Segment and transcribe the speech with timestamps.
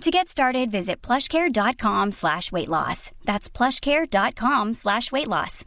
[0.00, 3.10] To get started, visit plushcare.com slash weight loss.
[3.24, 5.64] That's plushcare.com slash weight loss.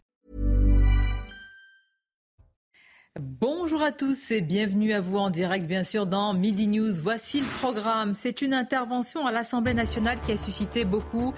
[3.18, 6.92] Bonjour à tous et bienvenue à vous en direct, bien sûr, dans Midi News.
[7.02, 8.14] Voici le programme.
[8.14, 11.34] C'est une intervention à l'Assemblée nationale qui a suscité beaucoup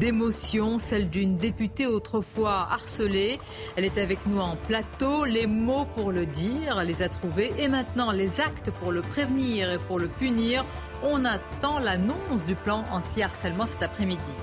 [0.00, 3.38] d'émotions, celle d'une députée autrefois harcelée.
[3.76, 5.26] Elle est avec nous en plateau.
[5.26, 7.52] Les mots pour le dire, les a trouvés.
[7.58, 10.64] Et maintenant, les actes pour le prévenir et pour le punir.
[11.02, 14.34] On attend l'annonce du plan anti-harcèlement cet après-midi.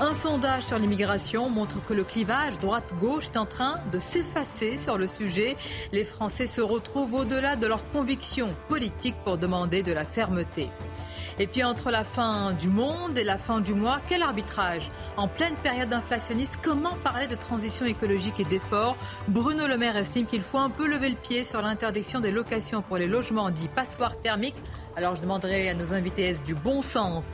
[0.00, 4.98] Un sondage sur l'immigration montre que le clivage droite-gauche est en train de s'effacer sur
[4.98, 5.56] le sujet.
[5.92, 10.68] Les Français se retrouvent au-delà de leurs convictions politiques pour demander de la fermeté.
[11.38, 14.90] Et puis entre la fin du monde et la fin du mois, quel arbitrage?
[15.16, 18.96] En pleine période inflationniste, comment parler de transition écologique et d'efforts
[19.28, 22.82] Bruno Le Maire estime qu'il faut un peu lever le pied sur l'interdiction des locations
[22.82, 24.54] pour les logements dits passoires thermiques
[24.96, 27.24] alors je demanderai à nos invités est-ce du bon sens?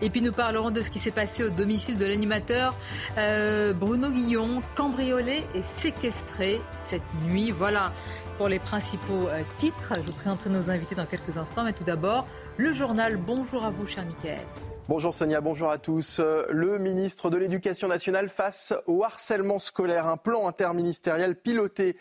[0.00, 2.76] Et puis nous parlerons de ce qui s'est passé au domicile de l'animateur
[3.16, 7.50] euh, Bruno Guillon, cambriolé et séquestré cette nuit.
[7.50, 7.92] Voilà
[8.36, 9.94] pour les principaux euh, titres.
[9.96, 12.26] Je vous présenterai nos invités dans quelques instants, mais tout d'abord,
[12.58, 13.16] le journal.
[13.16, 14.44] Bonjour à vous, cher Mickaël.
[14.88, 16.18] Bonjour Sonia, bonjour à tous.
[16.18, 20.06] Le ministre de l'Éducation nationale face au harcèlement scolaire.
[20.06, 21.96] Un plan interministériel piloté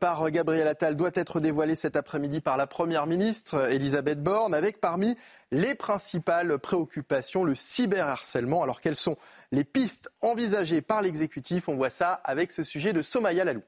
[0.00, 4.80] par Gabriel Attal doit être dévoilé cet après-midi par la Première ministre Elisabeth Borne avec
[4.80, 5.16] parmi
[5.52, 8.62] les principales préoccupations le cyberharcèlement.
[8.64, 9.16] Alors quelles sont
[9.52, 11.68] les pistes envisagées par l'exécutif?
[11.68, 13.62] On voit ça avec ce sujet de Somaya Lalou.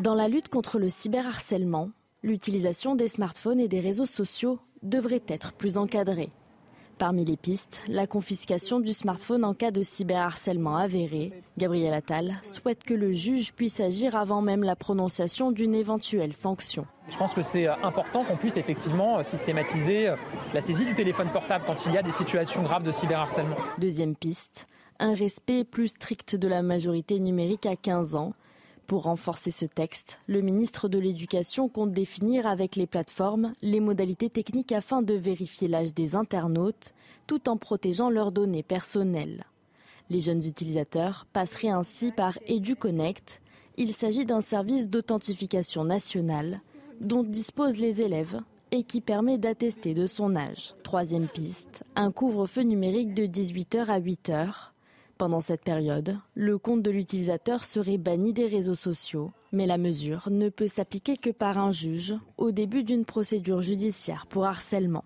[0.00, 1.90] Dans la lutte contre le cyberharcèlement,
[2.22, 6.30] l'utilisation des smartphones et des réseaux sociaux devrait être plus encadrée.
[6.98, 11.30] Parmi les pistes, la confiscation du smartphone en cas de cyberharcèlement avéré.
[11.58, 16.86] Gabriel Attal souhaite que le juge puisse agir avant même la prononciation d'une éventuelle sanction.
[17.10, 20.16] Je pense que c'est euh, important qu'on puisse effectivement euh, systématiser euh,
[20.54, 23.56] la saisie du téléphone portable quand il y a des situations graves de cyberharcèlement.
[23.76, 24.66] Deuxième piste,
[24.98, 28.32] un respect plus strict de la majorité numérique à 15 ans.
[28.86, 34.30] Pour renforcer ce texte, le ministre de l'Éducation compte définir avec les plateformes les modalités
[34.30, 36.94] techniques afin de vérifier l'âge des internautes
[37.26, 39.44] tout en protégeant leurs données personnelles.
[40.08, 43.42] Les jeunes utilisateurs passeraient ainsi par EduConnect.
[43.76, 46.60] Il s'agit d'un service d'authentification nationale
[47.00, 50.74] dont disposent les élèves et qui permet d'attester de son âge.
[50.84, 54.70] Troisième piste, un couvre-feu numérique de 18h à 8h
[55.16, 60.28] pendant cette période, le compte de l'utilisateur serait banni des réseaux sociaux, mais la mesure
[60.30, 65.04] ne peut s'appliquer que par un juge au début d'une procédure judiciaire pour harcèlement.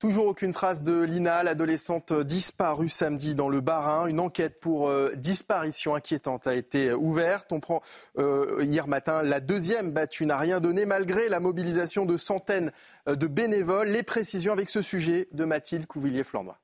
[0.00, 4.06] Toujours aucune trace de Lina, l'adolescente disparue samedi dans le Bas-Rhin.
[4.06, 7.52] Une enquête pour euh, disparition inquiétante a été ouverte.
[7.52, 7.80] On prend
[8.18, 12.72] euh, hier matin la deuxième battue n'a rien donné malgré la mobilisation de centaines
[13.08, 13.88] euh, de bénévoles.
[13.88, 16.58] Les précisions avec ce sujet de Mathilde Couvillier-Flandre.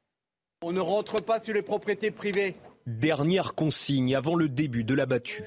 [0.62, 2.54] On ne rentre pas sur les propriétés privées.
[2.86, 5.44] Dernière consigne avant le début de la battue.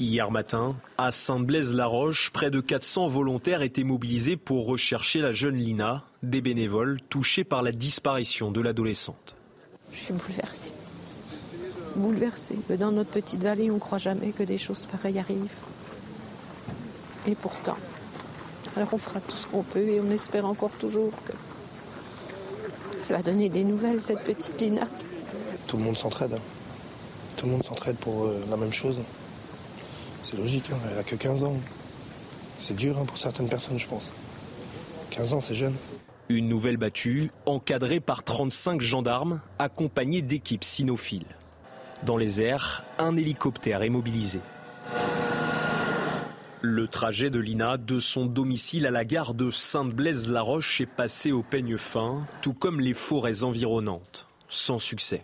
[0.00, 6.02] Hier matin, à Saint-Blaise-la-Roche, près de 400 volontaires étaient mobilisés pour rechercher la jeune Lina,
[6.24, 9.36] des bénévoles touchés par la disparition de l'adolescente.
[9.92, 10.72] Je suis bouleversée.
[11.94, 12.58] Bouleversée.
[12.76, 15.60] Dans notre petite vallée, on ne croit jamais que des choses pareilles arrivent.
[17.28, 17.78] Et pourtant,
[18.76, 21.32] alors on fera tout ce qu'on peut et on espère encore toujours que
[23.08, 24.86] elle va donner des nouvelles, cette petite Lina.
[25.66, 26.38] Tout le monde s'entraide.
[27.36, 29.02] Tout le monde s'entraide pour euh, la même chose.
[30.22, 30.78] C'est logique, hein.
[30.90, 31.56] elle a que 15 ans.
[32.58, 34.10] C'est dur hein, pour certaines personnes, je pense.
[35.10, 35.74] 15 ans, c'est jeune.
[36.28, 41.26] Une nouvelle battue, encadrée par 35 gendarmes, accompagnée d'équipes cynophiles.
[42.04, 44.40] Dans les airs, un hélicoptère est mobilisé.
[46.66, 51.42] Le trajet de Lina de son domicile à la gare de Sainte-Blaise-la-Roche est passé au
[51.42, 55.20] peigne fin, tout comme les forêts environnantes, sans succès.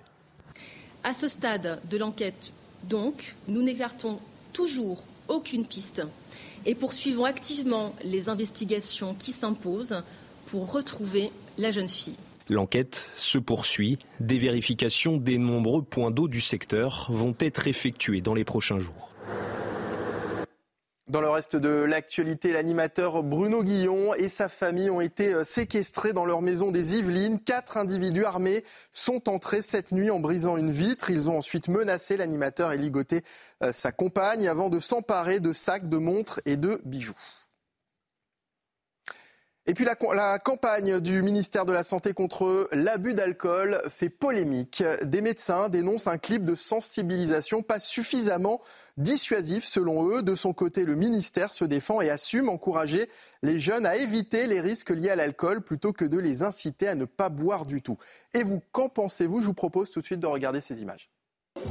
[1.03, 2.53] À ce stade de l'enquête,
[2.91, 4.21] donc, nous n'écartons
[4.53, 6.03] toujours aucune piste
[6.67, 10.03] et poursuivons activement les investigations qui s'imposent
[10.45, 12.19] pour retrouver la jeune fille.
[12.51, 13.99] L'enquête se poursuit.
[14.21, 19.11] Des vérifications des nombreux points d'eau du secteur vont être effectuées dans les prochains jours.
[21.11, 26.13] Dans le reste de l'actualité, l'animateur Bruno Guillon et sa famille ont été euh, séquestrés
[26.13, 27.41] dans leur maison des Yvelines.
[27.41, 28.63] Quatre individus armés
[28.93, 31.11] sont entrés cette nuit en brisant une vitre.
[31.11, 33.25] Ils ont ensuite menacé l'animateur et ligoté
[33.65, 37.15] euh, sa compagne avant de s'emparer de sacs, de montres et de bijoux.
[39.71, 39.95] Et puis la,
[40.41, 44.83] campagne du ministère de la Santé contre l'abus d'alcool fait polémique.
[45.05, 48.61] Des médecins dénoncent un clip de sensibilisation pas suffisamment
[48.97, 50.25] dissuasif selon eux.
[50.25, 53.09] De son côté, le ministère se défend et assume encourager
[53.45, 56.97] les jeunes à éviter les risques liés à l'alcool plutôt que de les inciter à
[56.97, 57.97] ne pas boire du tout.
[58.35, 59.41] Et vous, qu'en pensez-vous?
[59.41, 61.09] Je vous propose tout de suite de regarder ces images.
[61.55, 61.63] Vous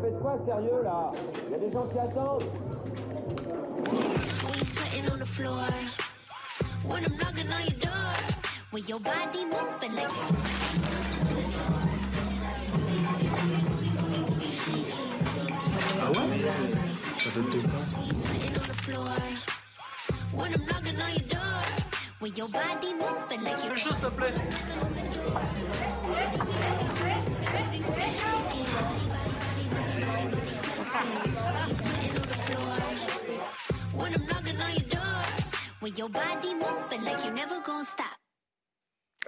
[0.00, 1.12] faites quoi sérieux là?
[1.46, 2.44] Il y a des gens qui attendent
[5.38, 5.70] floor.
[6.82, 8.14] When I'm knocking on your door.
[8.72, 10.10] When your body moving like.
[16.02, 16.28] Ah ouais
[17.22, 17.62] Ça donne tes
[20.32, 21.62] When I'm knocking on your door.
[22.20, 23.70] When your body moving like you.
[23.76, 24.34] Juste, s'il te plaît.
[33.98, 34.97] when I'm knocking on your door.
[35.96, 38.17] Your body moving like you never gonna stop.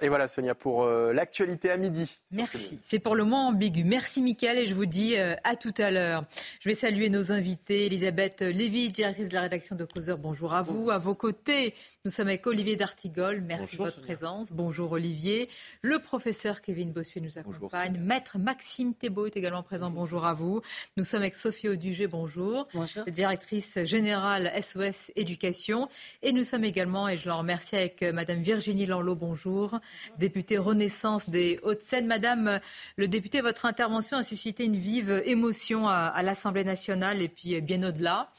[0.03, 2.17] Et voilà Sonia pour euh, l'actualité à midi.
[2.31, 2.79] Merci.
[2.83, 3.83] C'est pour le moins ambigu.
[3.83, 6.25] Merci Mickaël et je vous dis euh, à tout à l'heure.
[6.59, 7.85] Je vais saluer nos invités.
[7.85, 10.17] Elisabeth Lévy, directrice de la rédaction de Causeur.
[10.17, 10.89] Bonjour à vous.
[10.89, 13.41] À vos côtés, nous sommes avec Olivier D'Artigol.
[13.41, 14.51] Merci de votre présence.
[14.51, 15.49] Bonjour Olivier.
[15.83, 17.99] Le professeur Kevin Bossuet nous accompagne.
[17.99, 19.91] Maître Maxime Thébault est également présent.
[19.91, 20.61] Bonjour à vous.
[20.97, 22.07] Nous sommes avec Sophie Audugé.
[22.07, 22.67] Bonjour.
[22.73, 23.03] Bonjour.
[23.05, 25.87] Directrice générale SOS Éducation.
[26.23, 29.13] Et nous sommes également, et je l'en remercie, avec euh, Madame Virginie Lanlot.
[29.13, 29.79] Bonjour
[30.17, 32.07] députée Renaissance des Hauts-de-Seine.
[32.07, 32.59] Madame
[32.97, 37.83] le député, votre intervention a suscité une vive émotion à, l'Assemblée nationale et puis bien
[37.83, 38.31] au-delà.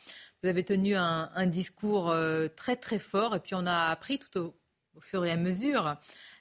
[0.42, 4.38] Vous avez tenu un, discours euh, très très fort et puis on a appris tout
[4.40, 4.54] au,
[5.00, 5.96] fur et à mesure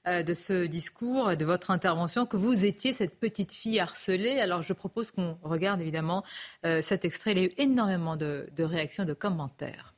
[0.07, 4.39] euh, de ce discours, de votre intervention, que vous étiez cette petite fille harcelée.
[4.39, 6.23] Alors je propose qu'on regarde évidemment
[6.65, 7.31] euh, cet extrait.
[7.31, 9.93] Il y a eu énormément de, de réactions, de commentaires.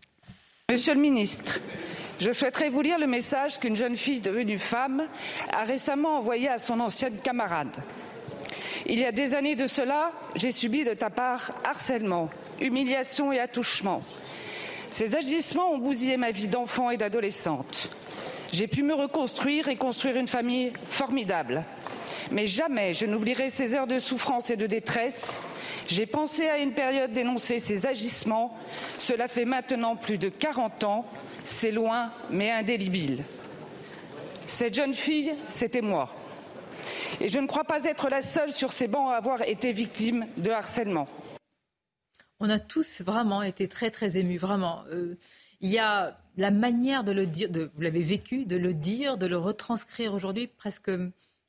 [0.74, 1.60] Monsieur le ministre,
[2.20, 5.04] je souhaiterais vous lire le message qu'une jeune fille devenue femme
[5.52, 7.78] a récemment envoyé à son ancienne camarade.
[8.88, 13.40] Il y a des années de cela, j'ai subi de ta part harcèlement, humiliation et
[13.40, 14.02] attouchement.
[14.90, 17.92] Ces agissements ont bousillé ma vie d'enfant et d'adolescente.
[18.52, 21.64] J'ai pu me reconstruire et construire une famille formidable.
[22.32, 25.42] Mais jamais je n'oublierai ces heures de souffrance et de détresse.
[25.88, 28.58] J'ai pensé à une période d'énoncer ces agissements.
[29.00, 31.06] Cela fait maintenant plus de 40 ans
[31.46, 33.24] c'est loin, mais indélébile.
[34.46, 36.14] Cette jeune fille, c'était moi.
[37.20, 40.26] Et je ne crois pas être la seule sur ces bancs à avoir été victime
[40.38, 41.08] de harcèlement.
[42.40, 44.84] On a tous vraiment été très très émus, vraiment.
[44.92, 45.18] Euh,
[45.62, 49.28] il y a la manière de le dire, vous l'avez vécu, de le dire, de
[49.28, 50.92] le retranscrire aujourd'hui, presque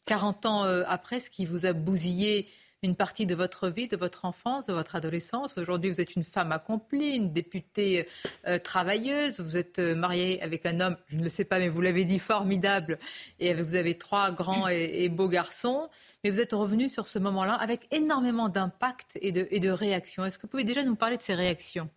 [0.07, 2.49] 40 ans euh, après, ce qui vous a bousillé
[2.83, 5.57] une partie de votre vie, de votre enfance, de votre adolescence.
[5.57, 8.07] Aujourd'hui, vous êtes une femme accomplie, une députée
[8.47, 9.41] euh, travailleuse.
[9.41, 12.05] Vous êtes euh, mariée avec un homme, je ne le sais pas, mais vous l'avez
[12.05, 12.99] dit, formidable.
[13.41, 15.89] Et vous avez trois grands et, beaux garçons.
[16.23, 20.25] Mais vous êtes revenu sur ce moment-là avec énormément d'impact et de réactions.
[20.25, 21.89] Est-ce que vous pouvez déjà nous parler de ces réactions?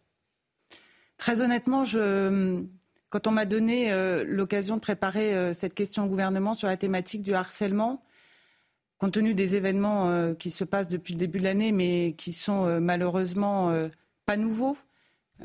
[1.17, 2.63] Très honnêtement, je,
[3.09, 7.21] quand on m'a donné euh, l'occasion de préparer cette question au gouvernement sur la thématique
[7.21, 8.03] du harcèlement,
[8.97, 12.33] compte tenu des événements euh, qui se passent depuis le début de l'année, mais qui
[12.33, 13.89] sont euh, malheureusement euh,
[14.25, 14.77] pas nouveaux,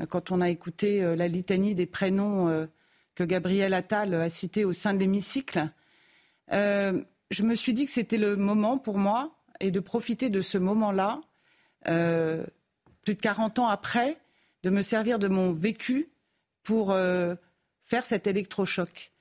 [0.09, 2.67] quand on a écouté la litanie des prénoms
[3.13, 5.69] que Gabriel Attal a cités au sein de l'hémicycle,
[6.49, 10.57] je me suis dit que c'était le moment pour moi et de profiter de ce
[10.57, 11.21] moment-là,
[11.85, 14.17] plus de 40 ans après,
[14.63, 16.09] de me servir de mon vécu
[16.63, 16.87] pour
[17.85, 19.11] faire cet électrochoc,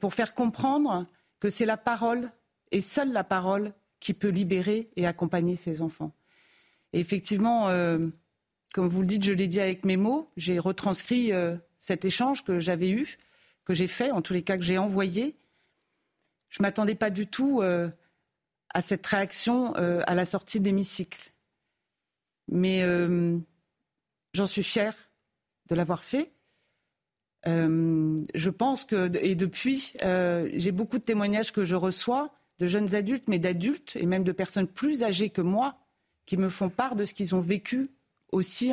[0.00, 1.06] pour faire comprendre
[1.38, 2.30] que c'est la parole
[2.72, 6.12] et seule la parole qui peut libérer et accompagner ces enfants.
[6.92, 8.08] Et effectivement, euh,
[8.72, 12.44] comme vous le dites, je l'ai dit avec mes mots, j'ai retranscrit euh, cet échange
[12.44, 13.18] que j'avais eu,
[13.64, 15.36] que j'ai fait, en tous les cas que j'ai envoyé.
[16.50, 17.90] Je ne m'attendais pas du tout euh,
[18.74, 21.32] à cette réaction à la sortie de l'hémicycle.
[22.48, 22.82] Mais
[24.34, 24.94] j'en suis fière
[25.68, 26.32] de l'avoir fait.
[27.46, 33.28] Je pense que, et depuis, j'ai beaucoup de témoignages que je reçois de jeunes adultes,
[33.28, 35.78] mais d'adultes et même de personnes plus âgées que moi
[36.26, 37.90] qui me font part de ce qu'ils ont vécu
[38.32, 38.72] aussi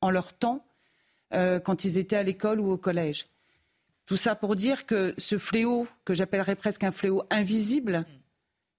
[0.00, 0.64] en leur temps
[1.32, 3.26] euh, quand ils étaient à l'école ou au collège.
[4.06, 8.04] Tout ça pour dire que ce fléau, que j'appellerais presque un fléau invisible,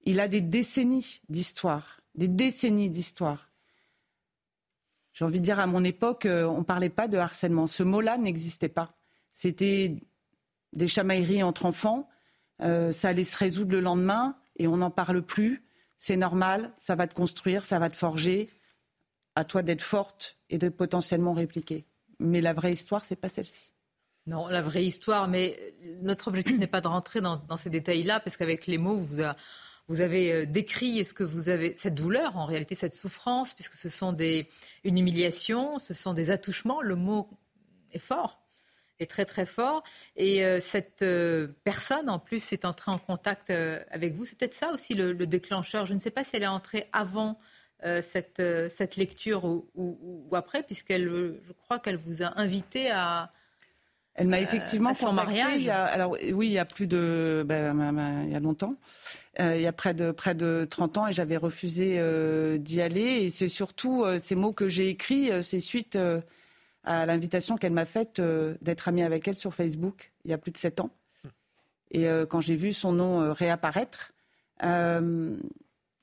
[0.03, 3.50] il a des décennies d'histoire, des décennies d'histoire.
[5.13, 7.67] j'ai envie de dire, à mon époque, euh, on ne parlait pas de harcèlement.
[7.67, 8.89] Ce mot-là n'existait pas.
[9.33, 10.01] C'était
[10.73, 12.09] des chamailleries entre enfants.
[12.61, 15.63] Euh, ça allait se résoudre le lendemain et on n'en parle plus.
[15.97, 18.50] C'est normal, ça va te construire, ça va te forger.
[19.35, 21.85] À toi d'être forte et de potentiellement répliquer.
[22.19, 23.71] Mais la vraie histoire, c'est pas celle-ci.
[24.27, 25.57] Non, la vraie histoire, mais
[26.01, 30.33] notre objectif n'est pas de rentrer dans, ces détails-là, parce qu'avec les mots, vous avez
[30.33, 34.13] euh, décrit ce que vous avez, cette douleur, en réalité, cette souffrance, puisque ce sont
[34.13, 34.47] des,
[34.83, 36.81] une humiliation, ce sont des attouchements.
[36.81, 37.29] Le mot
[37.93, 38.40] est fort,
[39.01, 39.84] est très très fort.
[40.15, 44.25] Et euh, cette euh, personne, en plus, est entrée en contact euh, avec vous.
[44.25, 45.86] C'est peut-être ça aussi le, le déclencheur.
[45.86, 47.38] Je ne sais pas si elle est entrée avant
[48.03, 48.39] cette,
[48.77, 49.98] cette lecture ou, ou-
[50.29, 53.31] ou après, puisqu'elle, je crois qu'elle vous a invité à.
[54.13, 55.53] Elle m'a effectivement son contactée mariage.
[55.55, 58.75] il y a- alors oui, il y a plus de, ben, il y a longtemps,
[59.39, 62.81] Euh, il y a près de près de 30 ans, et j'avais refusé euh, d'y
[62.81, 63.24] aller.
[63.24, 66.22] Et c'est surtout euh, ces mots que j'ai écrits, euh, c'est suite euh,
[66.83, 70.38] à l'invitation qu'elle m'a faite euh, d'être amie avec elle sur Facebook il y a
[70.38, 70.89] plus de 7 ans.
[71.91, 74.11] Et euh, quand j'ai vu son nom euh, réapparaître,
[74.63, 75.38] euh,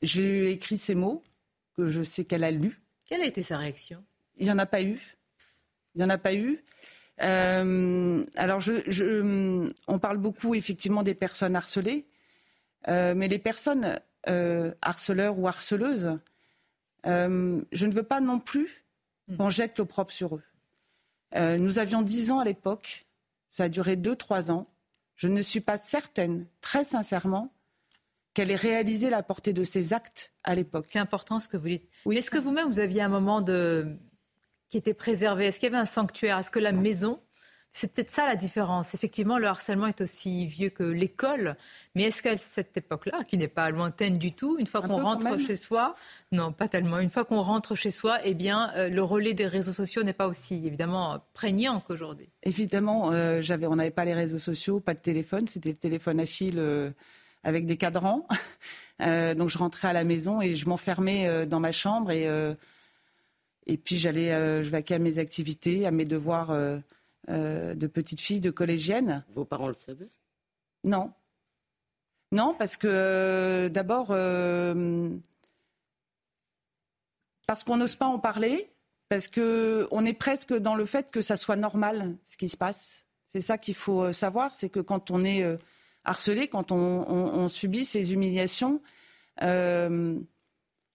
[0.03, 1.25] j'ai écrit ces mots
[1.77, 2.81] que je sais qu'elle a lus.
[3.07, 4.05] Quelle a été sa réaction?
[4.37, 5.01] Il n'y en a pas eu.
[5.95, 6.63] Il n'y en a pas eu.
[7.23, 12.07] Euh, alors, je, je- on parle beaucoup effectivement des personnes harcelées,
[12.87, 16.19] euh, mais les personnes euh, harceleurs ou harceleuses,
[17.07, 18.85] euh, je ne veux pas non plus
[19.37, 20.43] qu'on jette l'opprobre sur eux.
[21.35, 23.07] Euh, nous avions 10 ans à l'époque,
[23.51, 24.67] ça a duré 2-3 ans.
[25.17, 27.53] Je ne suis pas certaine, très sincèrement,
[28.35, 30.87] qu'elle ait réalisé la portée de ces actes à l'époque.
[30.91, 31.89] C'est important ce que vous dites.
[32.05, 32.17] Oui.
[32.17, 33.97] Est-ce que vous-même, vous aviez un moment de...
[34.69, 35.47] qui était préservé?
[35.47, 36.39] Est-ce qu'il y avait un sanctuaire?
[36.39, 37.21] Est-ce que la maison...
[37.73, 38.95] C'est peut-être ça la différence.
[38.95, 41.57] Effectivement, le harcèlement est aussi vieux que l'école.
[41.95, 45.39] Mais est-ce qu'à cette époque-là, qui n'est pas lointaine du tout, une fois qu'on rentre
[45.39, 45.95] chez soi,
[46.33, 46.99] non, pas tellement.
[46.99, 50.13] Une fois qu'on rentre chez soi, eh bien, euh, le relais des réseaux sociaux n'est
[50.13, 52.29] pas aussi évidemment prégnant qu'aujourd'hui.
[52.43, 56.21] Évidemment, euh, j'avais, on n'avait pas les réseaux sociaux, pas de téléphone, c'était le téléphone
[56.21, 56.91] à fil euh,
[57.45, 58.27] avec des cadrans.
[59.01, 62.27] Euh, donc je rentrais à la maison et je m'enfermais euh, dans ma chambre et,
[62.27, 62.53] euh,
[63.69, 64.31] et puis j'allais,
[64.65, 66.51] je vaquais à mes activités, à mes devoirs
[67.31, 69.25] euh, de petite fille, de collégienne.
[69.33, 70.11] Vos parents le savaient?
[70.85, 71.13] Non.
[72.33, 75.11] Non, parce que euh, d'abord, euh,
[77.47, 78.71] parce qu'on n'ose pas en parler,
[79.09, 83.07] parce qu'on est presque dans le fait que ça soit normal ce qui se passe.
[83.27, 85.45] C'est ça qu'il faut savoir, c'est que quand on est
[86.05, 88.81] harcelé, quand on, on- on subit ces humiliations,
[89.41, 89.47] on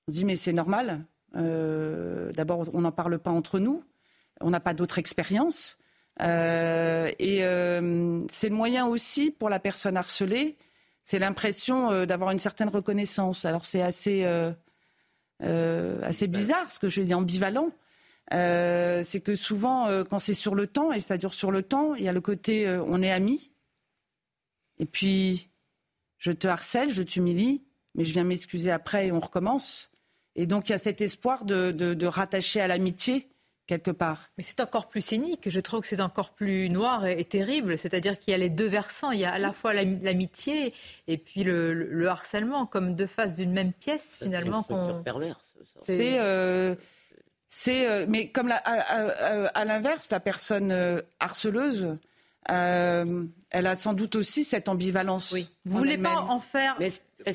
[0.07, 1.05] se dit mais c'est normal.
[1.33, 3.83] D'abord, on n'en parle pas entre nous,
[4.41, 5.77] on n'a pas d'autre expérience.
[6.21, 10.57] Euh, et euh, c'est le moyen aussi pour la personne harcelée,
[11.03, 13.45] c'est l'impression euh, d'avoir une certaine reconnaissance.
[13.45, 14.23] Alors c'est assez,
[15.41, 17.69] assez bizarre ce que je dis, ambivalent.
[18.31, 22.03] C'est que souvent, quand c'est sur le temps, et ça dure sur le temps, il
[22.03, 23.51] y a le côté on est amis,
[24.79, 25.49] et puis
[26.17, 27.63] je te harcèle, je t'humilie,
[27.95, 29.91] mais je viens m'excuser après et on recommence.
[30.35, 33.27] Et donc il y a cet espoir de, de- de rattacher à l'amitié
[33.67, 34.29] quelque part.
[34.37, 35.49] Mais c'est encore plus cynique.
[35.49, 37.77] Je trouve que c'est encore plus noir et, et terrible.
[37.77, 39.11] C'est-à-dire qu'il y a les deux versants.
[39.11, 40.73] Il y a à la fois l'am- l'amitié
[41.07, 44.63] et puis le, le- le harcèlement, comme deux faces d'une même pièce, finalement.
[45.81, 46.75] C'est, euh,
[47.47, 51.97] c'est, euh, mais comme la- à, à- à- l'inverse, la personne euh, harceleuse,
[52.51, 55.31] euh, elle a sans doute aussi cette ambivalence.
[55.31, 55.47] Oui.
[55.65, 56.75] Vous voulez pas en faire.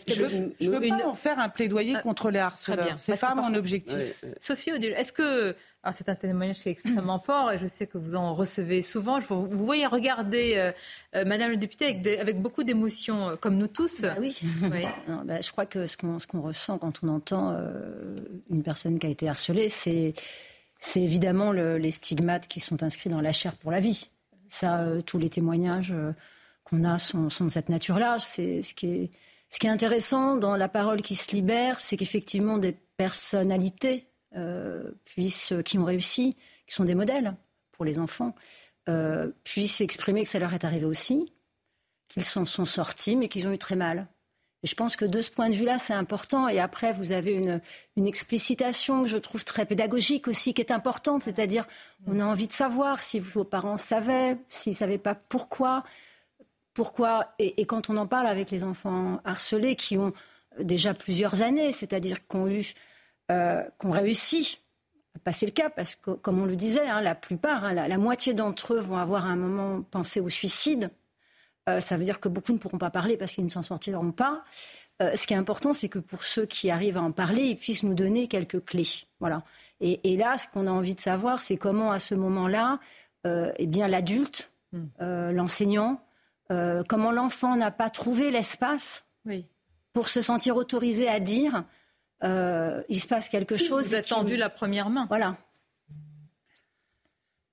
[0.06, 0.22] Je
[0.66, 2.98] ne veux pas en faire un plaidoyer contre les harceleurs.
[2.98, 4.24] C'est pas que mon objectif.
[4.40, 5.56] Sophie Odile, est-ce que.
[5.84, 8.82] Alors, c'est un témoignage qui est extrêmement fort et je sais que vous en recevez
[8.82, 9.20] souvent.
[9.20, 10.72] Vous, vous voyez regarder euh,
[11.14, 14.04] euh, Madame le député avec, des- avec beaucoup d'émotion, euh, comme nous tous.
[14.20, 14.36] oui.
[15.08, 17.56] Non, bah, je crois que ce qu'on ressent quand on entend
[18.50, 20.14] une personne qui a été harcelée, c'est
[20.96, 24.08] évidemment le- les stigmates qui sont inscrits dans la chair pour la vie.
[24.48, 25.94] Ça, tous les témoignages
[26.64, 28.18] qu'on a sont, sont de cette nature-là.
[28.18, 29.10] C'est ce qui est
[29.50, 34.07] ce qui est intéressant dans la parole qui se libère, c'est qu'effectivement des personnalités
[35.04, 37.34] puissent, qui ont réussi, qui sont des modèles
[37.72, 38.34] pour les enfants,
[38.88, 41.32] euh, puissent exprimer que ça leur est arrivé aussi,
[42.08, 44.06] qu'ils sont sortis, mais qu'ils ont eu très mal.
[44.62, 46.48] Et je pense que de ce point de vue-là, c'est important.
[46.48, 47.60] Et après, vous avez une,
[47.96, 51.22] une explicitation que je trouve très pédagogique aussi, qui est importante.
[51.22, 51.66] C'est-à-dire,
[52.06, 55.84] on a envie de savoir si vos parents savaient, s'ils ne savaient pas pourquoi.
[56.74, 60.12] Pourquoi et, et quand on en parle avec les enfants harcelés qui ont
[60.58, 62.72] déjà plusieurs années, c'est-à-dire qui ont eu,
[63.30, 64.58] euh, qui ont réussi
[65.16, 67.88] à passer le cap, parce que comme on le disait, hein, la plupart, hein, la,
[67.88, 70.90] la moitié d'entre eux vont avoir à un moment pensé au suicide.
[71.68, 74.12] Euh, ça veut dire que beaucoup ne pourront pas parler parce qu'ils ne s'en sortiront
[74.12, 74.42] pas.
[75.02, 77.56] Euh, ce qui est important, c'est que pour ceux qui arrivent à en parler, ils
[77.56, 78.88] puissent nous donner quelques clés.
[79.20, 79.42] Voilà.
[79.80, 82.80] Et, et là, ce qu'on a envie de savoir, c'est comment, à ce moment-là,
[83.26, 84.84] euh, eh bien, l'adulte, Hmm.
[85.00, 85.98] euh, l'enseignant,
[86.50, 89.46] comment l'enfant n'a pas trouvé l'espace Oui.
[89.94, 91.64] pour se sentir autorisé à dire
[92.24, 93.88] euh, il se passe quelque chose.
[93.88, 95.06] Vous avez qui- tendu la première main.
[95.06, 95.36] Voilà.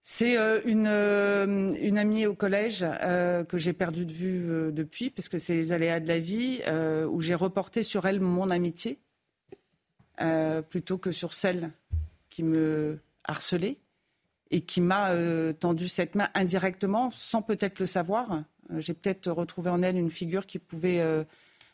[0.08, 4.72] C'est euh, une, euh, une amie au collège euh, que j'ai perdue de vue euh,
[4.72, 8.20] depuis, parce que c'est les aléas de la vie, euh, où j'ai reporté sur elle
[8.20, 9.00] mon amitié,
[10.22, 11.72] euh, plutôt que sur celle
[12.30, 13.78] qui me harcelait
[14.52, 18.44] et qui m'a euh, tendu cette main indirectement, sans peut-être le savoir.
[18.78, 21.24] J'ai peut-être retrouvé en elle une figure qui pouvait euh,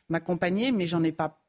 [0.08, 1.41] m'accompagner, mais j'en ai pas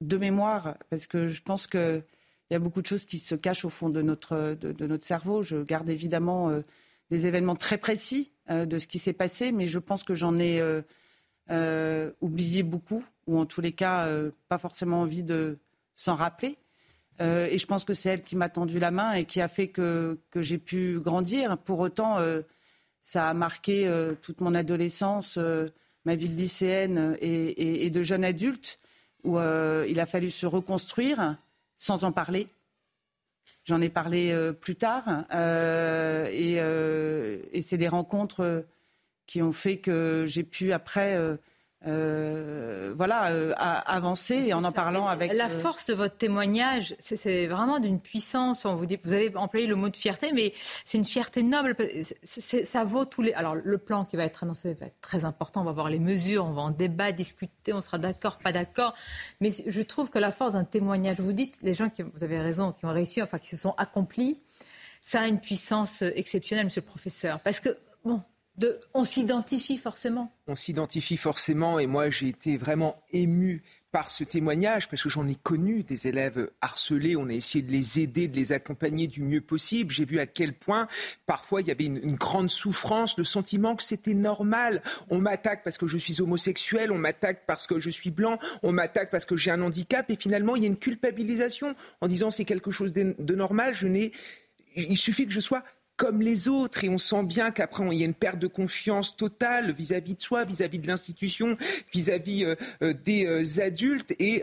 [0.00, 2.02] de mémoire, parce que je pense que
[2.50, 4.56] il y a beaucoup de choses qui se cachent au fond de notre,
[5.00, 5.42] cerveau.
[5.42, 6.62] Je garde évidemment euh,
[7.10, 10.38] des événements très précis euh, de ce qui s'est passé, mais je pense que j'en
[10.38, 10.60] ai
[11.50, 14.08] euh, oublié beaucoup, ou en tous les cas,
[14.48, 15.58] pas forcément envie de
[15.96, 16.58] s'en rappeler.
[17.18, 19.68] Et je pense que c'est elle qui m'a tendu la main et qui a fait
[19.68, 21.56] que, j'ai pu grandir.
[21.58, 22.18] Pour autant,
[23.00, 23.90] ça a marqué
[24.22, 25.38] toute mon adolescence,
[26.04, 28.78] ma vie de lycéenne et de jeune adulte,
[29.24, 31.36] où euh, il a fallu se reconstruire
[31.76, 32.48] sans en parler.
[33.64, 35.24] J'en ai parlé euh, plus tard.
[35.32, 36.28] euh,
[37.52, 38.66] et c'est des rencontres
[39.26, 41.18] qui ont fait que j'ai pu après
[41.86, 45.32] euh, voilà, euh, avancer et en en parlant avec.
[45.32, 48.64] La euh, force de votre témoignage, c'est- vraiment d'une puissance.
[48.64, 50.52] On vous, dit, vous avez employé le mot de fierté, mais
[50.84, 51.76] c'est une fierté noble.
[52.24, 53.32] Ça vaut tous les.
[53.34, 55.60] Alors, le plan qui va être annoncé va être très important.
[55.62, 58.94] On va voir les mesures, on va en débat, discuter, on sera d'accord, pas d'accord.
[59.40, 62.38] Mais je trouve que la force d'un témoignage, vous dites, les gens qui, vous avez
[62.38, 64.40] raison, qui ont réussi, enfin, qui se sont accomplis,
[65.00, 67.38] ça a une puissance exceptionnelle, monsieur le professeur.
[67.40, 68.20] Parce que, bon,
[68.58, 70.32] de, on s'identifie forcément.
[70.46, 73.62] on s'identifie forcément et moi j'ai été vraiment ému
[73.96, 77.72] par ce témoignage parce que j'en ai connu des élèves harcelés, on a essayé de
[77.72, 79.90] les aider, de les accompagner du mieux possible.
[79.90, 80.86] J'ai vu à quel point
[81.24, 84.82] parfois il y avait une, grande souffrance, le sentiment que c'était normal.
[85.08, 88.70] On m'attaque parce que je suis homosexuel, on m'attaque parce que je suis blanc, on
[88.70, 92.30] m'attaque parce que j'ai un handicap et finalement il y a une culpabilisation en disant
[92.30, 93.74] c'est quelque chose de, normal,
[94.76, 95.62] il suffit que je sois
[95.96, 96.84] comme les autres.
[96.84, 100.20] Et on sent bien qu'après il y a une perte de confiance totale vis-à-vis de
[100.20, 101.56] soi, vis-à-vis de l'institution,
[101.92, 104.14] vis-à-vis euh, euh, des euh, adultes.
[104.18, 104.42] Et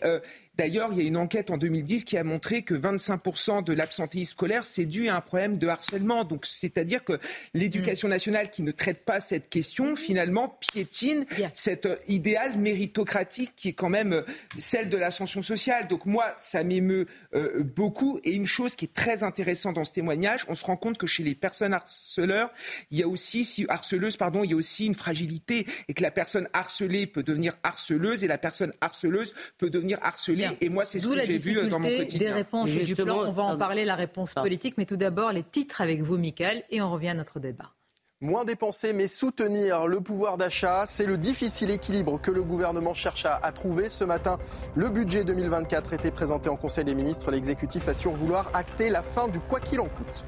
[0.56, 4.34] D'ailleurs, il y a une enquête en 2010 qui a montré que 25% de l'absentéisme
[4.34, 6.26] scolaire, c'est dû à un problème de harcèlement.
[6.26, 7.20] Donc, c'est-à-dire que
[7.56, 13.70] l'éducation nationale qui ne traite pas cette question, finalement, piétine cet euh, idéal méritocratique qui
[13.70, 14.22] est quand même euh,
[14.60, 15.88] celle de l'ascension sociale.
[15.88, 18.20] Donc, moi, ça m'émeut euh, beaucoup.
[18.24, 21.08] Et une chose qui est très intéressante dans ce témoignage, on se rend compte que
[21.08, 22.52] chez les personnes harceleurs,
[22.92, 26.04] il y a aussi, si, harceleuses, pardon, il y a aussi une fragilité et que
[26.04, 30.43] la personne harcelée peut devenir harceleuse et la personne harceleuse peut devenir harcelée.
[30.62, 32.30] Et moi, c'est ce D'où que la j'ai vu euh, dans mon quotidien.
[32.30, 33.26] des réponses et du plan.
[33.26, 36.64] On va en parler, la réponse politique, mais tout d'abord les titres avec vous, Michael,
[36.70, 37.72] et on revient à notre débat.
[38.22, 43.26] Moins dépenser mais soutenir le pouvoir d'achat, c'est le difficile équilibre que le gouvernement cherche
[43.26, 43.90] à, à trouver.
[43.90, 44.40] Ce matin,
[44.76, 47.32] le budget 2024 était présenté en Conseil des ministres.
[47.32, 50.24] L'exécutif assure vouloir acter la fin du quoi qu'il en coûte.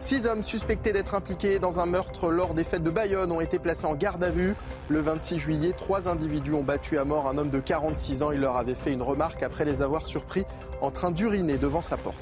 [0.00, 3.58] Six hommes suspectés d'être impliqués dans un meurtre lors des fêtes de Bayonne ont été
[3.58, 4.54] placés en garde à vue.
[4.88, 8.32] Le 26 juillet, trois individus ont battu à mort un homme de 46 ans.
[8.32, 10.46] Il leur avait fait une remarque après les avoir surpris
[10.80, 12.16] en train d'uriner devant sa porte.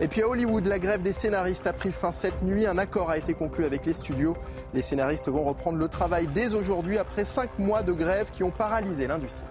[0.00, 2.66] Et puis à Hollywood, la grève des scénaristes a pris fin cette nuit.
[2.66, 4.36] Un accord a été conclu avec les studios.
[4.74, 8.50] Les scénaristes vont reprendre le travail dès aujourd'hui après cinq mois de grève qui ont
[8.50, 9.44] paralysé l'industrie.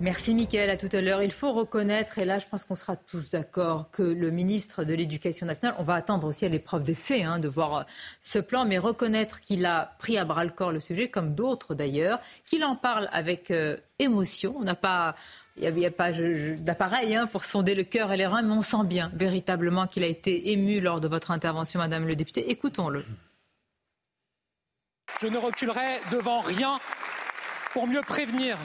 [0.00, 1.22] Merci Mickaël, à tout à l'heure.
[1.22, 4.92] Il faut reconnaître, et là je pense qu'on sera tous d'accord, que le ministre de
[4.92, 7.82] l'Éducation nationale, on va attendre aussi à l'épreuve des faits hein, de voir euh,
[8.20, 11.74] ce plan, mais reconnaître qu'il a pris à bras le corps le sujet, comme d'autres
[11.74, 14.54] d'ailleurs, qu'il en parle avec euh, émotion.
[14.58, 15.14] On n'a pas...
[15.56, 18.62] Il n'y a, pas d'appareil hein, pour sonder le cœur et les reins, mais on
[18.62, 22.50] sent bien véritablement qu'il a été ému lors de votre intervention, Madame le député.
[22.50, 23.04] Écoutons-le.
[25.22, 26.80] Je ne reculerai devant rien
[27.72, 28.58] pour mieux prévenir.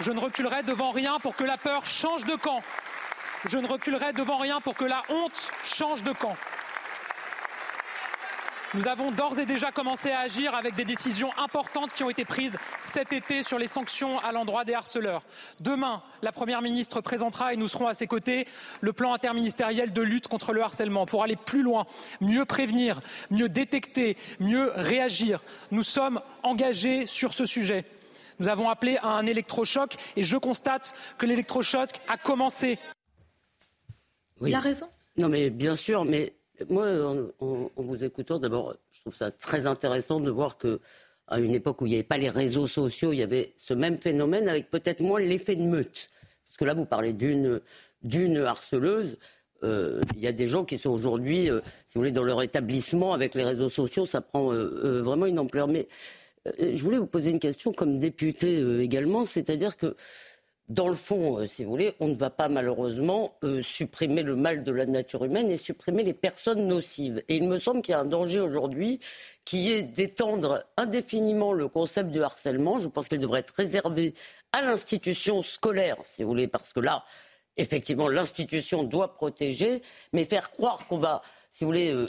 [0.00, 2.62] Je ne reculerai devant rien pour que la peur change de camp.
[3.48, 6.36] Je ne reculerai devant rien pour que la honte change de camp.
[8.74, 12.26] Nous avons d'ores et déjà commencé à agir avec des décisions importantes qui ont été
[12.26, 15.22] prises cet été sur les sanctions à l'endroit des harceleurs.
[15.60, 18.46] Demain, la Première ministre présentera, et nous serons à ses côtés,
[18.82, 21.86] le plan interministériel de lutte contre le harcèlement pour aller plus loin,
[22.20, 25.42] mieux prévenir, mieux détecter, mieux réagir.
[25.70, 27.86] Nous sommes engagés sur ce sujet.
[28.38, 32.78] Nous avons appelé à un électrochoc et je constate que l'électrochoc a commencé.
[34.44, 34.86] Il a raison.
[35.16, 36.34] Non, mais bien sûr, mais
[36.68, 40.80] moi, en, en- en vous écoutant, d'abord, je trouve ça très intéressant de voir que
[41.28, 43.74] à une époque où il n'y avait pas les réseaux sociaux, il y avait ce
[43.74, 46.08] même phénomène avec peut-être moins l'effet de meute.
[46.46, 47.60] Parce que là, vous parlez d'une
[48.02, 49.18] d'une harceleuse.
[49.64, 52.42] Euh, il y a des gens qui sont aujourd'hui, euh, si vous voulez, dans leur
[52.42, 55.66] établissement avec les réseaux sociaux, ça prend euh, euh, vraiment une ampleur.
[55.66, 55.92] Mais euh,
[56.58, 59.96] je voulais vous poser une question comme député euh, également, c'est-à-dire que
[60.68, 64.34] dans le fond, euh, si vous voulez, on ne va pas malheureusement euh, supprimer le
[64.34, 67.22] mal de la nature humaine et supprimer les personnes nocives.
[67.28, 68.98] Et il me semble qu'il y a un danger aujourd'hui
[69.44, 72.80] qui est d'étendre indéfiniment le concept du harcèlement.
[72.80, 74.14] Je pense qu'il devrait être réservé
[74.52, 77.04] à l'institution scolaire, si vous voulez, parce que là,
[77.56, 79.82] effectivement, l'institution doit protéger,
[80.12, 82.08] mais faire croire qu'on va, si vous voulez, euh,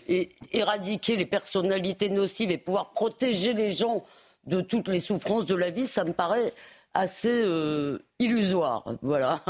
[0.51, 4.03] éradiquer les personnalités nocives et pouvoir protéger les gens
[4.47, 6.53] de toutes les souffrances de la vie, ça me paraît
[6.93, 8.83] assez euh, illusoire.
[9.01, 9.43] Voilà.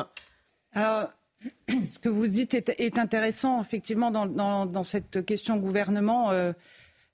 [0.73, 1.09] Alors,
[1.69, 6.31] ce que vous dites est, est intéressant, effectivement, dans, dans- dans cette question gouvernement.
[6.31, 6.51] euh,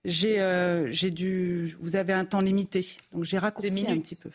[0.05, 1.77] j'ai euh, j'ai dû.
[1.79, 4.29] Vous avez un temps limité, donc j'ai raccourci un petit peu.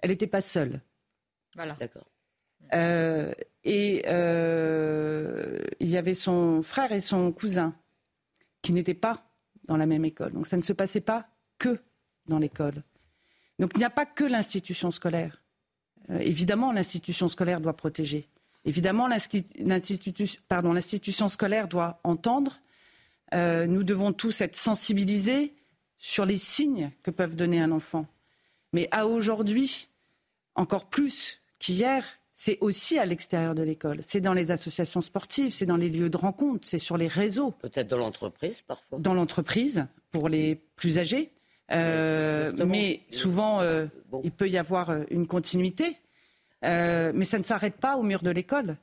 [0.00, 0.80] Elle n'était pas seule.
[1.56, 1.76] Voilà.
[1.80, 2.06] D'accord.
[2.74, 3.32] Euh,
[3.64, 7.74] et euh, il y avait son frère et son cousin
[8.62, 9.24] qui n'étaient pas
[9.66, 10.32] dans la même école.
[10.32, 11.26] Donc ça ne se passait pas
[11.58, 11.80] que
[12.26, 12.82] dans l'école.
[13.58, 15.42] Donc il n'y a pas que l'institution scolaire.
[16.10, 18.28] Euh, évidemment, l'institution scolaire doit protéger.
[18.64, 22.60] Évidemment, l'institution scolaire doit entendre.
[23.32, 25.54] Euh, nous devons tous être sensibilisés
[25.98, 28.06] sur les signes que peuvent donner un enfant.
[28.72, 29.88] Mais à aujourd'hui,
[30.54, 32.04] encore plus qu'hier,
[32.34, 34.00] c'est aussi à l'extérieur de l'école.
[34.02, 37.50] C'est dans les associations sportives, c'est dans les lieux de rencontre, c'est sur les réseaux.
[37.50, 38.98] Peut-être dans l'entreprise parfois.
[38.98, 41.30] Dans l'entreprise, pour les plus âgés.
[41.72, 43.86] Euh, mais souvent, euh,
[44.24, 45.96] il peut y avoir euh, une continuité.
[46.62, 48.76] Euh, mais ça ne s'arrête pas au mur de l'école.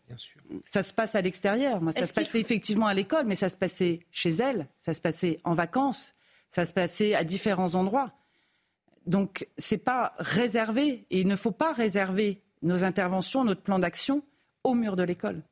[0.67, 1.79] Ça se passe à l'extérieur.
[1.79, 5.01] Moi, ça se passait effectivement à l'école, mais ça se passait chez elle, ça se
[5.01, 6.15] passait en vacances,
[6.49, 8.13] ça se passait à différents endroits.
[9.05, 14.23] Donc, c'est pas réservé, et il ne faut pas réserver nos interventions, notre plan d'action
[14.63, 15.43] au mur de l'école.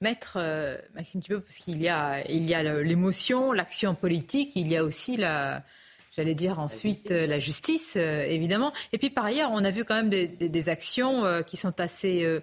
[0.00, 4.52] Maître euh, Maxime Thibault, parce qu'il y a, il y a le- l'émotion, l'action politique,
[4.56, 5.62] il y a aussi la,
[6.18, 8.72] j'allais dire ensuite euh, la justice, euh, évidemment.
[8.92, 11.56] Et puis par ailleurs, on a vu quand même des, des- des actions euh, qui
[11.56, 12.40] sont assez euh,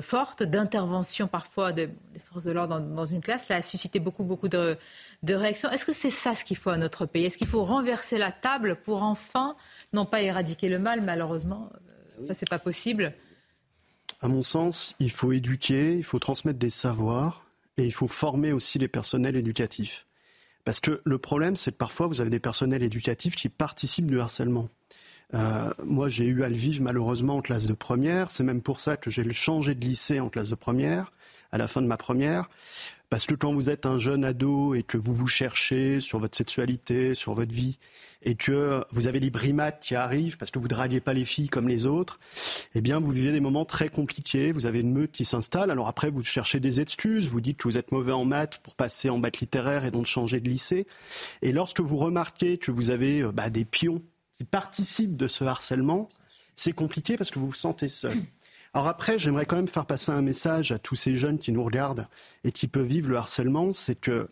[0.00, 3.44] fortes, d'intervention parfois de- des forces de l'ordre dans, dans une classe.
[3.46, 4.76] Ça a suscité beaucoup, beaucoup de,
[5.22, 5.70] de réactions.
[5.70, 7.26] Est-ce que c'est ça ce qu'il faut à notre pays?
[7.26, 9.56] Est-ce qu'il faut renverser la table pour enfin,
[9.92, 11.70] non pas éradiquer le mal, malheureusement,
[12.26, 13.12] ça c'est pas possible?
[14.22, 17.44] À mon sens, il faut éduquer, il faut transmettre des savoirs
[17.76, 20.06] et il faut former aussi les personnels éducatifs.
[20.68, 24.20] Parce que le problème, c'est que parfois, vous avez des personnels éducatifs qui participent du
[24.20, 24.68] harcèlement.
[25.32, 28.30] Euh, moi, j'ai eu à le vivre malheureusement en classe de première.
[28.30, 31.10] C'est même pour ça que j'ai changé de lycée en classe de première,
[31.52, 32.50] à la fin de ma première.
[33.10, 36.36] Parce que quand vous êtes un jeune ado et que vous vous cherchez sur votre
[36.36, 37.78] sexualité, sur votre vie,
[38.22, 41.24] et que vous avez les brimades qui arrivent parce que vous ne draguez pas les
[41.24, 42.18] filles comme les autres,
[42.74, 44.52] eh bien, vous vivez des moments très compliqués.
[44.52, 45.70] Vous avez une meute qui s'installe.
[45.70, 47.28] Alors après, vous cherchez des excuses.
[47.28, 50.06] Vous dites que vous êtes mauvais en maths pour passer en maths littéraire et donc
[50.06, 50.86] changer de lycée.
[51.42, 54.02] Et lorsque vous remarquez que vous avez euh, bah, des pions
[54.36, 56.08] qui participent de ce harcèlement,
[56.56, 58.18] c'est compliqué parce que vous vous sentez seul.
[58.78, 61.64] Alors après, j'aimerais quand même faire passer un message à tous ces jeunes qui nous
[61.64, 62.06] regardent
[62.44, 64.28] et qui peuvent vivre le harcèlement, c'est que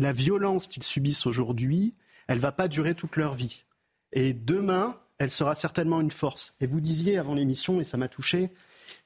[0.00, 1.94] la violence qu'ils subissent aujourd'hui,
[2.26, 3.66] elle va pas durer toute leur vie.
[4.12, 6.54] Et demain, elle sera certainement une force.
[6.60, 8.50] Et vous disiez avant l'émission, et ça m'a touché,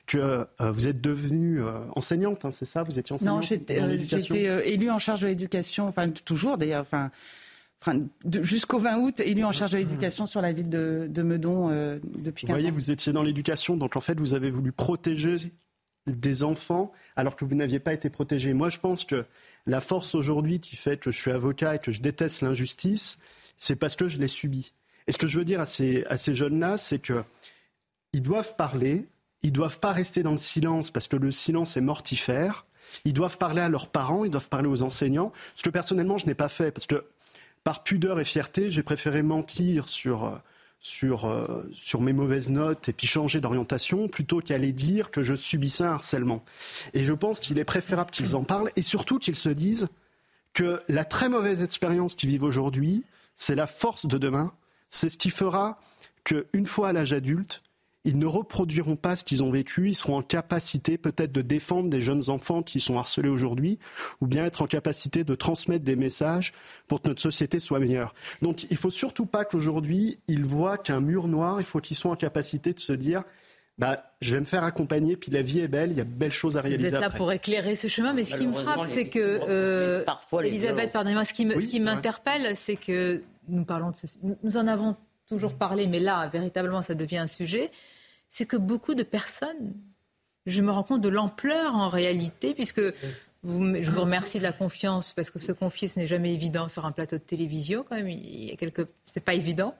[0.06, 2.82] que euh, vous êtes devenue euh, enseignante, hein, c'est ça?
[2.82, 6.56] Vous étiez enseignante Non, j'étais euh, j'étais, euh, élue en charge de l'éducation, enfin toujours
[6.56, 7.10] d'ailleurs, enfin,
[7.82, 8.00] enfin,
[8.42, 11.98] jusqu'au 20 août, élue en charge de l'éducation sur la ville de, de Meudon euh,
[12.02, 12.74] depuis Vous 15 voyez, ans.
[12.74, 15.36] vous étiez dans l'éducation, donc en fait, vous avez voulu protéger
[16.06, 18.54] des enfants alors que vous n'aviez pas été protégé.
[18.54, 19.24] Moi, je pense que
[19.66, 23.18] la force aujourd'hui qui fait que je suis avocat et que je déteste l'injustice,
[23.56, 24.72] c'est parce que je l'ai subi.
[25.06, 27.22] Et ce que je veux dire à ces, à ces jeunes-là, c'est que
[28.12, 29.06] ils doivent parler,
[29.42, 32.66] ils doivent pas rester dans le silence parce que le silence est mortifère.
[33.04, 35.32] Ils doivent parler à leurs parents, ils doivent parler aux enseignants.
[35.54, 37.04] Ce que personnellement, je n'ai pas fait parce que
[37.64, 40.36] par pudeur et fierté, j'ai préféré mentir sur, euh,
[40.80, 45.34] sur, euh, sur mes mauvaises notes et puis changer d'orientation plutôt qu'aller dire que je
[45.34, 46.44] subissais un harcèlement.
[46.92, 49.88] Et je pense qu'il est préférable qu'ils en parlent et surtout qu'ils se disent
[50.54, 53.04] que la très mauvaise expérience qu'ils vivent aujourd'hui,
[53.36, 54.52] c'est la force de demain.
[54.90, 55.80] C'est ce qui fera
[56.24, 57.62] qu'une fois à l'âge adulte,
[58.04, 61.88] ils ne reproduiront pas ce qu'ils ont vécu, ils seront en capacité peut-être de défendre
[61.88, 63.78] des jeunes enfants qui sont harcelés aujourd'hui,
[64.20, 66.52] ou bien être en capacité de transmettre des messages
[66.88, 68.14] pour que notre société soit meilleure.
[68.42, 71.96] Donc il ne faut surtout pas qu'aujourd'hui, ils voient qu'un mur noir, il faut qu'ils
[71.96, 73.22] soient en capacité de se dire,
[73.78, 76.10] bah, je vais me faire accompagner, puis la vie est belle, il y a de
[76.10, 77.18] belles choses à Vous réaliser êtes là après.
[77.18, 81.24] pour éclairer ce chemin, mais ce qui me frappe, c'est que euh, parfois Elisabeth, pardonnez-moi,
[81.24, 84.06] ce qui Oui, ce m'interpelle, c'est que nous parlons de ce,
[84.42, 84.96] nous en avons
[85.32, 87.70] toujours parlé, mais là, véritablement, ça devient un sujet,
[88.28, 89.74] c'est que beaucoup de personnes,
[90.46, 92.82] je me rends compte de l'ampleur en réalité, puisque
[93.42, 96.68] vous, je vous remercie de la confiance, parce que se confier, ce n'est jamais évident
[96.68, 98.86] sur un plateau de télévision, quand même, il y a quelques...
[99.06, 99.74] c'est pas évident.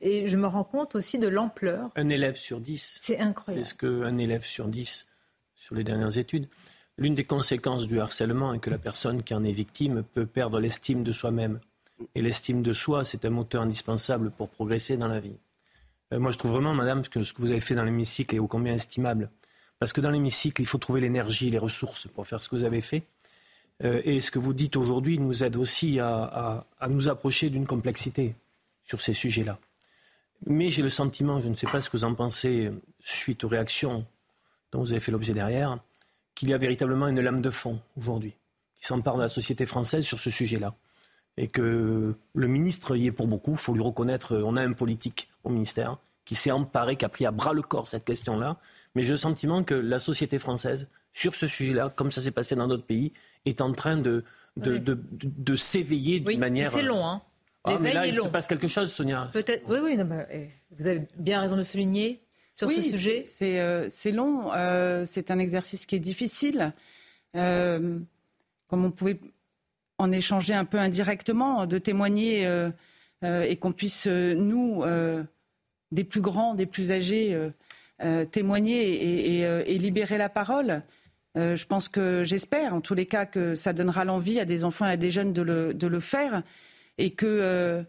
[0.00, 1.90] Et je me rends compte aussi de l'ampleur.
[1.96, 3.00] Un élève sur dix.
[3.02, 3.64] C'est incroyable.
[3.64, 5.06] C'est ce qu'un élève sur dix,
[5.54, 6.48] sur les dernières études.
[6.96, 10.60] L'une des conséquences du harcèlement est que la personne qui en est victime peut perdre
[10.60, 11.58] l'estime de soi-même.
[12.14, 15.36] Et l'estime de soi, c'est un moteur indispensable pour progresser dans la vie.
[16.12, 18.38] Euh, moi, je trouve vraiment, madame, que ce que vous avez fait dans l'hémicycle est
[18.38, 19.30] ô combien estimable.
[19.78, 22.64] Parce que dans l'hémicycle, il faut trouver l'énergie, les ressources pour faire ce que vous
[22.64, 23.02] avez fait.
[23.82, 27.66] Euh, et ce que vous dites aujourd'hui nous aide aussi à, à- nous approcher d'une
[27.66, 28.34] complexité
[28.84, 29.58] sur ces sujets-là.
[30.46, 33.48] Mais j'ai le sentiment, je ne sais pas ce que vous en pensez suite aux
[33.48, 34.06] réactions
[34.72, 35.78] dont vous avez fait l'objet derrière,
[36.34, 38.34] qu'il y a véritablement une lame de fond aujourd'hui
[38.78, 40.74] qui s'empare de la société française sur ce sujet-là.
[41.36, 44.62] Et que le ministre y est pour beaucoup, il faut lui reconnaître, euh, on a
[44.62, 48.04] un politique au ministère qui s'est emparé, qui a pris à bras le corps cette
[48.04, 48.56] question-là.
[48.94, 52.54] Mais j'ai le sentiment que la société française, sur ce sujet-là, comme ça s'est passé
[52.54, 53.12] dans d'autres pays,
[53.46, 54.24] est en train de,
[54.56, 54.80] de, Oui.
[54.80, 55.00] de- de-
[55.36, 56.70] de s'éveiller d'une Oui, manière.
[56.72, 57.20] c'est long, hein.
[57.64, 58.24] Ah, mais là, il long.
[58.26, 59.28] se passe quelque chose, Sonia.
[59.32, 62.20] Peut-être, oui, oui, non, mais, eh, vous avez bien raison de souligner
[62.52, 63.24] sur Oui, ce sujet.
[63.28, 66.72] C'est euh, c'est long, euh, c'est un exercice qui est difficile.
[67.36, 67.98] Euh,
[68.68, 69.18] comme on pouvait
[69.98, 72.70] en échanger un peu indirectement, de témoigner euh,
[73.24, 74.84] euh, et qu'on puisse, euh, nous,
[75.92, 77.38] des plus grands, des plus âgés,
[78.30, 80.82] témoigner et, libérer la parole.
[81.36, 84.86] Je pense que j'espère, en tous les cas, que ça donnera l'envie à des enfants
[84.86, 85.42] et à des jeunes de
[85.86, 86.42] le, faire
[86.98, 87.84] et que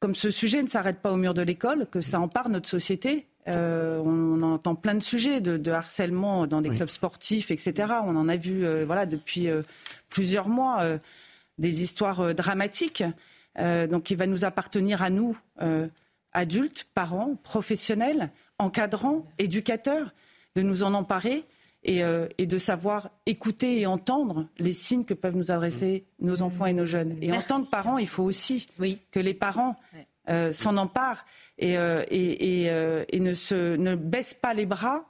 [0.00, 3.28] comme ce sujet ne s'arrête pas au mur de l'école, que ça empare notre société.
[3.48, 7.92] Euh, on, on entend plein de sujets de, de harcèlement dans des clubs sportifs, etc.
[8.04, 9.62] On en a vu euh, voilà, depuis euh,
[10.08, 10.98] plusieurs mois euh,
[11.58, 13.02] des histoires euh, dramatiques.
[13.58, 15.88] Euh, donc il va nous appartenir à nous, euh,
[16.32, 20.12] adultes, parents, professionnels, encadrants, éducateurs,
[20.54, 21.44] de nous en emparer
[21.82, 26.42] et, euh, et de savoir écouter et entendre les signes que peuvent nous adresser nos
[26.42, 27.16] enfants et nos jeunes.
[27.20, 28.68] Et en tant que parents, il faut aussi
[29.10, 29.76] que les parents
[30.28, 31.24] euh, s'en emparent
[31.58, 35.06] et, euh, et, et, euh, et ne, se, ne baissent pas les bras.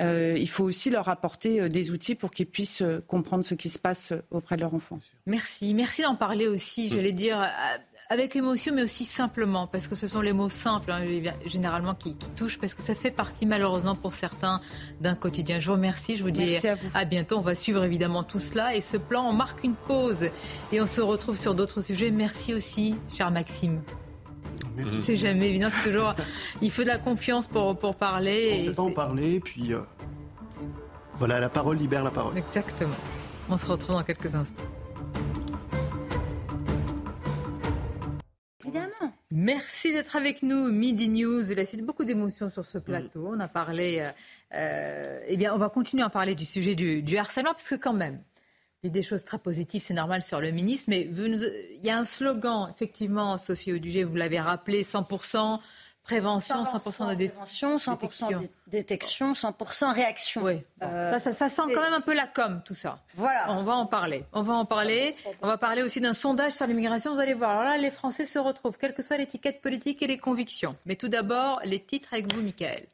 [0.00, 3.54] Euh, il faut aussi leur apporter euh, des outils pour qu'ils puissent euh, comprendre ce
[3.54, 4.98] qui se passe euh, auprès de leur enfant.
[5.26, 5.72] Merci.
[5.72, 7.46] Merci d'en parler aussi, j'allais dire, euh,
[8.10, 11.04] avec émotion, mais aussi simplement, parce que ce sont les mots simples, hein,
[11.46, 14.60] généralement, qui, qui touchent, parce que ça fait partie, malheureusement, pour certains,
[15.00, 15.60] d'un quotidien.
[15.60, 16.16] Je vous remercie.
[16.16, 17.08] Je vous dis à vous.
[17.08, 17.38] bientôt.
[17.38, 18.74] On va suivre, évidemment, tout cela.
[18.74, 20.28] Et ce plan, on marque une pause.
[20.72, 22.10] Et on se retrouve sur d'autres sujets.
[22.10, 23.80] Merci aussi, cher Maxime.
[25.00, 26.14] C'est jamais évident, c'est toujours.
[26.60, 28.50] Il faut de la confiance pour, pour parler.
[28.50, 29.80] On et ne sait pas en parler, puis euh,
[31.14, 32.36] voilà, la parole libère la parole.
[32.36, 32.94] Exactement.
[33.48, 34.62] On se retrouve dans quelques instants.
[38.64, 39.12] Évidemment.
[39.30, 40.70] Merci d'être avec nous.
[40.70, 43.30] Midi News, il a suite beaucoup d'émotions sur ce plateau.
[43.32, 44.10] On a parlé, euh,
[44.54, 47.74] euh, eh bien, on va continuer à parler du sujet du, du harcèlement, parce que
[47.74, 48.20] quand même,
[48.88, 52.04] a des choses très positives, c'est normal sur le ministre, mais il y a un
[52.04, 55.60] slogan, effectivement, Sophie Audugé, vous l'avez rappelé, 100%
[56.02, 57.92] prévention, 100% de dé- Prévention, 100%
[58.28, 58.40] détection.
[58.40, 60.42] dé- détection, 100% réaction.
[60.42, 60.60] Oui.
[60.82, 62.98] Euh, Ça, ça, ça sent quand même un peu la com, tout ça.
[63.14, 63.46] Voilà.
[63.52, 64.24] On va en parler.
[64.34, 65.16] On va en parler.
[65.40, 67.14] On va parler aussi d'un sondage sur l'immigration.
[67.14, 67.52] Vous allez voir.
[67.52, 70.76] Alors là, les Français se retrouvent, quelle que soit l'étiquette politique et les convictions.
[70.84, 72.84] Mais tout d'abord, les titres avec vous, Michael.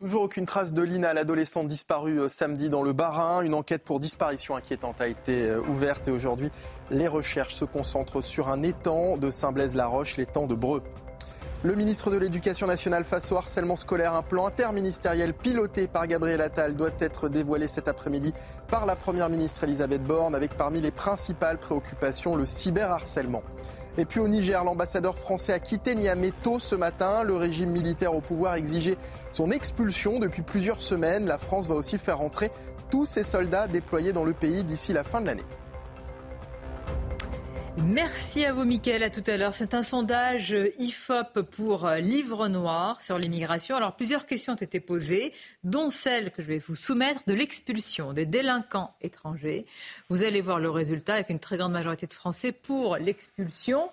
[0.00, 3.42] Toujours aucune trace de Lina, l'adolescente disparue euh, samedi dans le Bas-Rhin.
[3.42, 6.50] Une enquête pour disparition inquiétante a été euh, ouverte et aujourd'hui,
[6.90, 10.82] les recherches se concentrent sur un étang de Saint-Blaise-la-Roche, l'étang de Breux.
[11.64, 16.40] Le ministre de l'Éducation nationale face au harcèlement scolaire, un plan interministériel piloté par Gabriel
[16.40, 18.32] Attal doit être dévoilé cet après-midi
[18.68, 23.42] par la Première ministre Elisabeth Borne avec parmi les principales préoccupations le cyberharcèlement.
[23.98, 27.22] Et puis au Niger, l'ambassadeur français a quitté Niamey tôt ce matin.
[27.22, 28.96] Le régime militaire au pouvoir exigeait
[29.30, 31.26] son expulsion depuis plusieurs semaines.
[31.26, 32.50] La France va aussi faire entrer
[32.90, 35.44] tous ses soldats déployés dans le pays d'ici la fin de l'année.
[37.84, 39.02] Merci à vous, Mickaël.
[39.02, 39.54] À tout à l'heure.
[39.54, 43.76] C'est un sondage IFOP pour Livre Noir sur l'immigration.
[43.76, 45.32] Alors, plusieurs questions ont été posées,
[45.64, 49.66] dont celle que je vais vous soumettre de l'expulsion des délinquants étrangers.
[50.08, 53.90] Vous allez voir le résultat avec une très grande majorité de Français pour l'expulsion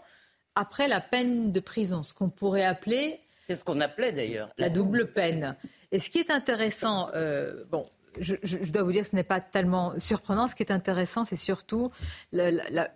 [0.56, 3.20] après la peine de prison, ce qu'on pourrait appeler.
[3.48, 4.50] C'est ce qu'on appelait d'ailleurs.
[4.58, 5.56] La double peine.
[5.92, 7.84] Et ce qui est intéressant, euh, bon,
[8.20, 10.48] je, dois vous dire que ce n'est pas tellement surprenant.
[10.48, 11.92] Ce qui est intéressant, c'est surtout
[12.32, 12.90] la-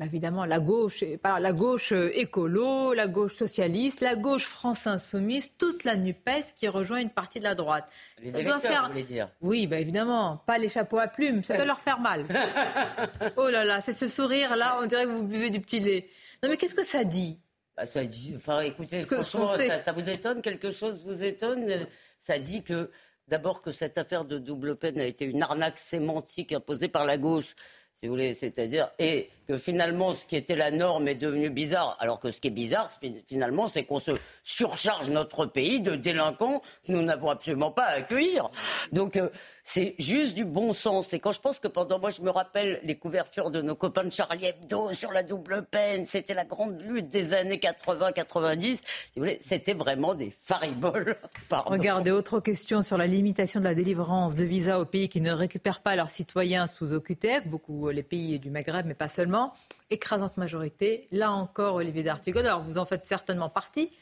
[0.00, 5.56] bah, évidemment la gauche, la gauche euh, écolo, la gauche socialiste, la gauche France insoumise,
[5.58, 7.84] toute la NUPES qui rejoint une partie de la droite.
[8.22, 9.28] Les Ça doit faire- vous voulez dire.
[9.42, 12.24] Oui, bah évidemment, pas les chapeaux à plumes, ça doit leur faire mal.
[13.36, 16.08] Oh là là, c'est ce sourire-là, on dirait que vous buvez du petit lait.
[16.42, 17.38] Non mais qu'est-ce que ça dit?
[17.76, 21.86] Bah, ça dit, enfin, écoutez, que- franchement, ça vous étonne Quelque chose vous étonne?
[22.20, 22.90] Ça dit que,
[23.28, 27.18] d'abord, que cette affaire de double peine a été une arnaque sémantique imposée par la
[27.18, 27.54] gauche,
[28.02, 31.98] si vous voulez, c'est-à-dire, et que finalement, ce qui était la norme est devenu bizarre,
[32.00, 32.88] alors que ce qui est bizarre,
[33.26, 37.96] finalement, c'est qu'on se surcharge notre pays de délinquants que nous n'avons absolument pas à
[37.96, 38.50] accueillir.
[38.90, 39.28] Donc, euh,
[39.72, 41.12] c'est juste du bon sens.
[41.12, 44.02] Et quand je pense que pendant, moi, je me rappelle les couvertures de nos copains
[44.02, 48.80] de Charlie Hebdo sur la double peine, c'était la grande lutte des années 80-90.
[48.82, 51.16] Si c'était vraiment des fariboles.
[51.52, 55.30] Regardez, autre question sur la limitation de la délivrance de visas aux pays qui ne
[55.30, 59.54] récupèrent pas leurs citoyens sous OQTF, beaucoup euh, les pays du Maghreb, mais pas seulement.
[59.90, 61.06] Écrasante majorité.
[61.12, 63.92] Là encore, Olivier d'Artigol, alors vous en faites certainement partie.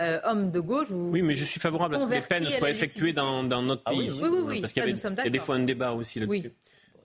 [0.00, 1.10] Euh, homme de gauche, vous...
[1.10, 3.82] Oui, mais je suis favorable à ce que les peines soient effectuées dans, dans notre
[3.84, 4.10] Ah pays.
[4.10, 6.40] oui, oui, oui, Parce qu'il y, il y a des fois un débat aussi là-dessus.
[6.46, 6.52] Oui.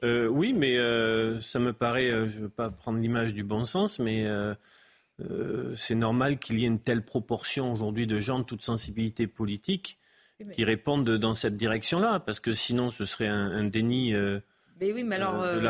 [0.03, 3.43] Euh, oui, mais euh, ça me paraît, euh, je ne veux pas prendre l'image du
[3.43, 4.53] bon sens, mais euh,
[5.21, 9.27] euh, c'est normal qu'il y ait une telle proportion aujourd'hui de gens de toute sensibilité
[9.27, 9.97] politique
[10.53, 14.13] qui répondent dans cette direction-là, parce que sinon ce serait un, un déni.
[14.13, 14.39] euh,
[14.81, 15.41] Mais oui, mais alors.
[15.41, 15.61] Euh, de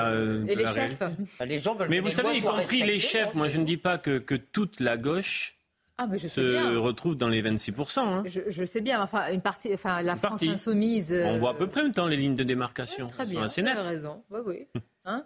[0.47, 0.99] la- et les chefs?
[1.39, 3.33] Bah, Les gens veulent Mais vous savez, y compris les chefs, hein.
[3.35, 5.54] moi je ne dis pas que, que toute la gauche
[5.97, 6.77] Ah, mais je sais se bien.
[6.79, 7.99] retrouve dans les 26%.
[7.99, 8.23] hein.
[8.25, 10.49] Je, je sais bien, enfin, une partie, enfin, la Une France partie.
[10.49, 11.13] insoumise.
[11.13, 13.07] euh, On voit à peu près en même temps les lignes de démarcation.
[13.07, 14.23] Très Elles bien, sont assez vous avez raison.
[14.29, 14.67] Oui, oui.
[15.05, 15.25] Hein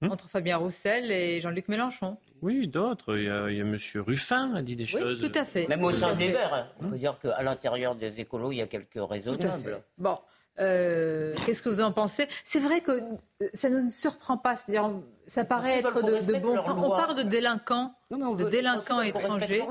[0.00, 0.12] Hmm.
[0.12, 2.18] Entre Fabien Roussel et Jean-Luc Mélenchon.
[2.40, 3.16] Oui, d'autres.
[3.16, 3.76] Il y a, il y a M.
[3.96, 5.20] Ruffin a dit des Oui, choses.
[5.20, 5.66] tout à fait.
[5.66, 6.28] Même au sein des.
[6.30, 9.64] Verts, on peut dire qu'à l'intérieur des écolos, il y a quelques Tout à raisonnables.
[9.64, 9.82] fait.
[9.98, 10.16] Bon,
[10.60, 12.28] euh, qu'est-ce que vous en pensez?
[12.44, 14.54] C'est vrai que euh, ça ne nous surprend pas.
[14.54, 14.88] C'est-à-dire,
[15.26, 16.68] ça paraît être de, de bon sens.
[16.76, 19.64] On parle de délinquants, Non, mais on de délinquants étrangers.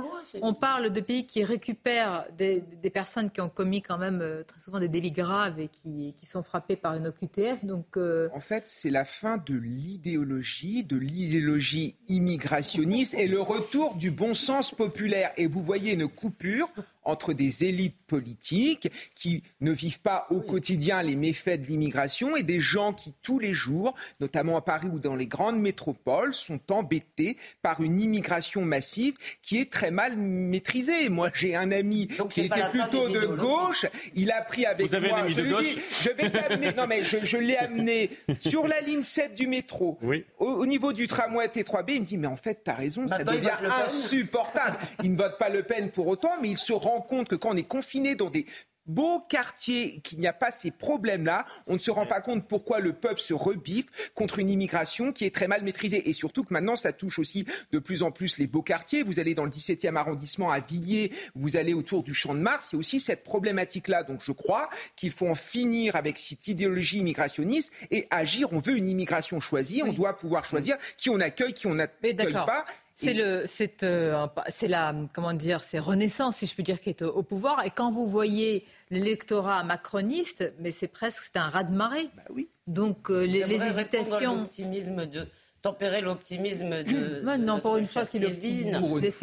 [0.43, 4.43] On parle de pays qui récupèrent des, des personnes qui ont commis quand même euh,
[4.43, 7.65] très souvent des délits graves et qui, qui sont frappées par une OQTF.
[7.65, 13.95] Donc, euh, En fait, c'est la fin de l'idéologie, de l'idéologie immigrationniste et le retour
[13.95, 15.31] du bon sens populaire.
[15.37, 16.69] Et vous voyez une coupure
[17.03, 22.43] entre des élites politiques qui ne vivent pas au quotidien les méfaits de l'immigration et
[22.43, 26.59] des gens qui, tous les jours, notamment à Paris ou dans les grandes métropoles, sont
[26.69, 28.26] embêtés par une immigration
[28.61, 31.09] massive qui est très mal maîtrisée.
[31.09, 33.85] Moi, j'ai un ami qui était plutôt de gauche.
[34.15, 35.19] Il a pris avec Vous avez un moi.
[35.19, 36.73] ami je de lui gauche dis, je vais t'amener.
[36.73, 38.09] Non, mais je, je l'ai amené
[38.39, 39.97] sur la ligne 7 du métro.
[40.01, 40.25] Oui.
[40.39, 43.23] Au, au niveau du tramway T3B, il me dit, mais en fait, t'as raison, ça
[43.23, 43.49] devient
[43.85, 44.77] insupportable.
[45.03, 47.49] il ne vote pas Le Pen pour autant, mais il se rend compte que quand
[47.51, 48.45] on est confiné dans des
[48.87, 52.79] beaux quartiers, qu'il n'y a pas ces problèmes-là, on ne se rend pas compte pourquoi
[52.79, 56.09] le peuple se rebiffe contre une immigration qui est très mal maîtrisée.
[56.09, 59.03] Et surtout que maintenant, ça touche aussi de plus en plus les beaux quartiers.
[59.03, 62.69] Vous allez dans le 17e arrondissement à Villiers, vous allez autour du Champ de Mars,
[62.71, 64.03] il y a aussi cette problématique-là.
[64.03, 68.53] Donc je crois qu'il faut en finir avec cette idéologie immigrationniste et agir.
[68.53, 72.15] On veut une immigration choisie, on doit pouvoir choisir qui on accueille, qui on n'accueille
[72.15, 72.65] pas.
[72.99, 76.89] C'est le, c'est, euh, c'est la, comment dire, c'est Renaissance, si je peux dire, qui
[76.89, 77.63] est au, au pouvoir.
[77.63, 82.09] Et quand vous voyez l'électorat macroniste, mais c'est presque, c'est un raz-de-marée.
[82.31, 82.49] oui.
[82.65, 84.37] Donc euh, les, hésitations.
[84.37, 85.27] l'optimisme de
[85.61, 87.21] tempérer l'optimisme de.
[87.23, 88.25] Mais non, de pour une fois qu'il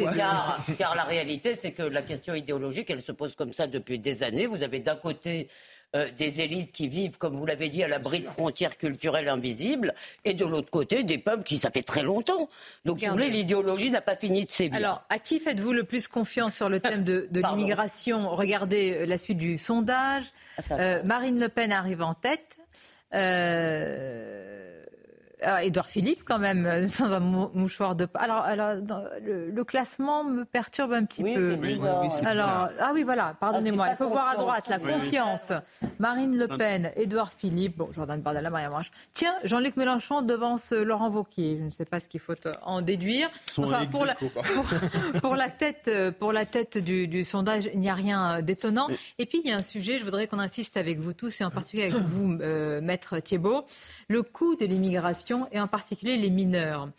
[0.05, 0.15] bien.
[0.15, 3.99] Car, car la réalité, c'est que la question idéologique, elle se pose comme ça depuis
[3.99, 4.47] des années.
[4.47, 5.49] Vous avez d'un côté.
[5.95, 9.93] Euh, des élites qui vivent, comme vous l'avez dit, à l'abri de frontières culturelles invisibles,
[10.23, 12.49] et de l'autre côté, des peuples qui, ça fait très longtemps.
[12.83, 14.75] Donc, si vous voulez, l'idéologie n'a pas fini de sévir.
[14.75, 18.29] Alors, à qui faites-vous le plus confiance sur le thème de, l'immigration?
[18.35, 20.23] Regardez euh, la suite du sondage.
[20.59, 22.57] ça Euh, Marine Le Pen arrive en tête.
[23.13, 24.64] Euh, ah,
[25.63, 28.07] Édouard Philippe, quand même, euh, sans un mou- mouchoir de.
[28.15, 31.51] Alors, alors dans- le, le classement me perturbe un petit peu.
[31.51, 32.01] c'est bizarre.
[32.03, 33.85] Oui, alors, ah oui, voilà, pardonnez-moi.
[33.89, 34.45] Ah, Il faut voir à confiance.
[34.45, 34.93] droite la Oui, oui.
[35.01, 35.51] confiance.
[35.99, 38.91] Marine Le Pen, Édouard Philippe, bon, Jordan Bardella, Maria Marche.
[39.13, 41.57] Tiens, Jean-Luc Mélenchon devance Laurent Wauquiez.
[41.59, 43.29] Je ne sais pas ce qu'il faut euh, en déduire.
[43.57, 44.27] Enfin, pour la, aequo.
[45.13, 48.41] pour, pour la tête, euh, pour la tête du, du sondage, il n'y a rien
[48.41, 48.87] d'étonnant.
[49.19, 51.43] Et puis, il y a un sujet, je voudrais qu'on insiste avec vous tous, et
[51.43, 53.65] en particulier avec vous, euh, Maître Thiebaud,
[54.09, 56.89] le coût de l'immigration, et en particulier les mineurs.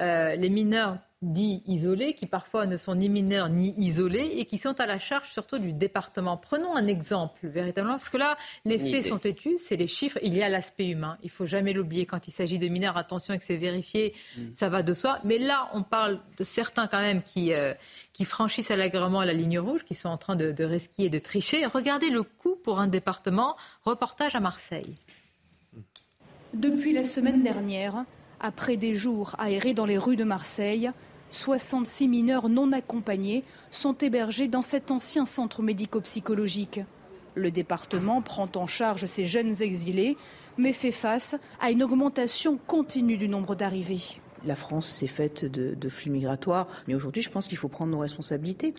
[0.00, 4.58] Euh, les mineurs dits isolés, qui parfois ne sont ni mineurs ni isolés, et qui
[4.58, 6.36] sont à la charge surtout du département.
[6.36, 9.08] Prenons un exemple, véritablement, parce que là, les Une faits idée.
[9.08, 11.16] sont têtus, c'est les chiffres, il y a l'aspect humain.
[11.22, 12.98] Il faut jamais l'oublier quand il s'agit de mineurs.
[12.98, 14.14] Attention que c'est vérifié,
[14.54, 15.18] ça va de soi.
[15.24, 17.72] Mais là, on parle de certains quand même qui, euh,
[18.12, 21.18] qui franchissent allègrement la ligne rouge, qui sont en train de, de risquer et de
[21.18, 21.64] tricher.
[21.64, 23.56] Regardez le coût pour un département.
[23.84, 24.96] Reportage à Marseille.
[26.54, 28.04] Depuis la semaine dernière,
[28.38, 30.88] après des jours aérés dans les rues de Marseille,
[31.32, 33.42] 66 mineurs non accompagnés
[33.72, 36.80] sont hébergés dans cet ancien centre médico-psychologique.
[37.34, 40.16] Le département prend en charge ces jeunes exilés,
[40.56, 44.20] mais fait face à une augmentation continue du nombre d'arrivées.
[44.46, 47.98] La France s'est faite de, flux migratoires, mais aujourd'hui, je pense qu'il faut prendre nos
[47.98, 48.74] responsabilités.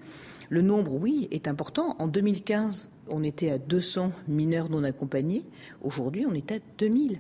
[0.47, 1.97] Le nombre, oui, est important.
[1.99, 5.43] En 2015, on était à 200 mineurs non accompagnés.
[5.82, 7.19] Aujourd'hui, on est à 2000.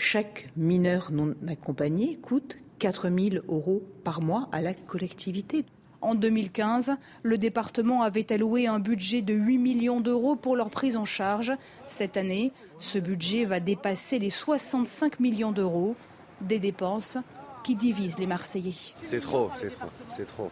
[0.00, 5.64] Chaque mineur non accompagné coûte 4 000 euros par mois à la collectivité.
[6.00, 6.92] En 2015,
[7.24, 11.50] le département avait alloué un budget de 8 millions d'euros pour leur prise en charge.
[11.88, 15.96] Cette année, ce budget va dépasser les 65 millions d'euros,
[16.42, 17.18] des dépenses
[17.64, 18.94] qui divisent les Marseillais.
[19.02, 20.50] C'est trop, c'est trop, c'est trop.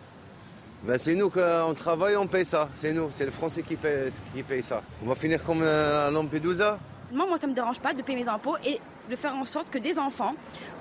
[0.83, 2.69] Ben c'est nous qu'on travaille, on paye ça.
[2.75, 4.83] C'est nous, c'est le Français qui paye, qui paye ça.
[5.05, 6.81] On va finir comme euh, à Lampedusa.
[7.13, 8.81] Moi, moi, ça me dérange pas de payer mes impôts et
[9.11, 10.35] de faire en sorte que des enfants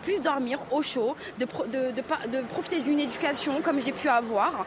[0.03, 3.91] puissent dormir au chaud, de, pro- de- de pa- de profiter d'une éducation comme j'ai
[3.91, 4.65] pu avoir.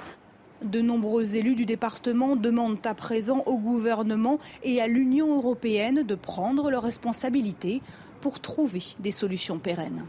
[0.62, 6.14] De nombreux élus du département demandent à présent au gouvernement et à l'Union européenne de
[6.14, 7.80] prendre leurs responsabilités
[8.20, 10.04] pour trouver des solutions pérennes.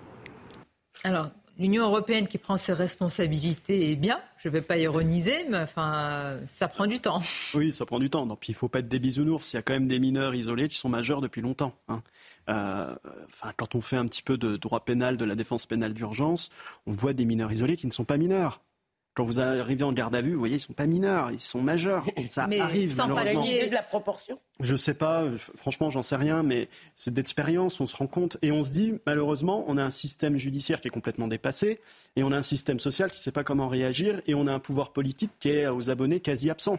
[1.03, 1.27] Alors,
[1.59, 4.19] l'Union européenne qui prend ses responsabilités est bien.
[4.41, 7.21] Je ne vais pas ironiser, mais enfin, ça prend du temps.
[7.53, 8.25] Oui, ça prend du temps.
[8.37, 9.51] Puis il faut pas être des bisounours.
[9.51, 11.75] Il y a quand même des mineurs isolés qui sont majeurs depuis longtemps.
[11.89, 12.01] hein.
[12.47, 12.95] Euh,
[13.27, 16.49] enfin, quand on fait un petit peu de droit pénal, de la défense pénale d'urgence,
[16.87, 18.61] on voit des mineurs isolés qui ne sont pas mineurs.
[19.16, 21.62] Quand vous arrivez en garde à vue, vous voyez, ils sont pas mineurs, ils sont
[21.62, 22.05] majeurs.
[22.30, 23.41] Ça Mais arrive sans malheureusement.
[23.43, 27.97] de la proportion Je sais pas, franchement, j'en sais rien, mais c'est d'expérience, on se
[27.97, 31.28] rend compte et on se dit, malheureusement, on a un système judiciaire qui est complètement
[31.28, 31.82] dépassé
[32.16, 34.53] et on a un système social qui ne sait pas comment réagir et on a
[34.53, 36.78] un pouvoir politique qui est aux abonnés quasi absent.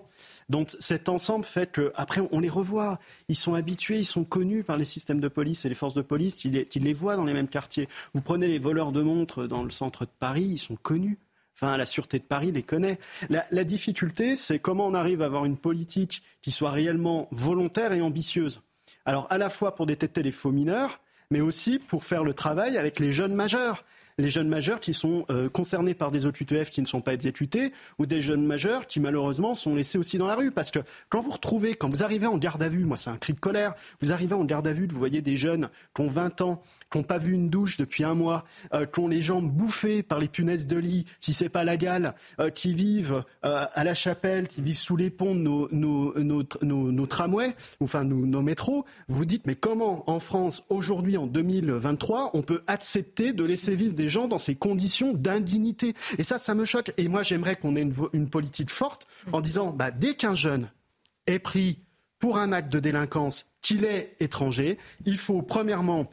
[0.49, 4.65] Donc cet ensemble fait que après on les revoit, ils sont habitués, ils sont connus
[4.65, 7.17] par les systèmes de police et les forces de police qui les, qui les voient
[7.17, 7.89] dans les mêmes quartiers.
[8.15, 11.19] Vous prenez les voleurs de montres dans le centre de Paris, ils sont connus.
[11.63, 12.99] Enfin, la Sûreté de Paris les connaît.
[13.29, 18.01] La, difficulté, c'est comment on arrive à avoir une politique qui soit réellement volontaire et
[18.01, 18.63] ambitieuse.
[19.05, 21.01] Alors, à la fois pour détecter les faux mineurs,
[21.31, 23.85] mais aussi pour faire le travail avec les jeunes majeurs.
[24.21, 27.73] Les jeunes majeurs qui sont euh, concernés par des OQTF qui ne sont pas exécutés,
[27.99, 30.51] ou des jeunes majeurs qui malheureusement sont laissés aussi dans la rue.
[30.51, 33.17] Parce que quand vous retrouvez, quand vous arrivez en garde à vue, moi c'est un
[33.17, 36.09] cri de colère, vous arrivez en garde à vue, vous voyez des jeunes qui ont
[36.09, 36.63] 20 ans,
[36.93, 38.45] qui n'ont pas vu une douche depuis un mois,
[38.75, 41.77] euh, qui ont les jambes bouffées par les punaises de lit, si c'est pas la
[41.79, 46.15] gale, euh, qui vivent à la chapelle, qui vivent sous les ponts de nos, nos,
[46.63, 52.33] nos, nos- tramways, enfin nos métros, vous dites mais comment en France, aujourd'hui en 2023,
[52.35, 56.55] on peut accepter de laisser vivre des gens dans ces conditions d'indignité Et ça, ça
[56.55, 56.93] me choque.
[56.99, 60.71] Et moi, j'aimerais qu'on ait une, politique forte en disant bah, dès qu'un jeune
[61.27, 61.81] est pris
[62.19, 66.11] pour un acte de délinquance, qu'il est étranger, il faut premièrement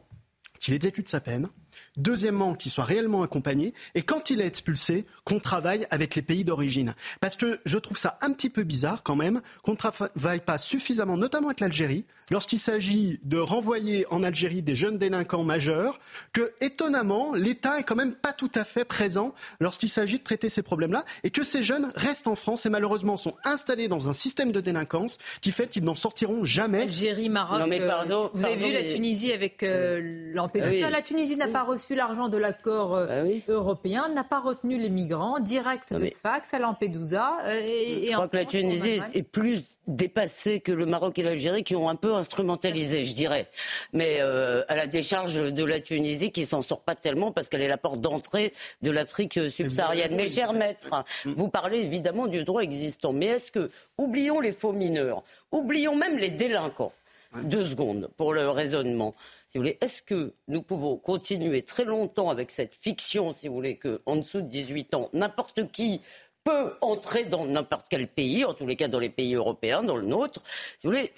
[0.58, 1.48] qu'il exécute sa peine.
[1.96, 3.74] Deuxièmement, qu'il soit réellement accompagné.
[3.94, 6.94] Et quand il est expulsé, qu'on travaille avec les pays d'origine.
[7.20, 10.58] Parce que je trouve ça un petit peu bizarre quand même qu'on ne travaille pas
[10.58, 15.98] suffisamment, notamment avec l'Algérie, lorsqu'il s'agit de renvoyer en Algérie des jeunes délinquants majeurs,
[16.32, 20.48] que étonnamment, l'État est quand même pas tout à fait présent lorsqu'il s'agit de traiter
[20.48, 24.12] ces problèmes-là, et que ces jeunes restent en France et malheureusement sont installés dans un
[24.12, 26.82] système de délinquance qui fait qu'ils n'en sortiront jamais.
[26.82, 27.60] Algérie, Maroc.
[27.60, 30.86] Non, mais euh, pardon, vous avez vu la Tunisie avec euh, Lampedusa.
[30.86, 30.92] Oui.
[30.92, 35.38] La Tunisie n'a pas reçu l'argent de l'accord euh, européen, n'a pas retenu les migrants
[35.38, 37.38] direct de mais- Sfax à Lampedusa.
[37.44, 40.72] euh, et, et Je en crois que la France, en Tunisie est plus dépassée que
[40.72, 43.48] le Maroc et l'Algérie qui ont un peu instrumentalisé, je dirais.
[43.92, 47.62] Mais euh, à la décharge de la Tunisie qui s'en sort pas tellement parce qu'elle
[47.62, 48.52] est la porte d'entrée
[48.82, 50.14] de l'Afrique subsaharienne.
[50.14, 53.12] Mais cher maître, vous parlez évidemment du droit existant.
[53.12, 56.92] Mais est-ce que, oublions les faux mineurs, oublions même les délinquants,
[57.42, 59.14] deux secondes pour le raisonnement.
[59.50, 63.54] Si vous voulez, est-ce que nous pouvons continuer très longtemps avec cette fiction, si vous
[63.54, 66.00] voulez, que en dessous de 18 ans, n'importe qui
[66.44, 69.96] peut entrer dans n'importe quel pays, en tous les cas dans les pays européens, dans
[69.96, 70.42] le nôtre.
[70.78, 71.12] Si vous voulez,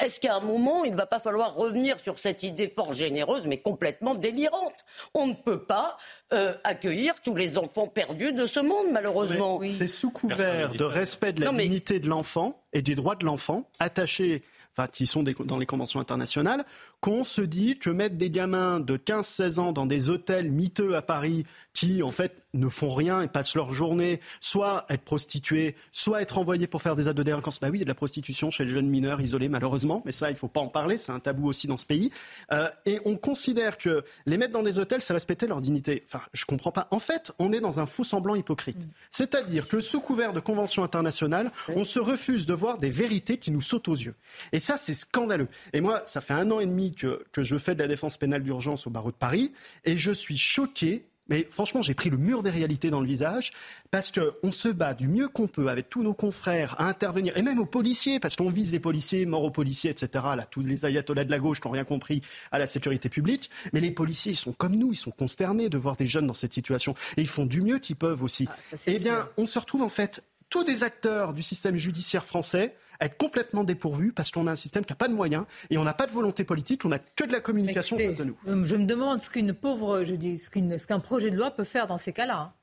[0.00, 3.46] est-ce qu'à un moment, il ne va pas falloir revenir sur cette idée fort généreuse,
[3.46, 4.84] mais complètement délirante?
[5.12, 5.96] On ne peut pas
[6.32, 9.60] euh, accueillir tous les enfants perdus de ce monde, malheureusement.
[9.68, 13.14] C'est sous couvert de respect de la Non, mais- dignité de l'enfant et des droits
[13.16, 14.42] de l'enfant attachés.
[14.76, 16.64] Enfin, qui sont des- dans les conventions internationales,
[17.00, 21.02] qu'on se dit que mettre des gamins de 15-16 ans dans des hôtels miteux à
[21.02, 21.44] Paris
[21.74, 26.38] qui, en fait, ne font rien et passent leur journée, soit être prostitués, soit être
[26.38, 27.60] envoyés pour faire des actes de délinquance.
[27.60, 30.12] Bah oui, il y a de la prostitution chez les jeunes mineurs isolés, malheureusement, mais
[30.12, 32.10] ça, il faut pas en parler, c'est un tabou aussi dans ce pays.
[32.52, 36.02] Euh, et on considère que les mettre dans des hôtels, c'est respecter leur dignité.
[36.06, 36.88] Enfin, je comprends pas.
[36.90, 38.88] En fait, on est dans un faux semblant hypocrite.
[39.10, 43.50] C'est-à-dire que sous couvert de conventions internationales, on se refuse de voir des vérités qui
[43.50, 44.14] nous sautent aux yeux.
[44.52, 45.48] Et ça, c'est scandaleux.
[45.72, 48.16] Et moi, ça fait un an et demi que, que je fais de la défense
[48.16, 49.52] pénale d'urgence au barreau de Paris,
[49.84, 53.52] et je suis choqué Mais franchement, j'ai pris le mur des réalités dans le visage
[53.90, 57.42] parce qu'on se bat du mieux qu'on peut avec tous nos confrères à intervenir, et
[57.42, 60.24] même aux policiers, parce qu'on vise les policiers, mort aux policiers, etc.
[60.36, 62.20] Là, tous les ayatollahs de la gauche n'ont rien compris
[62.52, 63.50] à la sécurité publique.
[63.72, 66.34] Mais les policiers, ils sont comme nous, ils sont consternés de voir des jeunes dans
[66.34, 66.94] cette situation.
[67.16, 68.48] Et ils font du mieux qu'ils peuvent aussi.
[68.86, 70.22] eh bien, on se retrouve en fait
[70.54, 74.84] tous des acteurs du système judiciaire français être complètement dépourvus parce qu'on a un système
[74.84, 77.24] qui n'a pas de moyens et on n'a pas de volonté politique, on n'a que
[77.24, 78.36] de la communication en face de nous.
[78.46, 81.36] Euh, Je me demande ce qu'une pauvre, je dis, ce qu'une- ce qu'un projet de
[81.36, 82.54] loi peut faire dans ces cas-là.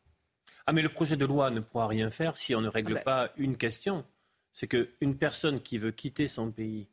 [0.67, 2.95] Ah, mais le projet de loi ne pourra rien faire si on ne règle Ah
[2.99, 3.03] ben.
[3.03, 4.05] pas une question.
[4.53, 6.87] C'est qu'une personne qui veut quitter son pays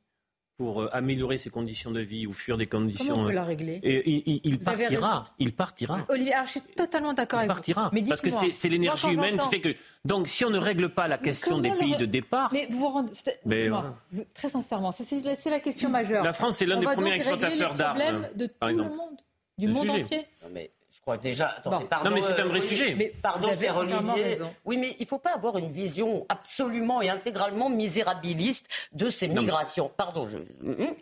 [0.58, 3.14] pour euh, améliorer ses conditions de vie ou fuir des conditions.
[3.14, 5.24] Comment on peut euh, la régler et, il- il, il avez partira.
[5.38, 6.00] Il partira.
[6.08, 7.84] Olivier, alors, je suis totalement d'accord avec partira.
[7.84, 7.90] vous.
[7.94, 9.74] Mais Parce que c'est l'énergie humaine qui fait que.
[10.04, 12.50] Donc, si on ne règle pas la Mais question des pays le- de départ.
[12.52, 13.12] Mais vous vous rendez.
[13.14, 16.24] c'est- Mais vous- Très sincèrement, c'est- la, question majeure.
[16.24, 19.16] La France est l'un des premiers exportateurs d'armes, de par tout le monde,
[19.58, 20.02] du Le monde sujet.
[20.02, 20.26] entier.
[20.42, 20.70] Non, mais
[21.16, 21.48] déjà.
[21.58, 21.86] Attendez, Bon.
[21.86, 22.94] pardon, Non, mais c'est un vrai euh, sujet.
[22.96, 24.22] Mais pardon, Vous avez cher Olivier.
[24.22, 24.54] raison.
[24.64, 29.28] Oui, mais il ne faut pas avoir une vision absolument et intégralement misérabiliste de ces
[29.28, 29.90] migrations.
[29.96, 30.28] Pardon.
[30.28, 30.38] Je...
[30.60, 30.94] Mhm.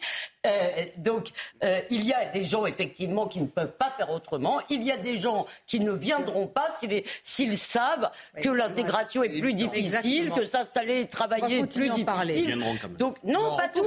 [0.46, 1.30] Euh, donc,
[1.64, 4.60] euh, il y a des gens, effectivement, qui ne peuvent pas faire autrement.
[4.70, 6.68] Il y a des gens qui ne viendront pas
[7.22, 10.34] s'ils savent que l'intégration est plus difficile, Exactement.
[10.36, 12.30] que s'installer et travailler est plus difficile.
[12.30, 12.96] Ils viendront quand même.
[12.96, 13.82] Donc, non, pas tous.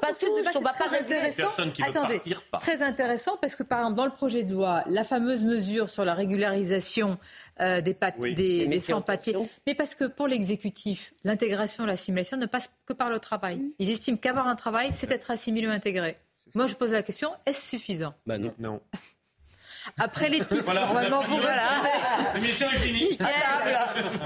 [0.00, 0.26] Pas tous.
[0.30, 1.42] On va c'est pas très intéressant.
[1.42, 2.20] Personne qui veut Attendez,
[2.60, 6.04] très intéressant parce que par exemple dans le projet de loi, la fameuse mesure sur
[6.04, 7.18] la régularisation
[7.60, 8.80] euh, des, Oui.
[8.80, 9.36] sans-papiers,
[9.66, 13.60] mais parce que pour l'exécutif, l'intégration, l'assimilation ne passe que par le travail.
[13.78, 16.16] Ils estiment qu'avoir un travail, c'est être assimilé ou intégré.
[16.54, 18.14] Moi, je pose la question est-ce suffisant?
[18.26, 18.52] Bah non.
[18.58, 18.80] Non.
[19.98, 21.38] Après les titres, Voilà, normalement, vous.
[22.34, 23.08] L'émission est finie.
[23.10, 23.78] Mickaël,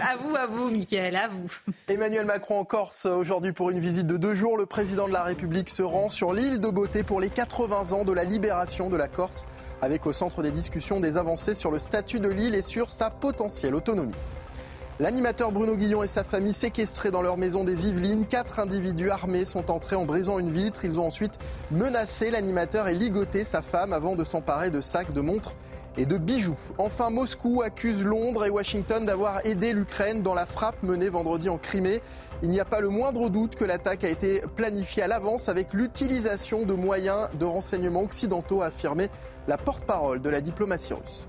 [0.03, 1.51] à vous, à vous, Mickaël, à vous.
[1.89, 4.57] Emmanuel Macron en Corse aujourd'hui pour une visite de deux jours.
[4.57, 8.05] Le président de la République se rend sur l'île de Beauté pour les 80 ans
[8.05, 9.47] de la libération de la Corse,
[9.83, 13.11] avec au centre des discussions des avancées sur le statut de l'île et sur sa
[13.11, 14.15] potentielle autonomie.
[15.01, 18.27] L'animateur Bruno Guillon et sa famille séquestrés dans leur maison des Yvelines.
[18.27, 20.85] Quatre individus armés sont entrés en brisant une vitre.
[20.85, 21.37] Ils ont ensuite
[21.73, 25.57] menacé l'animateur et ligoté sa femme avant de s'emparer de sacs, de montres
[25.97, 26.57] et de bijoux.
[26.79, 31.59] Enfin, Moscou accuse Londres et Washington d'avoir aidé l'Ukraine dans la frappe menée vendredi en
[31.59, 32.01] Crimée.
[32.45, 35.73] Il n'y a pas le moindre doute que l'attaque a été planifiée à l'avance avec
[35.73, 39.09] l'utilisation de moyens de renseignement occidentaux, a affirmé
[39.49, 41.27] la porte-parole de la diplomatie russe.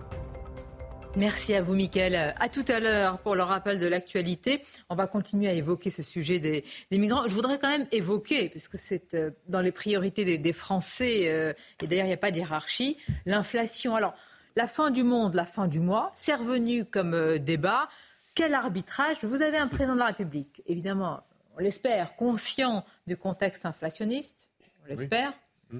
[1.17, 2.35] Merci à vous, Mickaël.
[2.37, 4.61] À tout à l'heure pour le rappel de l'actualité.
[4.89, 7.25] On va continuer à évoquer ce sujet des, des migrants.
[7.27, 11.53] Je voudrais quand même évoquer, puisque c'est euh, dans les priorités des, des Français, euh,
[11.81, 13.95] et d'ailleurs il n'y a pas de hiérarchie, l'inflation.
[13.95, 14.13] Alors,
[14.57, 17.87] la fin du monde, la fin du mois, c'est revenu comme euh, débat.
[18.35, 19.17] Quel arbitrage?
[19.23, 21.21] Vous avez un président de la République, évidemment,
[21.57, 24.49] on l'espère, conscient du contexte inflationniste.
[24.83, 25.31] On l'espère.
[25.71, 25.79] Mmh.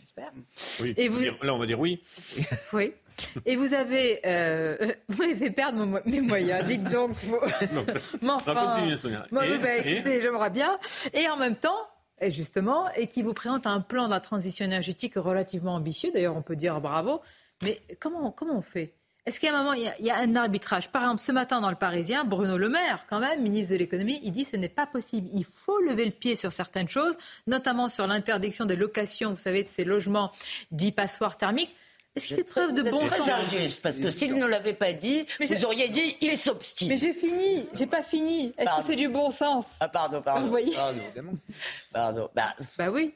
[0.00, 0.32] L'espère.
[0.82, 0.94] Oui.
[0.96, 2.02] Et vous- Là, on va dire oui.
[2.72, 2.92] Oui.
[3.46, 4.20] Et vous avez.
[4.26, 6.64] euh, vous m'avez fait perdre mon mes moyens.
[6.66, 7.12] Dites donc.
[7.24, 7.38] vous-
[7.72, 7.84] Non,
[8.22, 9.26] Mais on enfin, va continuer, Sonia.
[9.30, 9.82] moi, Et- bah,
[10.20, 10.78] j'aimerais bien.
[11.14, 11.78] Et en même temps,
[12.28, 16.10] justement, et qui vous présente un plan de la transition énergétique relativement ambitieux.
[16.12, 17.20] D'ailleurs, on peut dire bravo.
[17.62, 18.94] Mais comment, comment on fait?
[19.24, 20.90] Est-ce qu'à un moment, il y, a, il y a un arbitrage?
[20.90, 24.18] Par exemple, ce matin dans le Parisien, Bruno Le Maire, quand même, ministre de l'économie,
[24.24, 25.28] il dit que ce n'est pas possible.
[25.32, 29.62] Il faut lever le pied sur certaines choses, notamment sur l'interdiction des locations, vous savez,
[29.62, 30.32] de ces logements
[30.72, 31.72] dits passoires thermiques.
[32.14, 33.28] Est-ce qu'il fait preuve de bon sens?
[33.28, 36.88] injuste, parce que s'il ne l'avait pas dit, Mais vous auriez dit il s'obstine.
[36.88, 38.52] Mais j'ai fini, j'ai pas fini.
[38.58, 39.64] Est-ce que c'est du bon sens?
[39.80, 40.42] Ah, pardon, pardon.
[40.42, 41.00] Vous voyez Pardon.
[41.92, 42.28] Pardon.
[42.34, 43.14] Bah, Bah oui.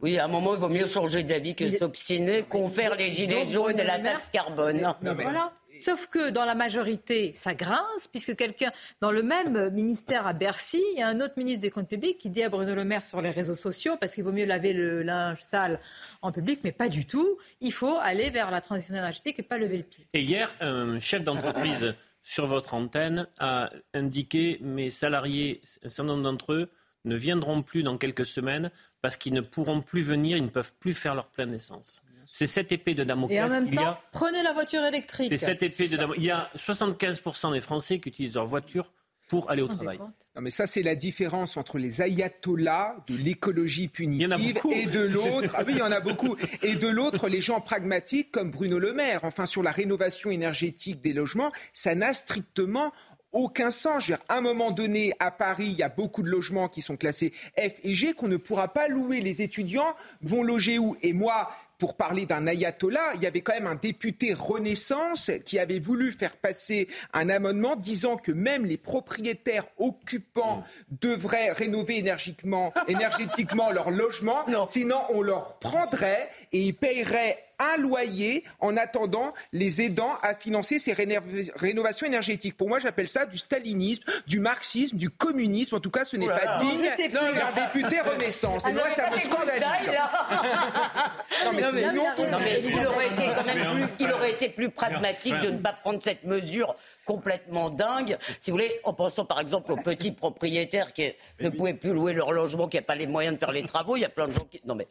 [0.00, 3.78] oui, à un moment, il vaut mieux changer d'avis que s'obstiner, confère les gilets jaunes
[3.78, 4.94] et la taxe carbone.
[5.02, 5.52] Voilà.
[5.80, 8.70] Sauf que dans la majorité, ça grince, puisque quelqu'un,
[9.00, 12.18] dans le même ministère à Bercy, il y a un autre ministre des Comptes publics
[12.18, 14.72] qui dit à Bruno Le Maire sur les réseaux sociaux, parce qu'il vaut mieux laver
[14.74, 15.80] le linge sale
[16.20, 17.38] en public, mais pas du tout.
[17.60, 20.06] Il faut aller vers la transition énergétique et pas lever le pied.
[20.12, 26.24] Et hier, un chef d'entreprise sur votre antenne a indiqué mes salariés, un certain nombre
[26.24, 26.70] d'entre eux,
[27.06, 28.70] ne viendront plus dans quelques semaines
[29.00, 32.02] parce qu'ils ne pourront plus venir, ils ne peuvent plus faire leur pleine essence.
[32.30, 34.02] C'est cette épée de Et en Damoclès même temps, a.
[34.12, 35.28] prenez la voiture électrique.
[35.28, 36.22] C'est cette épée de Damoclès.
[36.22, 38.92] Il y a 75% des Français qui utilisent leur voiture
[39.28, 39.98] pour aller au travail.
[40.36, 44.70] Non, mais ça, c'est la différence entre les ayatollahs de l'écologie en a punitive beaucoup.
[44.72, 45.54] et de l'autre.
[45.56, 46.36] Ah oui, il y en a beaucoup.
[46.62, 49.20] Et de l'autre, les gens pragmatiques comme Bruno Le Maire.
[49.24, 52.92] Enfin, sur la rénovation énergétique des logements, ça n'a strictement
[53.32, 54.04] aucun sens.
[54.04, 56.68] Je veux dire, à un moment donné, à Paris, il y a beaucoup de logements
[56.68, 59.20] qui sont classés F et G qu'on ne pourra pas louer.
[59.20, 60.96] Les étudiants vont loger où?
[61.02, 61.50] Et moi,
[61.80, 66.12] pour parler d'un ayatollah, il y avait quand même un député Renaissance qui avait voulu
[66.12, 70.62] faire passer un amendement disant que même les propriétaires occupants
[71.00, 78.42] devraient rénover énergiquement, énergétiquement leur logement, sinon on leur prendrait et ils paieraient un loyer
[78.58, 82.56] en attendant les aidant à financer ces rénovations énergétiques.
[82.56, 85.76] Pour moi, j'appelle ça du stalinisme, du marxisme, du communisme.
[85.76, 88.66] En tout cas, ce n'est pas digne d'un député Renaissance.
[88.66, 89.60] Et moi, ça me scandalise.
[91.44, 95.58] non, mais, il, aurait été quand même plus, il aurait été plus pragmatique de ne
[95.58, 98.18] pas prendre cette mesure complètement dingue.
[98.40, 102.12] Si vous voulez, en pensant par exemple aux petits propriétaires qui ne pouvaient plus louer
[102.12, 104.28] leur logement, qui n'avaient pas les moyens de faire les travaux, il y a plein
[104.28, 104.60] de gens qui.
[104.64, 104.86] Non mais.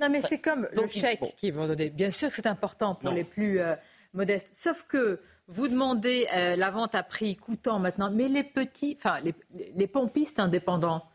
[0.00, 1.90] Non mais c'est comme le chèque qu'ils vont donner.
[1.90, 3.74] Bien sûr que c'est important pour les plus euh,
[4.12, 4.48] modestes.
[4.52, 9.20] Sauf que vous demandez euh, la vente à prix coûtant maintenant, mais les petits, enfin
[9.20, 9.34] les,
[9.74, 11.06] les pompistes indépendants,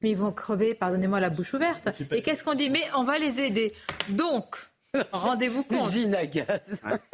[0.00, 1.88] mais ils vont crever, pardonnez-moi la bouche ouverte.
[2.10, 2.70] Et qu'est-ce qu'on dit?
[2.70, 3.72] Mais on va les aider.
[4.10, 4.56] Donc,
[5.12, 5.88] Rendez-vous compte.
[5.88, 6.60] Usine à gaz.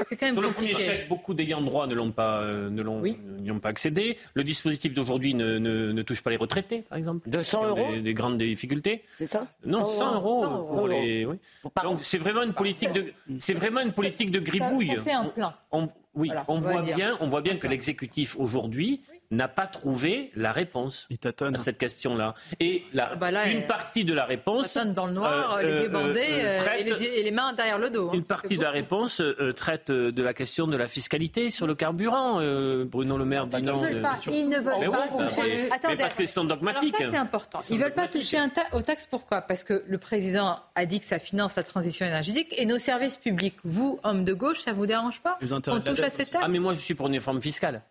[0.08, 0.72] C'est quand même Sur le compliqué.
[0.72, 4.18] premier chèque, beaucoup d'ayants droit ne l'ont pas, euh, ne l'ont, n'y ont pas accédé.
[4.34, 7.28] Le dispositif d'aujourd'hui ne, ne, ne touche pas les retraités, par exemple.
[7.30, 9.04] 200 Qui ont euros des, des grandes difficultés.
[9.16, 10.86] C'est ça Non, 100 euros, 100 pour euros.
[10.88, 11.24] les.
[11.24, 11.36] Oui.
[11.84, 14.88] Donc c'est vraiment une politique de, c'est vraiment une politique de gribouille.
[14.88, 15.54] Ça, ça fait un plein.
[15.70, 16.96] On, oui, Voilà, on, on voit dire.
[16.96, 21.06] bien, on voit bien que l'exécutif aujourd'hui n'a pas trouvé la réponse
[21.40, 22.34] à cette question-là.
[22.60, 25.88] Et la, bah là, une partie de la réponse dans le noir, euh, les yeux
[25.88, 28.08] bandés euh, euh, traite- et, les, yeux- et les mains derrière le dos.
[28.08, 28.14] hein.
[28.14, 31.74] une partie de la réponse euh, traite de la question de la fiscalité sur le
[31.74, 32.40] carburant.
[32.40, 33.80] euh, Bruno Le Maire dit Ils non.
[33.82, 35.42] ne veulent pas, sur- ils ne veulent Mais pas oui, toucher.
[35.42, 35.94] mais- Attendez.
[35.94, 36.94] mais parce qu'ils sont dogmatiques.
[36.94, 37.60] Alors ça, c'est important.
[37.68, 39.06] Ils ne veulent pas toucher un ta- aux taxes.
[39.10, 39.42] Pourquoi?
[39.42, 43.16] Parce que le président a dit que ça finance la transition énergétique et nos services
[43.18, 43.56] publics.
[43.64, 45.38] Vous, hommes de gauche, ça vous dérange pas?
[45.68, 46.42] On touche à ces taxes?
[46.42, 47.82] Ah, mais moi, je suis pour une réforme fiscale.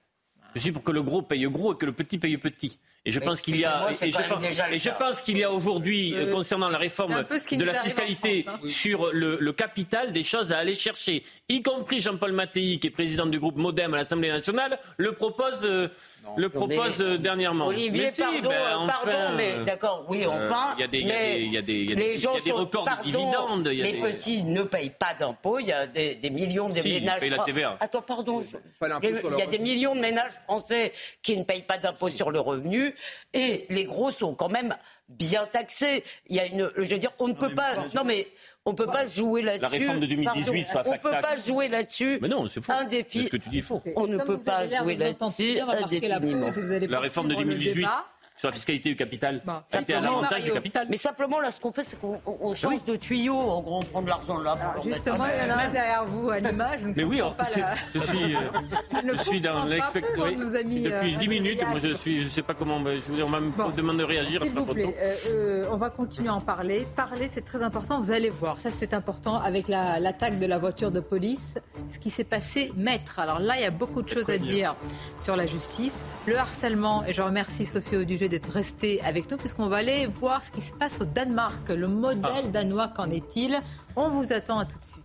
[0.58, 2.80] Je suis pour que le gros paye gros et que le petit paye petit.
[3.06, 4.68] Et je Mais pense qu'il y a, excusez-moi, c'est et je quand même pense, déjà
[4.68, 4.96] le et je cas.
[4.96, 8.68] pense qu'il y a aujourd'hui, Euh, euh, concernant la réforme de la fiscalité France, hein.
[8.68, 11.24] sur le, le capital, des choses à aller chercher.
[11.48, 15.62] Y compris Jean-Paul Mattei, qui est président du groupe Modem à l'Assemblée nationale, le propose,
[15.64, 15.88] euh,
[16.36, 17.68] le propose mais- euh, dernièrement.
[17.68, 20.76] Olivier, Mais si, pardon, ben, euh, enfin, pardon, mais euh, d'accord, oui, euh, enfin.
[20.78, 21.92] Il y a des, il y a mais des, il y a des, il y
[21.92, 23.68] a des- les il y gens a des sont- records pardon, de dividendes.
[23.74, 25.60] y a les des- petits ne payent pas d'impôts.
[25.60, 27.20] Il y a des, des millions de Si, ils ménages.
[27.20, 27.78] payent la TVA.
[27.80, 28.42] Attends, pardon.
[28.42, 32.32] je- il y a des millions de ménages français qui ne payent pas d'impôts sur
[32.32, 32.96] le revenu
[33.34, 34.76] et les gros sont quand même
[35.10, 36.04] bien taxés.
[36.28, 37.76] Il y a une, je veux dire, on ne peut pas.
[37.96, 38.28] Non mais.
[38.68, 39.62] On peut pas jouer là-dessus.
[39.70, 42.20] réforme de 2018 Pardon, sur la On peut pas jouer là-dessus.
[42.22, 42.74] Mais non, c'est faux.
[42.74, 43.24] Un défi.
[43.24, 43.82] Ce que tu dis faux.
[43.96, 46.50] On ne peut pas jouer là-dessus la indéfiniment.
[46.90, 48.06] La réforme de poursuivre le 2018 débat.
[48.38, 50.46] Sur la fiscalité du capital, Bon, ça a été à simplement, l'avantage Mario.
[50.46, 50.88] du capital.
[50.90, 53.36] Mais simplement, là, ce qu'on fait, c'est qu'on on- on change de tuyau.
[53.36, 54.52] En gros, on prend de l'argent là.
[54.60, 56.80] Alors, remettre justement, il y en a un derrière vous à l'image.
[56.96, 57.46] Mais oui, alors, la-
[57.94, 58.40] je suis, euh,
[59.14, 60.02] je suis dans comprends pas l'expect.
[60.02, 60.36] pourquoi oui.
[60.38, 62.54] on nous a mis, Depuis euh, 10 minutes, un moi je suis, je sais pas
[62.54, 62.80] comment.
[62.86, 64.42] Je vous dire, on va me demander de réagir.
[64.44, 66.86] S'il vous plaît, euh, euh, on va continuer à en parler.
[66.96, 68.00] Parler, c'est très important.
[68.02, 71.56] Vous allez voir, ça c'est important avec la- l'attaque de la voiture de police,
[71.94, 73.20] ce qui s'est passé maître.
[73.20, 74.76] Alors là, il y a beaucoup de choses à dire
[75.18, 75.94] sur la justice,
[76.28, 77.04] le harcèlement.
[77.06, 80.62] Et je remercie Sophie Audugé d'être restée avec nous, puisqu'on va aller voir ce qui
[80.62, 81.70] se passe au Danemark.
[81.70, 82.48] Le modèle Ah.
[82.48, 83.60] danois, qu'en est-il?
[83.96, 85.04] On vous attend à tout de suite.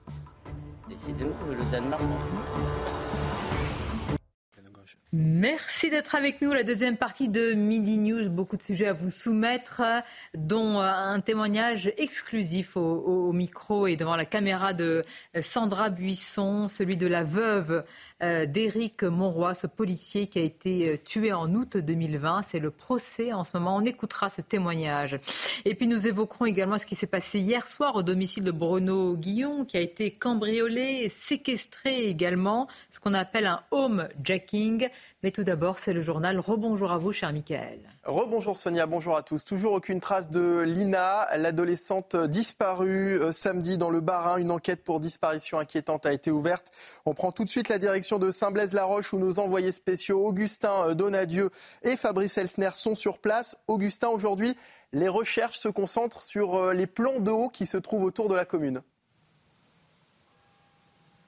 [0.88, 2.02] Décidément, le Danemark.
[5.14, 6.54] Merci d'être avec nous.
[6.54, 8.30] La deuxième partie de Midi News.
[8.30, 9.82] Beaucoup de sujets à vous soumettre,
[10.34, 15.04] dont euh, un témoignage exclusif au, au- au micro et devant la caméra de
[15.36, 17.82] euh, Sandra Buisson, celui de la veuve
[18.46, 22.42] d'Éric Monroy, ce policier qui a été euh, tué en août 2020.
[22.48, 23.76] C'est le procès en ce moment.
[23.76, 25.18] On écoutera ce témoignage.
[25.64, 29.16] Et puis nous évoquerons également ce qui s'est passé hier soir au domicile de Bruno
[29.16, 34.88] Guillon, qui a été cambriolé, séquestré également, ce qu'on appelle un home jacking.
[35.22, 36.38] Mais tout d'abord, c'est le journal.
[36.38, 37.80] Rebonjour à vous, cher Michael.
[38.04, 39.44] Rebonjour Sonia, bonjour à tous.
[39.44, 44.38] Toujours aucune trace de Lina, l'adolescente disparue euh, samedi dans le Bas-Rhin.
[44.38, 46.72] Une enquête pour disparition inquiétante a été ouverte.
[47.06, 50.94] On prend tout de suite la direction de Saint-Blaise-la-Roche où nos envoyés spéciaux Augustin euh,
[50.94, 51.50] Donadieu
[51.82, 53.56] et Fabrice Elsner sont sur place.
[53.66, 54.56] Augustin, aujourd'hui,
[54.92, 58.44] les recherches se concentrent sur euh, les plans d'eau qui se trouvent autour de la
[58.44, 58.82] commune.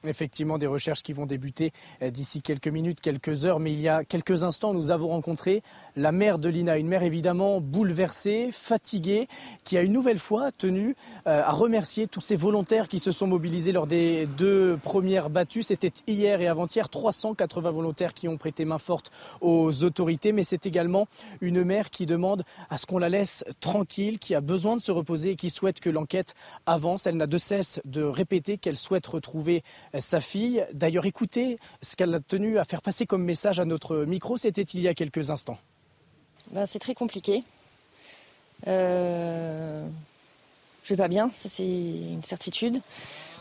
[0.06, 3.60] Effectivement, des recherches qui vont débuter euh, d'ici quelques minutes, quelques heures.
[3.60, 5.62] Mais il y a quelques instants, nous avons rencontré
[5.96, 9.28] la mère de Lina, une mère évidemment bouleversée, fatiguée,
[9.64, 10.96] qui a une nouvelle fois tenu
[11.26, 15.62] euh, à remercier tous ces volontaires qui se sont mobilisés lors des deux premières battues.
[15.62, 20.32] C'était hier et avant-hier 380 volontaires qui ont prêté main forte aux autorités.
[20.32, 21.08] Mais c'est également
[21.40, 24.92] une mère qui demande à ce qu'on la laisse tranquille, qui a besoin de se
[24.92, 26.34] reposer et qui souhaite que l'enquête
[26.66, 27.06] avance.
[27.06, 29.62] Elle n'a de cesse de répéter qu'elle souhaite retrouver
[30.00, 30.64] sa fille.
[30.72, 34.62] D'ailleurs, écoutez ce qu'elle a tenu à faire passer comme message à notre micro, c'était
[34.62, 35.58] il y a quelques instants.
[36.50, 37.42] Ben, c'est très compliqué.
[38.66, 39.86] Euh,
[40.84, 42.80] je vais pas bien, ça c'est une certitude.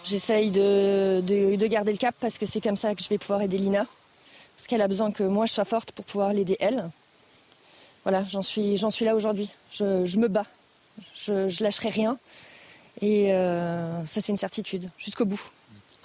[0.06, 3.18] J'essaye de, de- de garder le cap parce que c'est comme ça que je vais
[3.18, 3.86] pouvoir aider Lina.
[4.58, 6.90] Parce qu'elle a besoin que moi je sois forte pour pouvoir l'aider elle.
[8.04, 9.50] Voilà, j'en suis, suis là aujourd'hui.
[9.72, 10.46] Je, je me bats.
[11.16, 12.18] Je, je lâcherai rien.
[13.02, 15.42] Et euh, ça c'est une certitude, jusqu'au bout.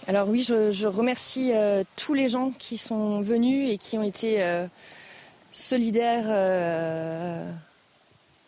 [0.08, 4.42] Alors oui, je, remercie euh, tous les gens qui sont venus et qui ont été
[4.42, 4.66] euh,
[5.52, 7.52] solidaires euh,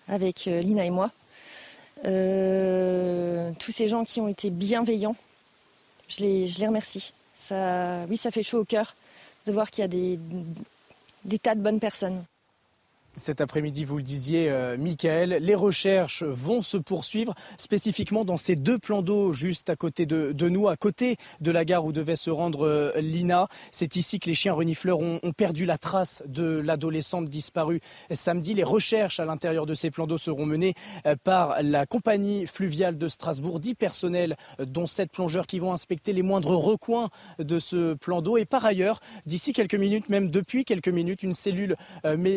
[0.09, 1.13] avec Lina et moi.
[2.03, 5.17] tous ces gens qui ont été bienveillants,
[6.09, 7.13] je les, remercie.
[8.09, 8.97] Oui, ça fait chaud au cœur
[9.45, 10.17] de voir qu'il y a
[11.25, 12.25] des tas de bonnes personnes.
[13.17, 18.55] Cet après-midi, vous le disiez, euh, Michael, les recherches vont se poursuivre spécifiquement dans ces
[18.55, 22.15] deux plans d'eau juste à côté de, nous, à côté de la gare où devait
[22.15, 23.49] se rendre euh, Lina.
[23.73, 27.81] C'est ici que les chiens renifleurs ont, perdu la trace de l'adolescente disparue
[28.13, 28.55] samedi.
[28.55, 30.75] Les recherches à l'intérieur de ces plans d'eau seront menées
[31.07, 33.59] euh, par la compagnie fluviale de Strasbourg.
[33.59, 38.37] Dix personnels, dont sept plongeurs qui vont inspecter les moindres recoins de ce plan d'eau.
[38.37, 41.77] Et par ailleurs, d'ici quelques minutes, même depuis quelques minutes, une cellule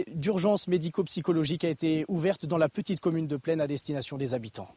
[0.08, 4.70] d'urgence médico-psychologique a été ouverte dans la petite commune de Plaine à destination des habitants.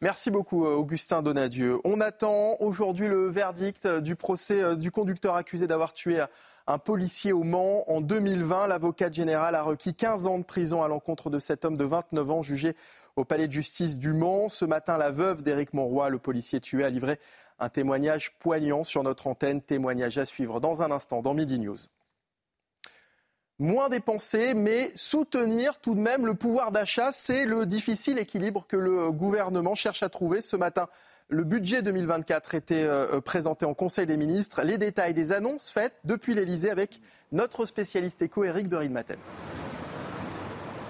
[0.00, 1.80] Merci beaucoup euh, Augustin Donadieu.
[1.82, 6.24] On attend aujourd'hui le verdict du procès euh, du conducteur accusé d'avoir tué
[6.68, 8.68] un policier au Mans en 2020.
[8.68, 12.30] L'avocat général a requis 15 ans de prison à l'encontre de cet homme de 29
[12.30, 12.76] ans jugé
[13.16, 14.48] au palais de justice du Mans.
[14.48, 17.18] Ce matin, la veuve d'Éric Monroy, le policier tué, a livré
[17.58, 19.60] un témoignage poignant sur notre antenne.
[19.60, 21.78] Témoignage à suivre dans un instant dans Midi News
[23.58, 27.10] moins dépenser, mais soutenir tout de même le pouvoir d'achat.
[27.12, 30.88] C'est le difficile équilibre que le gouvernement cherche à trouver ce matin.
[31.30, 34.62] Le budget 2024 était euh, euh, présenté en Conseil des ministres.
[34.62, 37.00] Les détails des annonces faites depuis l'Elysée avec
[37.32, 39.18] notre spécialiste éco, Éric de Ridmaten.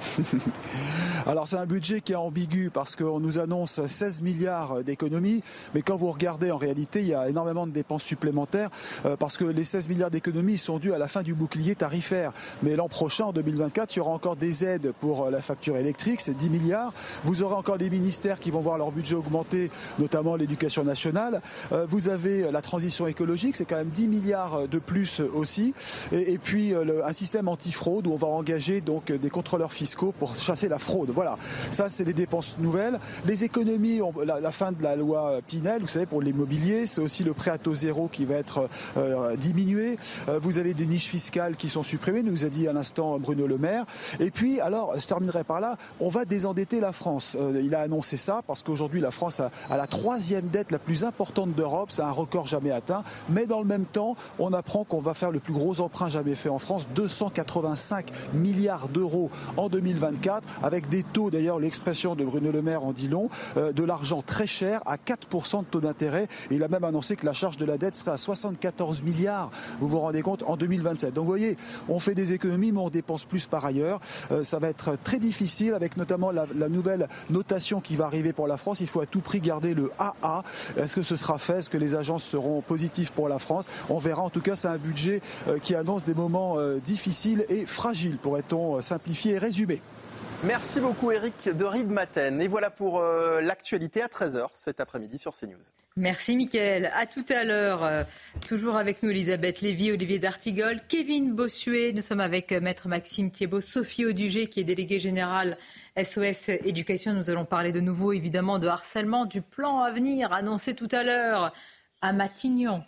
[1.27, 5.43] Alors c'est un budget qui est ambigu parce qu'on nous annonce 16 milliards d'économies,
[5.75, 8.71] mais quand vous regardez en réalité, il y a énormément de dépenses supplémentaires
[9.05, 12.33] euh, parce que les 16 milliards d'économies sont dus à la fin du bouclier tarifaire.
[12.63, 15.77] Mais l'an prochain, en 2024, il y aura encore des aides pour euh, la facture
[15.77, 16.93] électrique, c'est 10 milliards.
[17.25, 21.43] Vous aurez encore des ministères qui vont voir leur budget augmenter, notamment l'éducation nationale.
[21.73, 25.75] Euh, vous avez la transition écologique, c'est quand même 10 milliards de plus aussi.
[26.13, 30.69] Et, puis un système antifraude où on va engager donc des contrôleurs fiscaux pour chasser
[30.69, 31.11] la fraude.
[31.11, 31.39] Voilà,
[31.71, 32.99] ça c'est les dépenses nouvelles.
[33.27, 37.33] Les économies, la, fin de la loi Pinel, vous savez, pour l'immobilier, c'est aussi le
[37.33, 39.97] prêt à taux zéro qui va être euh, diminué.
[40.29, 43.47] Euh, vous avez des niches fiscales qui sont supprimées, nous a dit à l'instant Bruno
[43.47, 43.85] Le Maire.
[44.21, 47.37] Et puis, alors, je terminerai par là, on va désendetter la France.
[47.39, 50.79] Euh, il a annoncé ça parce qu'aujourd'hui la France a, a, la troisième dette la
[50.79, 53.03] plus importante d'Europe, c'est un record jamais atteint.
[53.29, 56.35] Mais dans le même temps, on apprend qu'on va faire le plus gros emprunt jamais
[56.35, 62.51] fait en France, 285 milliards d'euros en 2024, avec des taux, d'ailleurs l'expression de Bruno
[62.51, 66.27] Le Maire en dit long, euh, de l'argent très cher à 4% de taux d'intérêt.
[66.51, 69.87] Il a même annoncé que la charge de la dette serait à 74 milliards, vous
[69.87, 71.15] vous rendez compte, en 2027.
[71.15, 71.57] Donc vous voyez,
[71.89, 74.01] on fait des économies, mais on dépense plus par ailleurs.
[74.33, 78.49] Euh, ça va être très difficile, avec notamment la, nouvelle notation qui va arriver pour
[78.49, 78.81] la France.
[78.81, 80.43] Il faut à tout prix garder le AA.
[80.77, 81.59] Est-ce que ce sera fait?
[81.59, 83.67] Est-ce que les agences seront positives pour la France?
[83.89, 84.23] On verra.
[84.23, 88.81] En tout cas, c'est un budget euh, qui annonce des moments difficiles et fragiles, pourrait-on
[88.83, 89.68] simplifier et résumer.
[90.45, 92.41] Merci beaucoup Eric de Ride Maten.
[92.41, 95.59] Et voilà pour euh, l'actualité à 13h cet après-midi sur CNews.
[95.97, 96.93] Merci Mickaël.
[96.95, 97.83] À tout à l'heure.
[97.83, 98.05] Euh,
[98.47, 101.93] toujours avec nous Elisabeth Lévy, Olivier D'Artigol, Kevin Bossuet.
[101.93, 105.59] Nous sommes avec euh, Maître Maxime Thiebaud, Sophie Audugé qui est déléguée générale
[106.01, 107.15] SOS Éducation.
[107.15, 111.03] Nous allons parler de nouveau évidemment de harcèlement, du plan à venir annoncé tout à
[111.03, 111.53] l'heure
[112.01, 112.85] à Matignon.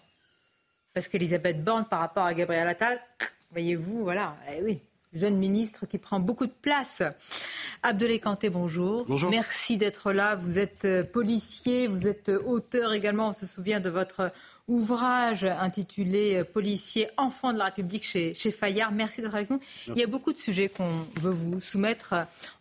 [0.95, 3.01] Parce qu'Elisabeth Borne par rapport à Gabriel Attal,
[3.51, 4.81] voyez-vous, voilà, eh oui,
[5.13, 7.03] jeune ministre qui prend beaucoup de place.
[7.83, 9.05] Abdelé Kanté, bonjour.
[9.07, 9.31] Bonjour.
[9.31, 10.37] Merci d'être là.
[10.37, 13.29] Vous êtes euh, policier, vous êtes euh, auteur également.
[13.29, 14.33] On se souvient de votre
[14.71, 18.93] ouvrage intitulé euh, Policier, enfant de la République chez, chez Fayard.
[18.93, 19.61] Merci d'être avec nous.
[19.89, 20.91] Il y a beaucoup de sujets qu'on
[21.21, 22.15] veut vous soumettre.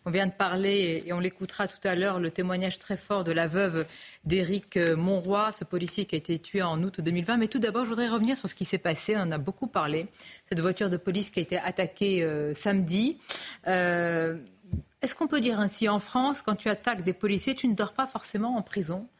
[0.04, 3.32] On vient de parler, et on l'écoutera tout à l'heure, le témoignage très fort de
[3.32, 3.86] la veuve
[4.24, 7.36] d'Éric euh, Monroy, ce policier qui a été tué en août 2020.
[7.36, 9.14] Mais tout d'abord, je voudrais revenir sur ce qui s'est passé.
[9.16, 10.08] On en a beaucoup parlé.
[10.48, 13.18] Cette voiture de police qui a été attaquée euh, samedi.
[13.66, 17.94] Est-ce qu'on peut dire ainsi, en France, quand tu attaques des policiers, tu ne dors
[17.94, 19.08] pas forcément en prison?
[19.08, 19.19] euh,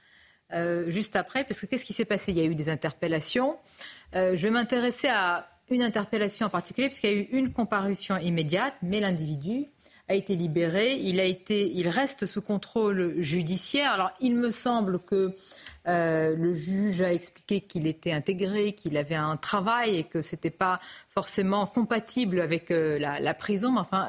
[0.89, 2.33] juste après, parce que qu'est-ce qui s'est passé?
[2.33, 3.57] Il y a eu des interpellations.
[4.15, 8.17] Euh, je vais m'intéresser à une interpellation en particulier, puisqu'il y a eu une comparution
[8.17, 9.67] immédiate, mais l'individu
[10.09, 10.97] a été libéré.
[10.97, 13.93] Il, a été, il reste sous contrôle judiciaire.
[13.93, 15.33] Alors, il me semble que
[15.87, 20.35] euh, le juge a expliqué qu'il était intégré, qu'il avait un travail et que ce
[20.35, 23.71] n'était pas forcément compatible avec la, la, prison.
[23.71, 24.09] Mais enfin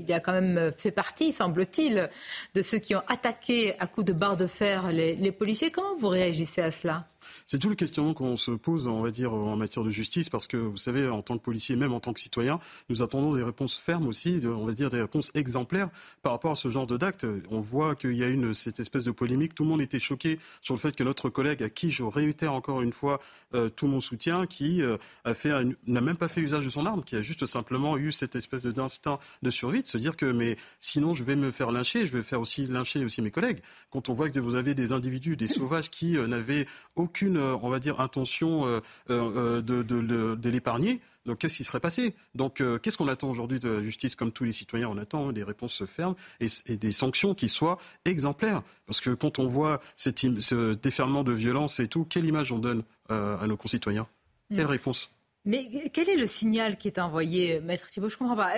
[0.00, 2.08] il a quand même fait partie, semble-t-il,
[2.54, 5.70] de ceux qui ont attaqué à coups de barre de fer les, policiers.
[5.70, 7.06] Comment vous réagissez à cela?
[7.52, 10.46] C'est tout le questionnement qu'on se pose, on va dire, en matière de justice, parce
[10.46, 13.42] que vous savez, en tant que policier, même en tant que citoyen, nous attendons des
[13.42, 15.88] réponses fermes aussi, on va dire des réponses exemplaires
[16.22, 17.26] par rapport à ce genre d'actes.
[17.50, 19.56] On voit qu'il y a une cette espèce de polémique.
[19.56, 22.52] Tout le monde était choqué sur le fait que notre collègue, à qui je réitère
[22.52, 23.18] encore une fois
[23.52, 25.50] euh, tout mon soutien, qui euh, a fait
[25.88, 28.64] n'a même pas fait usage de son arme, qui a juste simplement eu cette espèce
[28.64, 32.16] d'instinct de survie, de se dire que mais sinon je vais me faire lyncher, je
[32.16, 33.58] vais faire aussi lyncher aussi mes collègues.
[33.90, 37.68] Quand on voit que vous avez des individus, des sauvages qui euh, n'avaient aucune, on
[37.68, 38.80] va dire, intention euh,
[39.10, 41.00] euh, de, de- de- de l'épargner.
[41.26, 42.14] Donc qu'est-ce qui serait passé?
[42.34, 44.14] Donc euh, qu'est-ce qu'on attend aujourd'hui de la justice?
[44.14, 47.48] Comme tous les citoyens, on attend hein, des réponses fermes et, et des sanctions qui
[47.48, 48.62] soient exemplaires.
[48.86, 52.84] Parce que quand on voit ce déferlement de violence et tout, quelle image on donne
[53.10, 54.06] euh, à nos concitoyens?
[54.54, 55.12] Quelle réponse?
[55.44, 58.08] Mais quel est le signal qui est envoyé, euh, Maître Thibault?
[58.08, 58.52] Je ne comprends pas.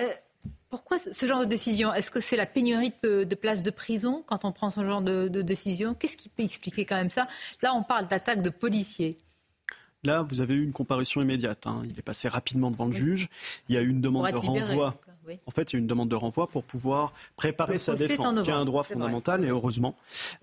[0.73, 1.93] Pourquoi ce genre de décision?
[1.93, 5.03] Est-ce que c'est la pénurie de, de places de prison quand on prend ce genre
[5.03, 5.93] de, de décision?
[5.93, 7.27] Qu'est-ce qui peut expliquer quand même ça?
[7.61, 9.17] Là, on parle d'attaque de policiers.
[10.03, 11.67] Là, vous avez eu une comparution immédiate.
[11.67, 11.83] hein.
[11.85, 13.29] Il est passé rapidement devant le juge.
[13.69, 14.99] Il y a eu une demande de libéré, renvoi.
[15.27, 15.37] oui.
[15.45, 17.93] En fait, il y a eu une demande de renvoi pour pouvoir préparer Le sa
[17.93, 19.95] défense, qui est un droit fondamental, et heureusement.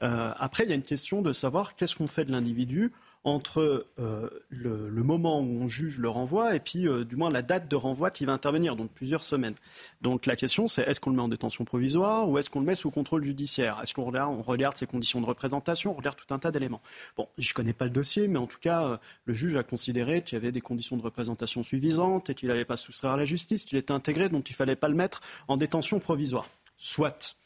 [0.04, 2.92] Euh, après, il y a une question de savoir qu'est-ce qu'on fait de l'individu
[3.24, 7.42] entre euh, le, moment où on juge le renvoi et puis, euh, du moins, la
[7.42, 9.54] date de renvoi qui va intervenir, donc plusieurs semaines.
[10.00, 12.66] Donc la question, c'est est-ce qu'on le met en détention provisoire ou est-ce qu'on le
[12.66, 13.78] met sous contrôle judiciaire?
[13.82, 16.80] Est-ce qu'on regarde, on regarde ses conditions de représentation On regarde tout un tas d'éléments?
[17.16, 18.96] Bon, je ne connais pas le dossier, mais en tout cas, euh,
[19.26, 22.64] le juge a considéré qu'il y avait des conditions de représentation suffisantes et qu'il n'allait
[22.64, 25.20] pas soustraire à la justice, qu'il était intégré, donc il ne fallait pas le mettre
[25.46, 26.46] en détention provisoire.
[26.78, 27.36] Soit.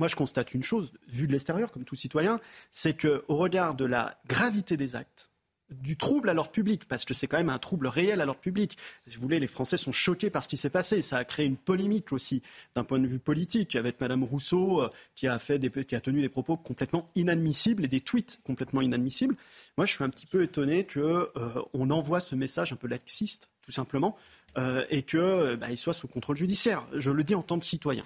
[0.00, 2.40] Euh, moi, je constate une chose, vu de l'extérieur, comme tout citoyen,
[2.70, 5.30] c'est qu'au regard de la gravité des actes,
[5.70, 8.40] du trouble à l'ordre public, parce que c'est quand même un trouble réel à l'ordre
[8.40, 8.76] public.
[9.06, 11.00] Si vous voulez, les Français sont choqués par ce qui s'est passé.
[11.00, 12.42] Ça a créé une polémique aussi,
[12.74, 16.00] d'un point de vue politique, avec Madame Rousseau, euh, qui a, fait des, qui a
[16.00, 19.36] tenu des propos complètement inadmissibles et des tweets complètement inadmissibles.
[19.76, 23.70] Moi, je suis un petit peu étonné qu'on envoie ce message un peu laxiste, tout
[23.70, 24.16] simplement,
[24.58, 26.84] euh, et qu'il euh, bah, soit sous contrôle judiciaire.
[26.94, 28.04] Je le dis en tant que citoyen.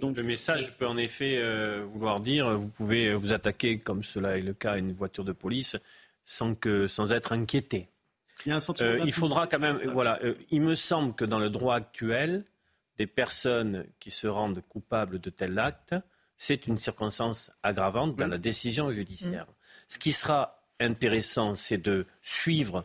[0.00, 4.38] Donc le message peut en effet euh, vouloir dire vous pouvez vous attaquer, comme cela
[4.38, 5.76] est le cas, à une voiture de police
[6.24, 7.88] sans, que, sans être inquiété.
[8.44, 9.76] Il y a un sentiment Euh, il faudra quand même.
[9.92, 12.44] Voilà, euh, il me semble que dans le droit actuel,
[12.98, 15.94] des personnes qui se rendent coupables de tel acte,
[16.36, 19.46] c'est une circonstance aggravante dans la décision judiciaire.
[19.88, 22.84] Ce qui sera intéressant, c'est de suivre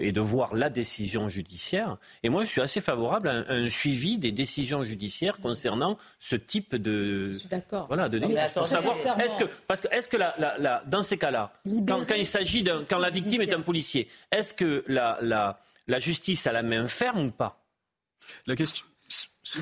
[0.00, 1.96] et de voir la décision judiciaire.
[2.22, 5.96] Et moi, je suis assez favorable à un, à un suivi des décisions judiciaires concernant
[6.18, 7.32] ce type de.
[7.50, 7.86] D'accord.
[7.88, 11.02] Voilà, de attends, Pour savoir, est-ce que, parce que, est-ce que la, la- la- dans
[11.02, 11.52] ces cas-là,
[11.86, 15.60] quand, quand il s'agit d'un, quand la victime est un policier, est-ce que la, la,
[15.86, 17.64] la justice a la main ferme ou pas?
[18.46, 18.84] La question.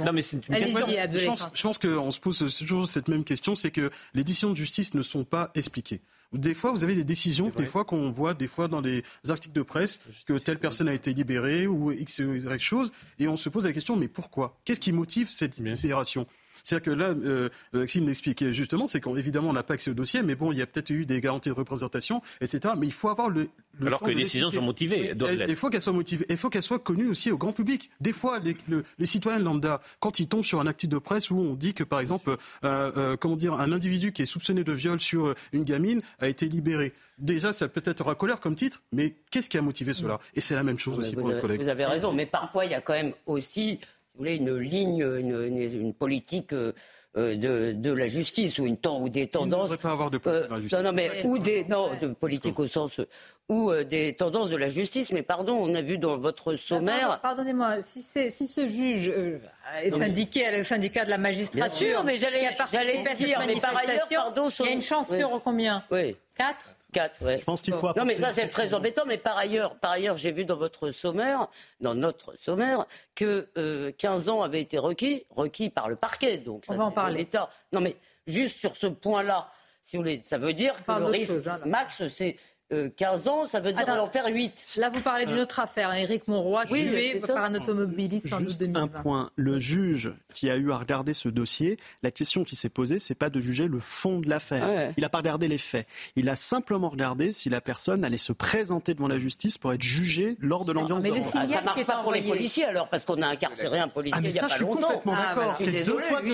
[0.05, 0.87] Non, mais c'est une question.
[1.27, 4.55] Pense, je pense qu'on se pose toujours cette même question, c'est que les décisions de
[4.57, 6.01] justice ne sont pas expliquées.
[6.33, 9.55] Des fois, vous avez des décisions, des fois qu'on voit, des fois dans des articles
[9.55, 13.37] de presse, que telle personne a été libérée ou X ou Y chose, et on
[13.37, 14.59] se pose la question, mais pourquoi?
[14.65, 16.27] Qu'est-ce qui motive cette libération?
[16.63, 20.23] C'est-à-dire que là, euh, Maxime l'expliquait justement, c'est qu'évidemment, on n'a pas accès au dossier,
[20.23, 22.75] mais bon, il y a peut-être eu des garanties de représentation, etc.
[22.79, 23.49] Mais il faut avoir le.
[23.79, 25.13] le Alors temps que les de décisions sont motivées.
[25.49, 26.27] Il faut qu'elles soient motivées.
[26.29, 27.91] Il faut qu'elles soient connues aussi au grand public.
[28.01, 31.31] Des fois, les, le- les citoyens lambda, quand ils tombent sur un article de presse
[31.31, 34.63] où on dit que, par exemple, euh, euh, comment dire, un individu qui est soupçonné
[34.65, 36.93] de viol sur euh, une gamine a été libéré.
[37.19, 40.19] Déjà, ça peut être colère comme titre, mais qu'est-ce qui a motivé cela?
[40.35, 41.61] Et c'est la même chose Mais aussi pour le avez, collègue.
[41.63, 43.81] vous avez raison, mais parfois il y a quand même aussi,
[44.13, 46.73] si vous voulez, une ligne, une, une- une politique euh,
[47.17, 49.69] euh, de, de la justice ou une temps ou des tendances.
[49.69, 50.79] Il ne pas avoir de politique dans la justice.
[50.79, 53.07] non, non, mais ou des non de politique au sens euh,
[53.49, 55.13] ou euh, des tendances de la justice.
[55.13, 57.01] Mais pardon, on a vu dans votre sommaire.
[57.09, 59.39] Pardon- Pardonnez-moi, si, c'est- si ce juge euh,
[59.83, 63.61] est syndiqué à le syndicat de la magistrature, Bien sûr, mais j'allais- j'allais dire, mais
[63.61, 65.19] par ailleurs, pardon, il y a une chance oui.
[65.19, 65.85] sur combien?
[65.91, 66.17] Oui.
[66.37, 66.75] Quatre?
[67.21, 67.39] Ouais.
[67.39, 69.05] Je pense qu'il faut Non, mais ça, c'est très embêtant.
[69.07, 71.49] Mais par ailleurs, par ailleurs, j'ai vu dans votre sommaire,
[71.81, 76.39] dans notre sommaire, que euh, 15 ans avaient été requis, requis par le parquet.
[76.39, 77.19] Donc, ça, On va en c'est parler.
[77.19, 77.49] l'État.
[77.73, 79.51] Non, mais juste sur ce point-là,
[79.85, 82.37] si vous voulez, ça veut dire que le risque chose, hein, max, c'est
[82.73, 84.05] euh, 15 ans, ça veut dire Attends.
[84.05, 84.75] en faire 8.
[84.79, 85.93] Là, vous parlez d'une autre affaire.
[85.95, 88.83] Éric Monroy, Oui, tué par un automobiliste en août Juste 2020.
[88.83, 89.31] un point.
[89.37, 93.15] Le juge qui a eu à regarder ce dossier, la question qui s'est posée, c'est
[93.15, 94.69] pas de juger le fond de l'affaire.
[94.69, 94.93] Ouais.
[94.97, 95.87] Il n'a pas regardé les faits.
[96.17, 99.83] Il a simplement regardé si la personne allait se présenter devant la justice pour être
[99.83, 101.21] jugée lors de l'audience mais de le.
[101.35, 104.21] Ah, ça marche pas pour les policiers alors, parce qu'on a incarcéré un policier Ah,
[104.21, 105.57] mais il n'y a ça, pas je suis complètement Ah, d'accord.
[105.59, 106.33] Je suis C'est deux fois lui,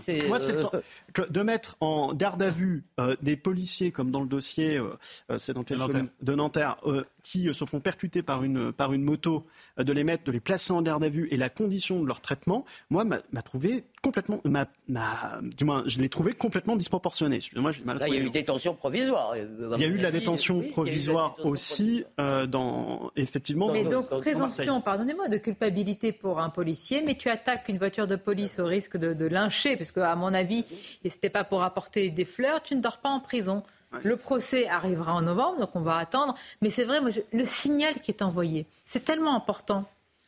[0.00, 4.20] c'est, Moi, c'est euh, de mettre en garde à vue euh, des policiers, comme dans
[4.20, 4.96] le dossier, euh,
[5.30, 8.42] euh, c'est dans dans quelle commune de Nanterre, euh, qui euh, se font percuter par
[8.44, 9.46] une, par une moto,
[9.78, 12.06] euh, de les mettre, de les placer en garde à vue et la condition de
[12.06, 14.40] leur traitement, moi, m'a trouvé complètement,
[15.56, 17.36] du moins, je l'ai trouvé complètement disproportionné.
[17.36, 19.36] Excusez-moi, j'ai mal Là, il y a eu détention provisoire.
[19.36, 23.70] Il y a eu de la détention provisoire aussi euh, dans effectivement.
[23.70, 28.06] Mais donc, dans- présomption, pardonnez-moi, de culpabilité pour un policier, mais tu attaques une voiture
[28.06, 30.64] de police au risque de, de lyncher, parce qu'à mon avis,
[31.04, 33.62] et c'était pas pour apporter des fleurs, tu ne dors pas en prison.
[34.04, 36.34] Le procès arrivera en novembre, donc on va attendre.
[36.62, 39.84] Mais c'est vrai, moi, je- le signal qui est envoyé, c'est tellement important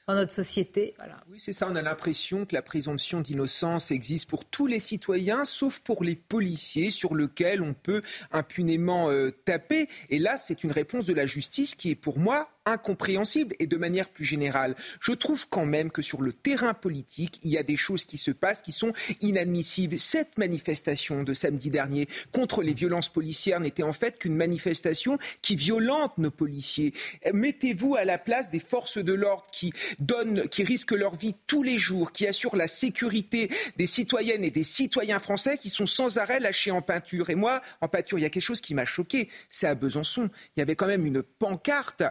[0.08, 0.94] dans notre société.
[0.98, 1.16] Voilà.
[1.30, 1.68] Oui, c'est ça.
[1.70, 6.16] On a l'impression que la présomption d'innocence existe pour tous les citoyens, sauf pour les
[6.16, 8.02] policiers, sur lesquels on peut
[8.32, 9.88] impunément euh, taper.
[10.10, 13.54] Et là, c'est une réponse de la justice qui est pour moi incompréhensible.
[13.58, 17.50] Et de manière plus générale, je trouve quand même que sur le terrain politique, il
[17.50, 19.98] y a des choses qui se passent qui sont inadmissibles.
[19.98, 25.56] Cette manifestation de samedi dernier contre les violences policières n'était en fait qu'une manifestation qui
[25.56, 26.92] violente nos policiers.
[27.32, 31.62] Mettez-vous à la place des forces de l'ordre qui donnent, qui risquent leur vie tous
[31.62, 36.18] les jours, qui assurent la sécurité des citoyennes et des citoyens français qui sont sans
[36.18, 37.30] arrêt lâchés en peinture.
[37.30, 39.28] Et moi, en peinture, il y a quelque chose qui m'a choqué.
[39.48, 40.30] C'est à Besançon.
[40.56, 42.02] Il y avait quand même une pancarte,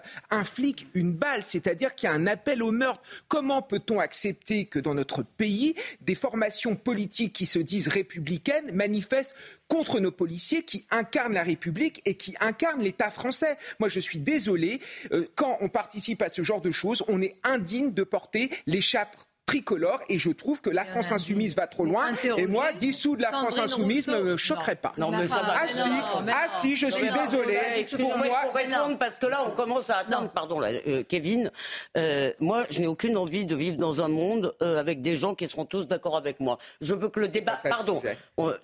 [0.43, 3.01] flic, une balle, c'est-à-dire qu'il y a un appel au meurtre.
[3.27, 9.35] Comment peut-on accepter que dans notre pays, des formations politiques qui se disent républicaines manifestent
[9.67, 13.57] contre nos policiers qui incarnent la République et qui incarnent l'État français?
[13.79, 14.79] Moi, je suis désolé,
[15.11, 19.15] euh, quand on participe à ce genre de choses, on est indigne de porter l'écharpe
[19.51, 22.07] tricolore et je trouve que la France insoumise va trop loin.
[22.37, 24.93] Et moi dissoudre la France Sandrine insoumise ne me choquerait pas.
[24.99, 25.83] Ah Mais si,
[26.29, 27.59] ah si, je suis désolé.
[27.77, 31.03] Excusez-moi, Pour moi, pour répondre, parce que là, on commence à atteindre, pardon, là, euh,
[31.07, 31.51] Kevin,
[31.97, 35.35] euh, moi, je n'ai aucune envie de vivre dans un monde euh, avec des gens
[35.35, 36.57] qui seront tous d'accord avec moi.
[36.79, 38.01] Je veux que le débat, le pardon,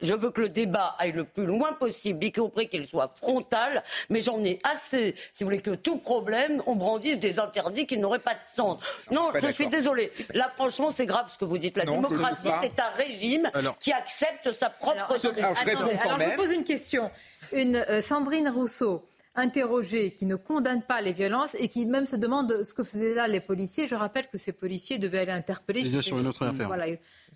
[0.01, 3.83] je veux que le débat aille le plus loin possible, y compris qu'il soit frontal,
[4.09, 7.97] mais j'en ai assez, si vous voulez, que tout problème, on brandisse des interdits qui
[7.97, 8.81] n'auraient pas de sens.
[9.11, 9.79] Non, je suis d'accord.
[9.79, 10.11] désolée.
[10.33, 11.77] Là, franchement, c'est grave ce que vous dites.
[11.77, 14.97] La Non, démocratie, c'est un régime Alors- qui accepte sa propre...
[14.97, 15.97] Alors, attendez, attendez.
[15.99, 17.09] Alors, je vous pose une question.
[17.53, 19.03] Une euh, Sandrine Rousseau,
[19.35, 23.13] interrogée, qui ne condamne pas les violences et qui même se demande ce que faisaient
[23.13, 23.87] là les policiers.
[23.87, 25.81] Je rappelle que ces policiers devaient aller interpeller.
[25.81, 26.67] Yeux sur une autre affaire.
[26.67, 26.87] Voilà.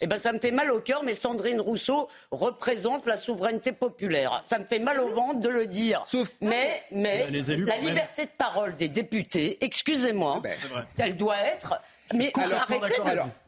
[0.04, 4.42] Eh ben, ça me fait mal au cœur, mais Sandrine Rousseau représente la souveraineté populaire.
[4.46, 6.04] Ça me fait mal au ventre de le dire.
[6.42, 10.42] mais, mais, Les élus, la liberté de parole des députés, excusez-moi,
[10.98, 11.76] elle doit être.
[12.14, 12.86] Mais Alors, arrêtez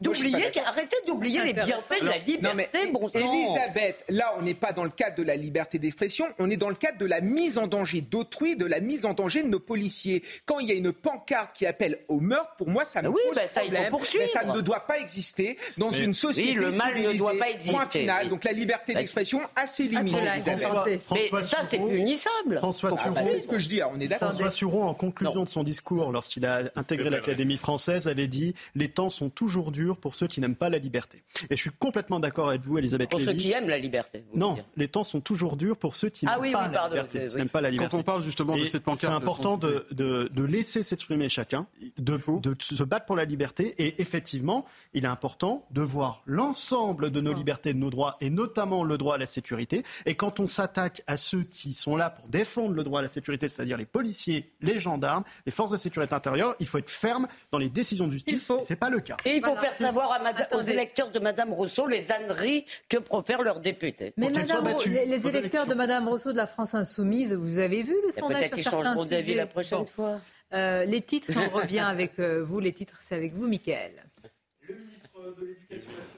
[0.00, 2.42] d'oublier, arrêtez les bienfaits de la liberté.
[2.42, 3.08] non, mais, bon.
[3.14, 6.68] Elisabeth, là, on n'est pas dans le cadre de la liberté d'expression, on est dans
[6.68, 9.60] le cadre de la mise en danger d'autrui, de la mise en danger de nos
[9.60, 10.22] policiers.
[10.46, 13.20] Quand il y a une pancarte qui appelle au meurtre, pour moi, ça me Oui,
[13.28, 13.92] pose ben, ça, problème.
[14.18, 17.32] mais ça ne doit pas exister dans Mais- une société Oui, le mal ne doit
[17.32, 18.24] pas Point exister, final.
[18.24, 18.30] oui.
[18.30, 20.12] Donc la liberté Bah, d'expression a ses limites.
[20.12, 20.62] Voilà, Elisabeth.
[20.62, 20.84] François-
[21.14, 22.58] Mais François ça, c'est punissable.
[22.58, 24.28] François Ah, bah, Sureau- c'est ce que je dis, on est d'accord.
[24.30, 28.88] François Sureau, en conclusion de son discours, lorsqu'il a intégré l'Académie française, avait dit Les
[28.88, 31.22] temps sont toujours durs pour ceux qui n'aiment pas la liberté.
[31.50, 34.24] Et je suis complètement d'accord avec vous, Elisabeth Pour ceux qui aiment la liberté.
[34.32, 36.74] vous Non, les temps sont toujours durs pour ceux qui Ah n'aiment oui, pas oui,
[36.74, 37.18] la liberté.
[37.18, 37.38] oui, qui oui.
[37.38, 37.96] n'aiment pas la Quand liberté.
[37.96, 41.66] on parle justement de Et cette pancarte, c'est important de, de- de laisser s'exprimer chacun,
[41.98, 43.74] de, de se battre pour la liberté.
[43.78, 48.30] Et effectivement, il est important de voir l'ensemble de nos libertés, de nos droits, et
[48.30, 49.82] notamment le droit à la sécurité.
[50.06, 53.08] Et quand on s'attaque à ceux qui sont là pour défendre le droit à la
[53.08, 57.26] sécurité, c'est-à-dire les policiers, les gendarmes, les forces de sécurité intérieure, il faut être ferme
[57.50, 58.43] dans les décisions de justice.
[58.50, 59.16] Et c'est pas le cas.
[59.24, 59.60] Et il faut Voilà.
[59.60, 64.12] faire savoir à mada- aux électeurs de Madame Rousseau les âneries que profèrent leurs députés.
[64.16, 67.94] Mais Madame, les, les électeurs de Madame Rousseau de la France Insoumise, vous avez vu
[68.02, 69.84] le Et sondage peut-être qu'ils changeront d'avis la prochaine Bon.
[69.84, 70.20] fois.
[70.52, 72.60] Euh, les titres, on revient avec euh, vous.
[72.60, 73.92] Les titres, c'est avec vous, Michael.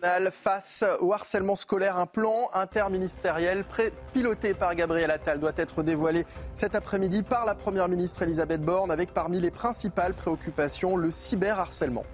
[0.03, 1.97] nationale face au harcèlement scolaire.
[1.97, 7.55] Un plan interministériel pré- piloté par Gabriel Attal doit être dévoilé cet après-midi par la
[7.55, 12.05] Première ministre Elisabeth Borne avec parmi les principales préoccupations le cyberharcèlement.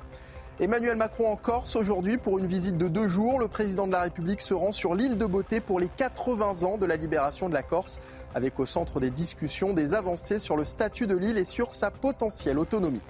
[0.63, 3.41] Emmanuel Macron en Corse aujourd'hui pour une visite de deux jours.
[3.41, 6.79] Le président de la République se rend sur l'île de Beauté pour les 80 ans
[6.79, 8.01] de la libération de la Corse,
[8.33, 11.91] avec au centre des discussions des avancées sur le statut de l'île et sur sa
[11.91, 13.01] potentielle autonomie.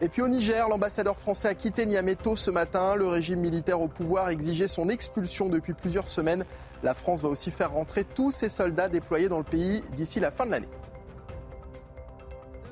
[0.00, 2.94] Et puis au Niger, l'ambassadeur français a quitté Niamey tôt ce matin.
[2.94, 6.44] Le régime militaire au pouvoir exigeait son expulsion depuis plusieurs semaines.
[6.84, 10.30] La France va aussi faire rentrer tous ses soldats déployés dans le pays d'ici la
[10.30, 10.68] fin de l'année.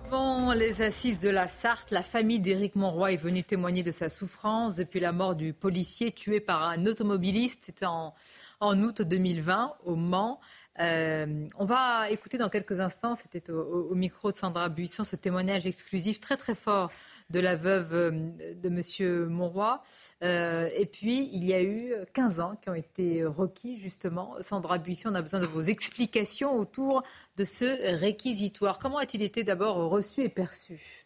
[0.06, 4.08] Devant les assises de la Sarthe, la famille d'Éric Monroy est venue témoigner de sa
[4.08, 7.64] souffrance depuis la mort du policier tué par un automobiliste.
[7.64, 8.14] C'était en,
[8.60, 10.38] août 2020 au Mans.
[10.78, 15.66] Euh, on va écouter dans quelques instants, c'était au micro de Sandra Buisson, ce témoignage
[15.66, 16.92] exclusif très très fort
[17.30, 18.10] de la veuve euh,
[18.54, 19.28] de M.
[19.28, 19.80] Monroy.
[20.22, 24.36] Euh, et puis, il y a eu 15 ans qui ont été requis, justement.
[24.40, 27.02] Sandra Buisson, on a besoin de vos explications autour
[27.36, 28.78] de ce réquisitoire.
[28.78, 31.05] Comment a-t-il été d'abord reçu et perçu?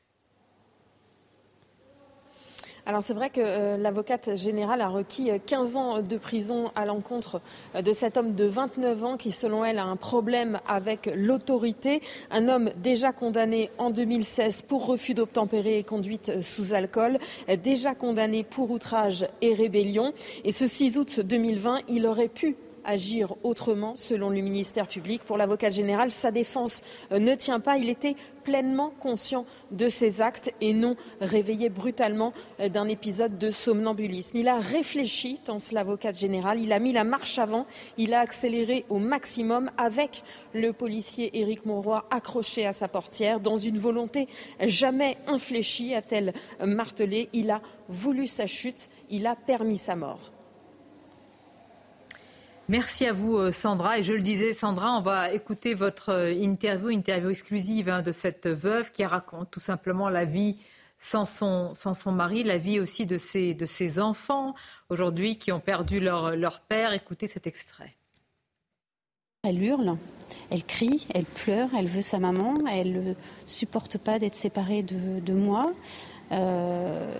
[2.90, 6.84] Alors c'est vrai que euh, l'avocate générale a requis 15 euh, ans de prison à
[6.86, 7.40] l'encontre
[7.76, 12.02] euh, de cet homme de 29 ans qui, selon elle, a un problème avec l'autorité.
[12.32, 17.18] Un homme déjà condamné en 2016 pour refus d'obtempérer et conduite sous alcool,
[17.62, 20.12] déjà condamné pour outrage et rébellion.
[20.42, 25.22] Et ce 6 août 2020, il aurait pu agir autrement, selon le ministère public.
[25.24, 27.76] Pour l'avocat général, sa défense euh, ne tient pas.
[27.76, 33.50] Il était pleinement conscient de ses actes et non réveillé brutalement euh, d'un épisode de
[33.50, 34.36] somnambulisme.
[34.36, 37.66] Il a réfléchi, pense l'avocat général, il a mis la marche avant,
[37.98, 40.22] il a accéléré au maximum avec
[40.54, 44.28] le policier Éric Monroy accroché à sa portière dans une volonté
[44.60, 46.32] jamais infléchie, a-t-elle
[46.64, 47.28] martelé.
[47.32, 50.30] Il a voulu sa chute, il a permis sa mort.
[52.70, 53.98] Merci à vous, euh, Sandra.
[53.98, 58.12] Et je le disais, Sandra, on va écouter votre euh, interview, interview exclusive hein, de
[58.12, 60.56] cette veuve qui raconte tout simplement la vie
[60.96, 61.74] sans son,
[62.12, 64.54] mari, la vie aussi de ses, enfants
[64.88, 66.92] aujourd'hui qui ont perdu leur, leur père.
[66.92, 67.90] Écoutez cet extrait.
[69.42, 69.96] Elle hurle,
[70.50, 73.14] elle crie, elle pleure, elle veut sa maman, elle ne
[73.46, 75.72] supporte pas d'être séparée de, moi
[76.30, 77.12] euh,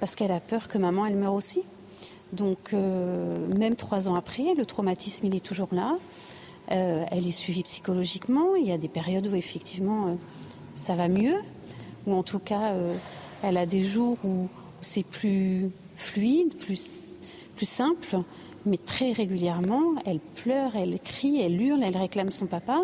[0.00, 1.62] parce qu'elle a peur que maman, elle meure aussi.
[2.32, 5.96] Donc, euh, même trois ans après, le traumatisme, il est toujours là.
[6.70, 8.54] Euh, elle est suivie psychologiquement.
[8.54, 10.14] Il y a des périodes où, effectivement, euh,
[10.76, 11.36] ça va mieux.
[12.06, 12.72] Ou en tout cas,
[13.42, 14.48] elle a des jours où,
[14.80, 17.20] c'est plus fluide, plus,
[17.56, 18.20] plus simple.
[18.64, 22.80] Mais très régulièrement, elle pleure, elle crie, elle hurle, elle réclame son papa.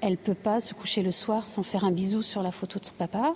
[0.00, 2.78] Elle ne peut pas se coucher le soir sans faire un bisou sur la photo
[2.78, 3.34] de son papa.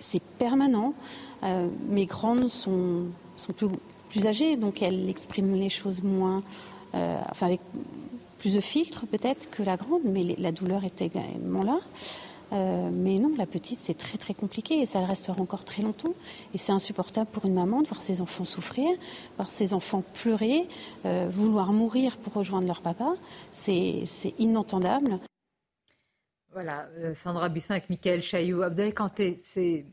[0.00, 0.94] c'est permanent.
[1.88, 3.04] mes grandes sont
[3.38, 3.68] sont plus,
[4.08, 6.42] plus âgées, donc elles expriment les choses moins,
[6.94, 7.60] euh, enfin avec
[8.38, 11.80] plus de filtres peut-être que la grande, mais la douleur est également là.
[12.52, 15.82] Euh, mais non, la petite, c'est très très compliqué et ça le restera encore très
[15.82, 16.14] longtemps.
[16.54, 18.88] Et c'est insupportable pour une maman de voir ses enfants souffrir,
[19.36, 20.66] voir ses enfants pleurer,
[21.04, 23.14] euh, vouloir mourir pour rejoindre leur papa.
[23.52, 24.04] C'est
[24.38, 25.18] inentendable.
[26.52, 28.62] Voilà, Sandra Bisson avec Michael Chaillou.
[28.62, 29.84] Abdel Kanté, c'est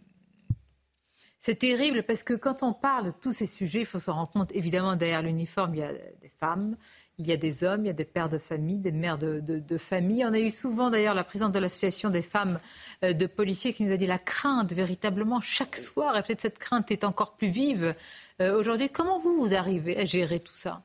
[1.46, 4.32] c'est terrible parce que quand on parle de tous ces sujets, il faut se rendre
[4.32, 6.76] compte, évidemment, derrière l'uniforme, il y a des femmes,
[7.20, 9.78] il y a des hommes, il y a des pères de famille, des mères de,
[9.78, 10.26] famille.
[10.26, 12.60] On a eu souvent d'ailleurs la présidente de l'association des femmes
[13.04, 16.58] euh, de policiers qui nous a dit la crainte véritablement chaque soir, et peut-être cette
[16.58, 17.94] crainte est encore plus vive
[18.42, 18.90] euh, aujourd'hui.
[18.90, 20.82] Comment vous, vous arrivez à gérer tout ça?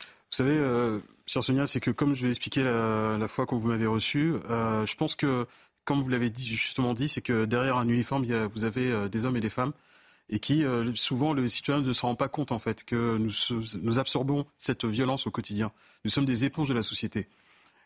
[0.00, 3.68] Vous savez, euh, chère Sonia, c'est que comme je l'ai expliqué la, fois quand vous
[3.68, 5.46] m'avez reçu, je pense que,
[5.84, 9.40] comme vous l'avez justement dit, c'est que derrière un uniforme, vous avez des hommes et
[9.40, 9.72] des femmes
[10.30, 13.98] et qui euh, souvent le citoyen ne se rend pas compte en fait que nous,
[13.98, 15.72] absorbons cette violence au quotidien.
[16.04, 17.28] Nous sommes des éponges de la société.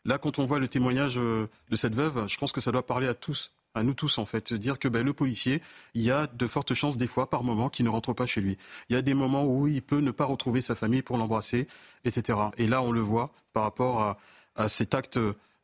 [0.04, 2.86] Là, quand on voit le témoignage euh, de cette veuve, je pense que ça doit
[2.86, 5.62] parler à tous, à nous tous en fait, dire que ben, le policier,
[5.94, 8.42] il y a de fortes chances des fois, par moment, qu'il ne rentre pas chez
[8.42, 8.58] lui.
[8.90, 11.66] Il y a des moments où il peut ne pas retrouver sa famille pour l'embrasser,
[12.04, 12.38] etc.
[12.58, 14.18] Et là, on le voit par rapport
[14.56, 15.18] à cet acte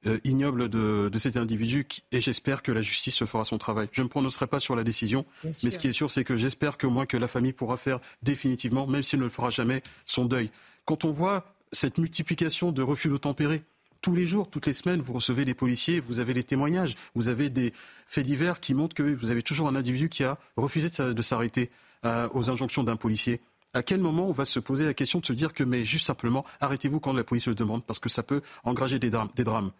[0.06, 3.88] euh, ignoble de, cet individu et j'espère que la justice fera son travail.
[3.92, 6.36] Je ne me prononcerai pas sur la décision, mais ce qui est sûr, c'est que
[6.36, 9.82] j'espère qu'au moins que la famille pourra faire définitivement, même s'il ne le fera jamais,
[10.06, 10.50] son deuil.
[10.86, 13.62] Quand on voit cette multiplication de refus de tempérer,
[14.00, 17.28] tous les jours, toutes les semaines, vous recevez des policiers, vous avez des témoignages, vous
[17.28, 17.74] avez des
[18.06, 21.70] faits divers qui montrent que vous avez toujours un individu qui a refusé de s'arrêter
[22.06, 23.40] euh, aux injonctions d'un policier.
[23.74, 26.06] À quel moment on va se poser la question de se dire que, mais juste
[26.06, 29.70] simplement, arrêtez-vous quand la police le demande, parce que ça peut engager des drames?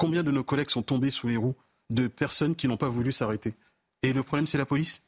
[0.00, 1.54] Combien de nos collègues sont tombés sous les roues
[1.90, 3.52] de personnes qui n'ont pas voulu s'arrêter?
[4.02, 5.02] Et le problème, c'est la police?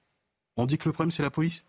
[0.59, 1.65] On dit que le problème, c'est la police?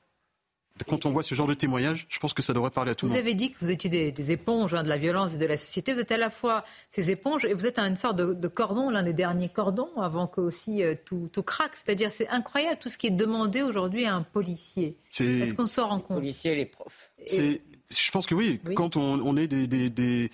[0.90, 3.06] Quand on voit ce genre de témoignage, je pense que ça devrait parler à tout
[3.06, 3.18] le monde.
[3.18, 5.56] Vous avez dit que vous étiez des, éponges hein, de la violence et de la
[5.56, 5.94] société.
[5.94, 9.04] Vous êtes à la fois ces éponges et vous êtes une sorte de, cordon, l'un
[9.04, 11.78] des derniers cordons, avant que aussi euh, tout, craque.
[11.78, 14.98] C'est-à-dire, c'est incroyable tout ce qui est demandé aujourd'hui à un policier.
[15.18, 16.18] Est-ce qu'on s'en rend compte?
[16.18, 17.10] Les policiers et les profs.
[17.26, 18.60] Je pense que oui.
[18.76, 20.30] Quand on, est des,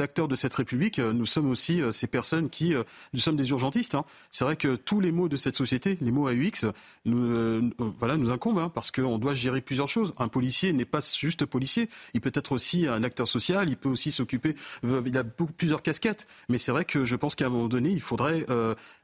[0.00, 2.82] acteurs de cette République, euh, nous sommes aussi euh, ces personnes qui, euh,
[3.12, 3.94] nous sommes des urgentistes.
[3.94, 4.04] Hein.
[4.30, 6.66] C'est vrai que tous les mots de cette société, les mots AUX,
[7.04, 10.12] nous, voilà, nous incombent hein, parce qu'on doit gérer plusieurs choses.
[10.18, 11.88] Un policier n'est pas juste policier.
[12.14, 13.68] Il peut être aussi un acteur social.
[13.70, 14.54] Il peut aussi s'occuper.
[14.82, 16.26] Il a plusieurs casquettes.
[16.48, 18.46] Mais c'est vrai que je pense qu'à un moment donné, il faudrait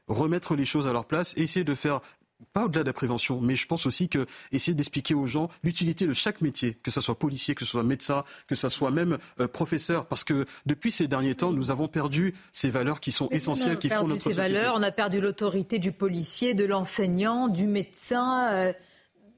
[0.07, 2.01] remettre les choses à leur place, essayer de faire
[2.53, 6.05] pas au-delà de la prévention, mais je pense aussi que essayer d'expliquer aux gens l'utilité
[6.07, 9.17] de chaque métier, que ce soit policier, que ce soit médecin, que ce soit même
[9.39, 13.29] euh, professeur, parce que depuis ces derniers temps, nous avons perdu ces valeurs qui sont
[13.29, 14.53] essentielles, qui font notre ces société.
[14.53, 18.51] valeurs, on a perdu l'autorité du policier, de l'enseignant, du médecin.
[18.53, 18.73] euh,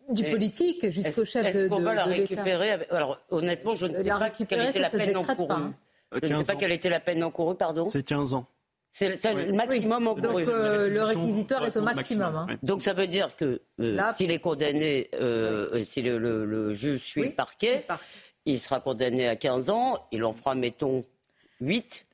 [0.10, 2.90] du Et politique jusqu'au Est-ce- chef de, Est-ce qu'on de- va la de récupérer avec-
[2.94, 5.48] Alors, honnêtement, je ne La sais pas récupérer, quelle était ça la peine encourue.
[5.50, 5.74] pas, hein.
[6.14, 6.58] Je ne sais 15 pas ans.
[6.58, 7.84] quelle était la peine encourue, pardon.
[7.84, 8.48] C'est 15 ans.
[8.92, 10.10] C'est c'est le maximum Oui.
[10.10, 10.46] encouru.
[10.46, 12.36] Donc, euh, le réquisitoire est au maximum.
[12.36, 12.48] hein.
[12.64, 16.74] Donc ça veut dire que euh, Là- s'il est condamné, euh, si le, le- le
[16.74, 17.96] juge suit Oui, le parquet, c'est
[18.46, 21.02] il sera condamné à 15 ans, il en fera, mettons,
[21.62, 22.08] 8.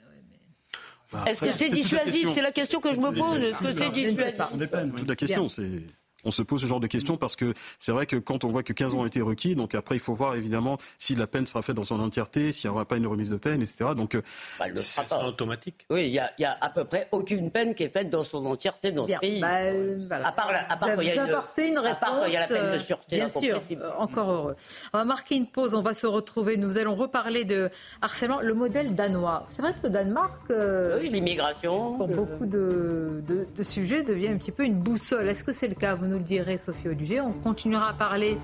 [1.12, 2.12] Bah, Est-ce que c'est dissuasif?
[2.14, 2.34] question.
[2.34, 3.44] C'est la question que je me pose.
[3.44, 4.42] Est-ce que c'est dissuasif?
[4.98, 5.70] Toute la question, c'est
[6.26, 8.64] on se pose ce genre de questions parce que c'est vrai que quand on voit
[8.64, 11.46] que 15 ans ont été requis, donc après il faut voir évidemment si la peine
[11.48, 13.92] sera faite dans son entièreté, s'il n'y aura pas une remise de peine, etc.
[13.96, 14.22] Donc euh,
[14.60, 14.74] Bah, le
[15.10, 15.26] pas.
[15.28, 15.86] automatique.
[15.90, 18.46] Oui, il y, y a à peu près aucune peine qui est faite dans son
[18.46, 19.42] entièreté dans Bien, ce pays.
[19.42, 20.28] bah, euh, voilà.
[20.28, 22.00] À part, la- à part Vous quand il y a avez une- une à réponse.
[22.00, 24.56] part quand il y a la peine de euh, sûreté Bien sûr, euh, encore heureux.
[24.94, 26.58] On va marquer une pause, on va se retrouver.
[26.58, 27.70] Nous allons reparler de
[28.02, 29.46] harcèlement, le modèle danois.
[29.48, 31.96] C'est vrai que le Danemark, euh, Oui, l'immigration.
[31.98, 35.28] pour le- beaucoup de, de- de sujets, devient un petit peu une boussole.
[35.30, 35.96] Est-ce que c'est le cas?
[35.96, 37.20] Vous nous le direz, Sophie Audugé.
[37.22, 38.38] On continuera à parler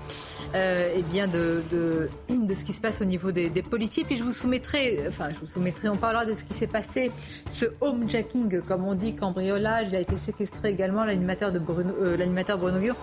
[0.54, 4.06] euh, eh bien de, de, de ce qui se passe au niveau des, des politiques.
[4.06, 7.12] Puis je vous soumettrai, enfin, je vous soumettrai, on parlera de ce qui s'est passé,
[7.48, 9.88] ce homejacking, comme on dit, cambriolage.
[9.90, 12.16] Il a été séquestré également, l'animateur Bruno, euh,
[12.56, 12.94] Bruno.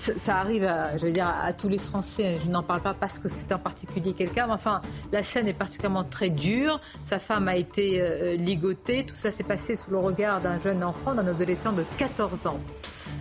[0.00, 2.38] Ça arrive, à, je veux dire, à tous les Français.
[2.42, 4.80] Je n'en parle pas parce que c'est en particulier quelqu'un, mais enfin,
[5.12, 6.80] la scène est particulièrement très dure.
[7.04, 9.04] Sa femme a été euh, ligotée.
[9.04, 12.58] Tout ça s'est passé sous le regard d'un jeune enfant, d'un adolescent de 14 ans.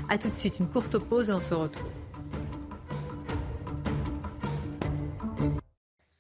[0.07, 1.91] A tout de suite, une courte pause et on se retrouve.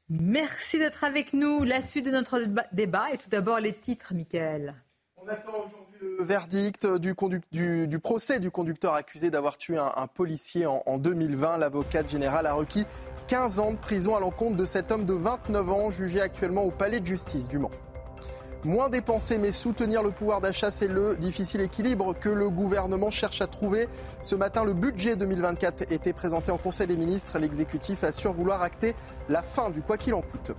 [0.09, 1.63] Merci d'être avec nous.
[1.63, 4.73] La suite de notre déba- débat et tout d'abord les titres, Michael.
[5.15, 5.88] On attend aujourd'hui
[6.19, 11.57] verdict du, procès du conducteur accusé d'avoir tué un, policier en, en 2020.
[11.57, 12.85] L'avocate générale a requis
[13.27, 16.71] 15 ans de prison à l'encontre de cet homme de 29 ans, jugé actuellement au
[16.71, 17.71] palais de justice du Mans.
[18.65, 23.41] Moins dépenser mais soutenir le pouvoir d'achat, c'est le difficile équilibre que le gouvernement cherche
[23.41, 23.87] à trouver.
[24.21, 27.39] Ce matin, le budget 2024 était présenté en Conseil des ministres.
[27.39, 28.95] L'exécutif assure vouloir acter
[29.29, 30.51] la fin du quoi qu'il en coûte.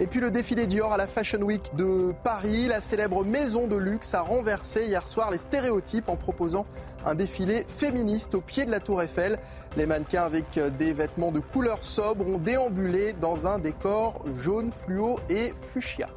[0.00, 3.76] Et puis le défilé Dior à la Fashion Week de Paris, la célèbre maison de
[3.76, 6.64] luxe a renversé hier soir les stéréotypes en proposant
[7.04, 9.38] un défilé féministe au pied de la Tour Eiffel.
[9.76, 15.18] Les mannequins avec des vêtements de couleur sobre ont déambulé dans un décor jaune, fluo
[15.28, 16.08] et fuchsia.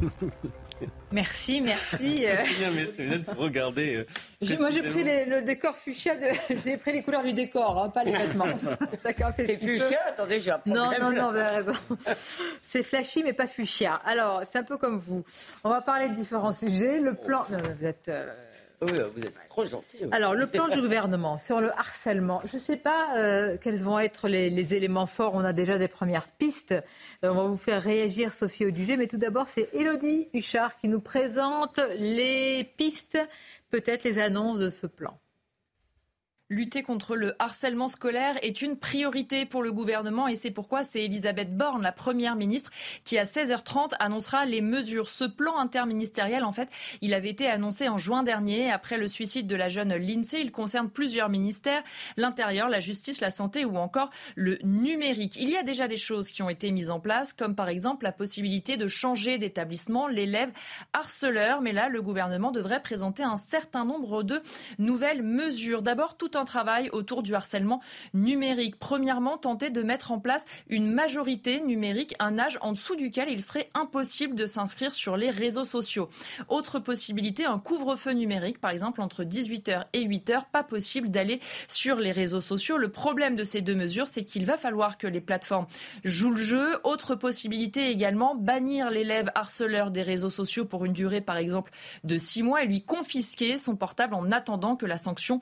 [1.12, 2.24] Merci, merci.
[2.26, 2.36] euh.
[2.44, 3.96] C'est bien, mais c'est bien pour regarder.
[3.96, 7.82] euh, Moi, j'ai pris les- le décor fuchsia, de- j'ai pris les couleurs du décor,
[7.82, 8.46] hein, pas les vêtements.
[9.02, 10.10] Chacun fait ce C'est qu'il fuchsia peut.
[10.10, 11.02] Attendez, j'ai un Non, problème.
[11.02, 11.72] non, non, vous avez raison.
[12.62, 14.00] C'est flashy, mais pas fuchsia.
[14.04, 15.24] Alors, c'est un peu comme vous.
[15.64, 16.98] On va parler de différents sujets.
[17.00, 17.44] Le plan.
[17.50, 18.08] Non, vous êtes.
[18.08, 18.32] euh,
[18.82, 19.98] Oui, vous êtes trop gentil.
[20.10, 23.98] Alors, le plan du gouvernement sur le harcèlement, je ne sais pas euh, quels vont
[23.98, 25.34] être les, éléments forts.
[25.34, 26.72] On a déjà des premières pistes.
[26.72, 28.96] Euh, on va vous faire réagir, Sophie Audugé.
[28.96, 33.18] Mais tout d'abord, c'est Élodie Huchard qui nous présente les pistes,
[33.70, 35.18] peut-être les annonces de ce plan.
[36.52, 41.04] Lutter contre le harcèlement scolaire est une priorité pour le gouvernement et c'est pourquoi c'est
[41.04, 42.72] Elisabeth Borne, la première ministre,
[43.04, 45.08] qui à 16h30 annoncera les mesures.
[45.08, 46.68] Ce plan interministériel, en fait,
[47.02, 50.40] il avait été annoncé en juin dernier après le suicide de la jeune Lindsay.
[50.40, 51.84] Il concerne plusieurs ministères,
[52.16, 55.36] l'intérieur, la justice, la santé ou encore le numérique.
[55.36, 58.04] Il y a déjà des choses qui ont été mises en place, comme par exemple
[58.04, 60.50] la possibilité de changer d'établissement l'élève
[60.94, 61.60] harceleur.
[61.62, 64.42] Mais là, le gouvernement devrait présenter un certain nombre de
[64.80, 65.82] nouvelles mesures.
[65.82, 67.80] D'abord, tout un travail autour du harcèlement
[68.14, 68.78] numérique.
[68.78, 73.42] Premièrement, tenter de mettre en place une majorité numérique, un âge en dessous duquel il
[73.42, 76.08] serait impossible de s'inscrire sur les réseaux sociaux.
[76.48, 81.96] Autre possibilité, un couvre-feu numérique, par exemple entre 18h et 8h, pas possible d'aller sur
[81.96, 82.78] les réseaux sociaux.
[82.78, 85.66] Le problème de ces deux mesures, c'est qu'il va falloir que les plateformes
[86.04, 86.78] jouent le jeu.
[86.84, 91.70] Autre possibilité également, bannir l'élève harceleur des réseaux sociaux pour une durée, par exemple,
[92.04, 95.40] de six mois et lui confisquer son portable en attendant que la sanction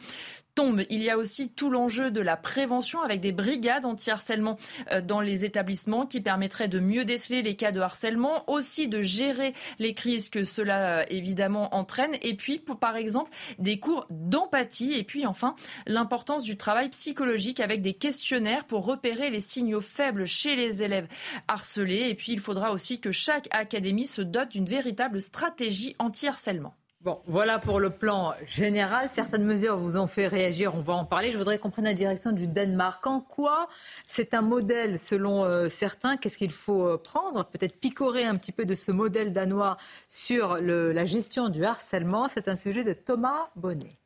[0.90, 4.56] Il y a aussi tout l'enjeu de la prévention avec des brigades anti-harcèlement
[4.90, 9.00] euh, dans les établissements qui permettraient de mieux déceler les cas de harcèlement, aussi de
[9.00, 13.30] gérer les crises que cela euh, évidemment entraîne, et puis par exemple
[13.60, 15.54] des cours d'empathie, et puis enfin
[15.86, 21.06] l'importance du travail psychologique avec des questionnaires pour repérer les signaux faibles chez les élèves
[21.46, 26.74] harcelés, et puis il faudra aussi que chaque académie se dote d'une véritable stratégie anti-harcèlement.
[27.00, 29.08] Bon, voilà pour le plan général.
[29.08, 31.30] Certaines mesures vous ont fait réagir, on va en parler.
[31.30, 33.06] Je voudrais qu'on prenne la direction du Danemark.
[33.06, 33.68] En quoi
[34.08, 36.16] c'est un modèle selon euh, certains?
[36.16, 37.44] Qu'est-ce qu'il faut euh, prendre?
[37.44, 39.76] Peut-être picorer un petit peu de ce modèle danois
[40.08, 42.28] sur la gestion du harcèlement.
[42.34, 43.96] C'est un sujet de Thomas Bonnet.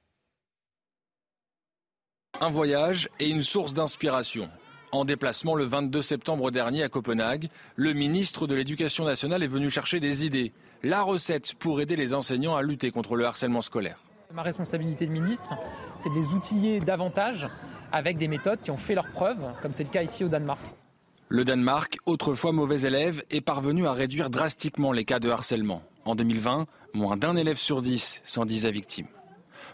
[2.40, 4.50] Un voyage et une source d'inspiration.
[4.94, 9.70] En déplacement le 22 septembre dernier à Copenhague, le ministre de l'Éducation nationale est venu
[9.70, 10.52] chercher des idées,
[10.82, 13.96] la recette pour aider les enseignants à lutter contre le harcèlement scolaire.
[14.34, 15.48] Ma responsabilité de ministre,
[16.02, 17.48] c'est de les outiller davantage
[17.90, 20.60] avec des méthodes qui ont fait leurs preuves, comme c'est le cas ici au Danemark.
[21.30, 25.82] Le Danemark, autrefois mauvais élève, est parvenu à réduire drastiquement les cas de harcèlement.
[26.04, 29.06] En 2020, moins d'un élève sur dix s'en disait victime.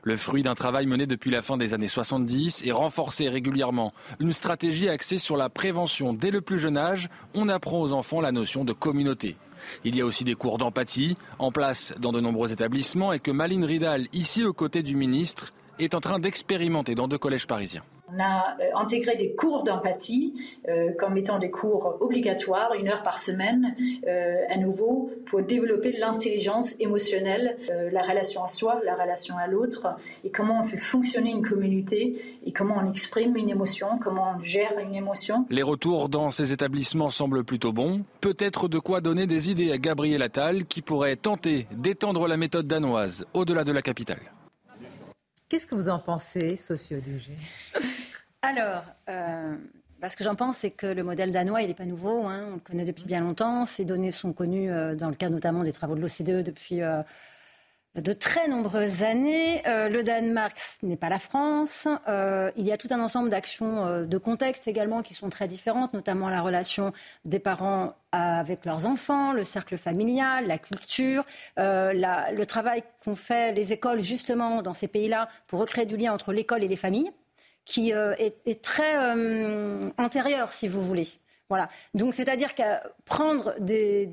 [0.09, 3.93] Le fruit d'un travail mené depuis la fin des années 70 et renforcé régulièrement.
[4.20, 7.10] Une stratégie axée sur la prévention dès le plus jeune âge.
[7.35, 9.36] On apprend aux enfants la notion de communauté.
[9.85, 13.30] Il y a aussi des cours d'empathie en place dans de nombreux établissements et que
[13.30, 17.82] Maline Ridal, ici aux côtés du ministre, est en train d'expérimenter dans deux collèges parisiens.
[18.10, 20.35] On a euh, intégré des cours d'empathie
[20.68, 23.74] euh, comme étant des cours obligatoires, une heure par semaine,
[24.06, 27.56] euh, à nouveau, pour développer l'intelligence émotionnelle,
[27.93, 29.89] la relation à soi, la relation à l'autre,
[30.24, 34.43] et comment on fait fonctionner une communauté, et comment on exprime une émotion, comment on
[34.43, 35.47] gère une émotion.
[35.51, 38.02] Les retours dans ces établissements semblent plutôt bons.
[38.20, 42.66] Peut-être de quoi donner des idées à Gabriel Attal, qui pourrait tenter d'étendre la méthode
[42.66, 44.20] danoise au-delà de la capitale.
[45.49, 47.33] Qu'est-ce que vous en pensez, Sophie Audugé
[48.43, 49.57] Alors, euh,
[50.07, 52.27] ce que j'en pense, c'est que le modèle danois, il n'est pas nouveau.
[52.27, 52.49] Hein.
[52.51, 53.65] on le connaît depuis bien longtemps.
[53.65, 57.03] Ces données sont connues euh, dans le cadre notamment des travaux de l'OCDE depuis euh,
[57.94, 59.66] de très nombreuses années.
[59.66, 61.89] Euh, le Danemark n'est pas la France.
[62.09, 65.48] Euh, il y a tout un ensemble d'actions euh, de contexte également qui sont très
[65.48, 66.93] différentes, notamment la relation
[67.24, 71.24] des parents avec leurs enfants, le cercle familial, la culture,
[71.59, 76.32] le travail qu'ont fait les écoles justement dans ces pays-là pour recréer du lien entre
[76.32, 77.10] l'école et les familles,
[77.66, 78.97] qui est, très
[79.98, 81.09] antérieur, si vous voulez.
[81.49, 81.69] Voilà.
[81.95, 82.62] Donc, c'est-à-dire que
[83.07, 84.09] prendre des,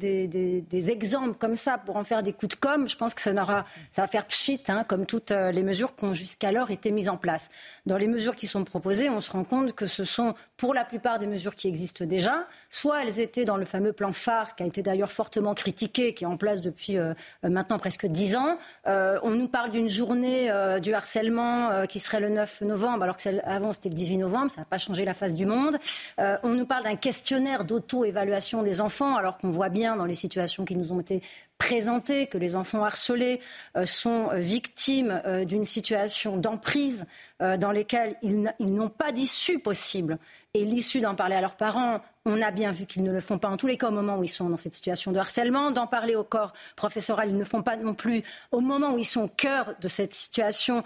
[0.89, 3.65] exemples comme ça pour en faire des coups de com', je pense que ça, n'aura,
[3.91, 7.09] ça va faire pchit, hein, comme toutes euh, les mesures qui ont jusqu'alors été mises
[7.09, 7.49] en place.
[7.85, 10.85] Dans les mesures qui sont proposées, on se rend compte que ce sont, pour la
[10.85, 14.63] plupart des mesures qui existent déjà, soit elles étaient dans le fameux plan phare, qui
[14.63, 17.13] a été d'ailleurs fortement critiqué, qui est en place depuis euh,
[17.43, 18.57] maintenant presque dix ans.
[18.87, 20.49] Euh, on nous parle d'une journée
[20.81, 24.65] du harcèlement qui serait le 9 novembre, alors qu'avant c'était le 18 novembre, ça n'a
[24.65, 25.77] pas changé la face du monde.
[26.17, 30.13] on nous parle d'un question questionnaire d'auto-évaluation des enfants, alors qu'on voit bien dans les
[30.13, 31.21] situations qui nous ont été
[31.57, 33.39] présentées que les enfants harcelés
[33.77, 37.05] euh, sont euh, victimes euh, d'une situation d'emprise
[37.41, 40.17] dans laquelle ils n'ont pas d'issue possible.
[40.53, 43.37] Et l'issue d'en parler à leurs parents, on a bien vu qu'ils ne le font
[43.37, 45.71] pas en tous les cas au moment où ils sont dans cette situation de harcèlement.
[45.71, 48.23] D'en parler au corps professoral, ils ne le font pas non plus
[48.53, 50.85] au moment où ils sont au cœur de cette situation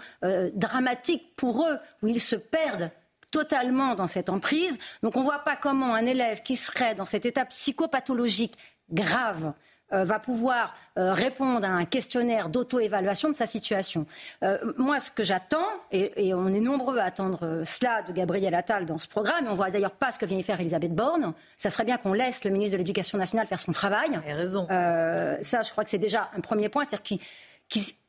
[0.54, 2.90] dramatique pour eux, où ils se perdent
[3.30, 4.76] totalement dans cette emprise.
[5.04, 8.56] Donc on ne voit pas comment un élève qui serait dans cet état psychopathologique
[8.90, 9.52] grave
[9.92, 14.06] va pouvoir euh, répondre à un questionnaire d'auto-évaluation de sa situation.
[14.42, 18.86] Euh, moi, ce que j'attends, et, on est nombreux à attendre cela de Gabriel Attal
[18.86, 20.94] dans ce programme, et on ne voit d'ailleurs pas ce que vient y faire Elisabeth
[20.94, 24.10] Borne, ça serait bien qu'on laisse le ministre de l'Éducation nationale faire son travail.
[24.10, 24.66] Il a raison.
[24.68, 27.18] ça, je crois que c'est déjà un premier point, c'est-à-dire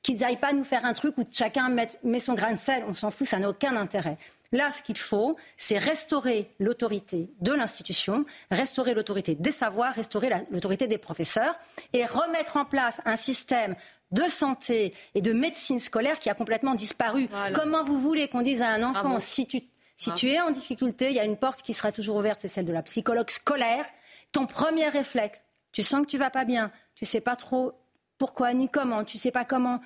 [0.01, 2.93] qu'ils n'aillent pas nous faire un truc où chacun met son grain de sel, on
[2.93, 4.17] s'en fout, ça n'a aucun intérêt.
[4.51, 10.87] Là, ce qu'il faut, c'est restaurer l'autorité de l'institution, restaurer l'autorité des savoirs, restaurer l'autorité
[10.87, 11.57] des professeurs
[11.93, 13.75] et remettre en place un système
[14.11, 17.29] de santé et de médecine scolaire qui a complètement disparu.
[17.53, 19.61] Comment vous voulez qu'on dise à un enfant, si, tu,
[19.95, 22.49] si tu es en difficulté, il y a une porte qui sera toujours ouverte, c'est
[22.49, 23.85] celle de la psychologue scolaire.
[24.33, 27.73] Ton premier réflexe, tu sens que tu vas pas bien, tu sais pas trop
[28.17, 29.79] pourquoi ni comment, tu sais pas comment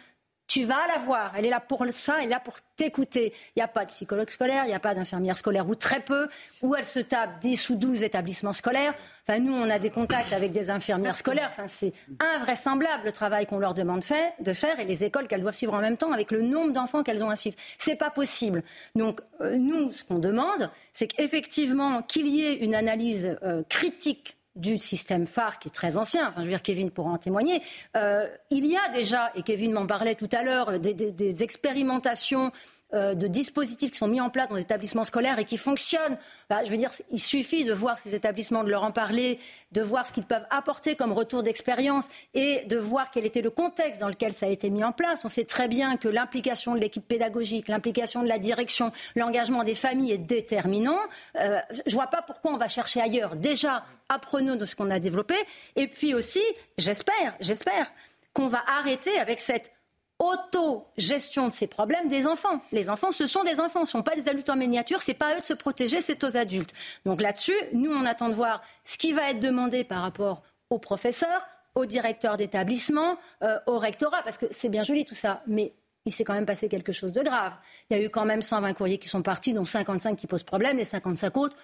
[0.48, 1.34] tu vas la voir.
[1.38, 3.34] Elle est là pour ça, elle est là pour t'écouter.
[3.56, 6.02] Il n'y a pas de psychologue scolaire, il n'y a pas d'infirmière scolaire, ou très
[6.02, 6.28] peu,
[6.62, 8.94] ou elle se tape 10 ou 12 établissements scolaires.
[9.28, 11.50] Enfin, nous, on a des contacts avec des infirmières scolaires.
[11.52, 11.94] Enfin, c'est
[12.36, 14.02] invraisemblable le travail qu'on leur demande
[14.40, 17.02] de faire et les écoles qu'elles doivent suivre en même temps avec le nombre d'enfants
[17.02, 17.56] qu'elles ont à suivre.
[17.80, 18.64] C'est pas possible.
[18.94, 24.38] Donc, euh, nous, ce qu'on demande, c'est qu'effectivement, qu'il y ait une analyse euh, critique
[24.56, 27.62] du système phare qui est très ancien, enfin je veux dire Kevin pourra en témoigner,
[27.98, 32.50] euh, il y a déjà, et Kevin m'en parlait tout à l'heure, des expérimentations euh,
[32.94, 36.18] de dispositifs qui sont mis en place dans les établissements scolaires et qui fonctionnent.
[36.50, 39.40] Bah, je veux dire, il suffit de voir ces établissements, de leur en parler,
[39.72, 43.50] de voir ce qu'ils peuvent apporter comme retour d'expérience et de voir quel était le
[43.50, 45.26] contexte dans lequel ça a été mis en place.
[45.26, 49.76] On sait très bien que l'implication de l'équipe pédagogique, l'implication de la direction, l'engagement des
[49.76, 51.00] familles est déterminant.
[51.38, 53.36] Euh, je ne vois pas pourquoi on va chercher ailleurs.
[53.36, 55.36] Déjà, apprenons de ce qu'on a développé.
[55.76, 56.44] Et puis aussi,
[56.78, 57.92] j'espère, j'espère
[58.34, 59.72] qu'on va arrêter avec cette
[60.20, 62.62] auto-gestion de ces problèmes des enfants.
[62.72, 65.14] Les enfants, ce sont des enfants, ce ne sont pas des adultes en miniature, c'est
[65.14, 66.74] pas à eux de se protéger, c'est aux adultes.
[67.06, 70.80] Donc là-dessus, nous, on attend de voir ce qui va être demandé par rapport aux
[70.80, 75.74] professeurs, aux directeurs d'établissement, euh, au rectorat, parce que c'est bien joli tout ça, mais
[76.06, 77.54] il s'est quand même passé quelque chose de grave.
[77.90, 80.44] Il y a eu quand même 120 courriers qui sont partis, dont 55 qui posent
[80.44, 81.58] problème, les 55 autres,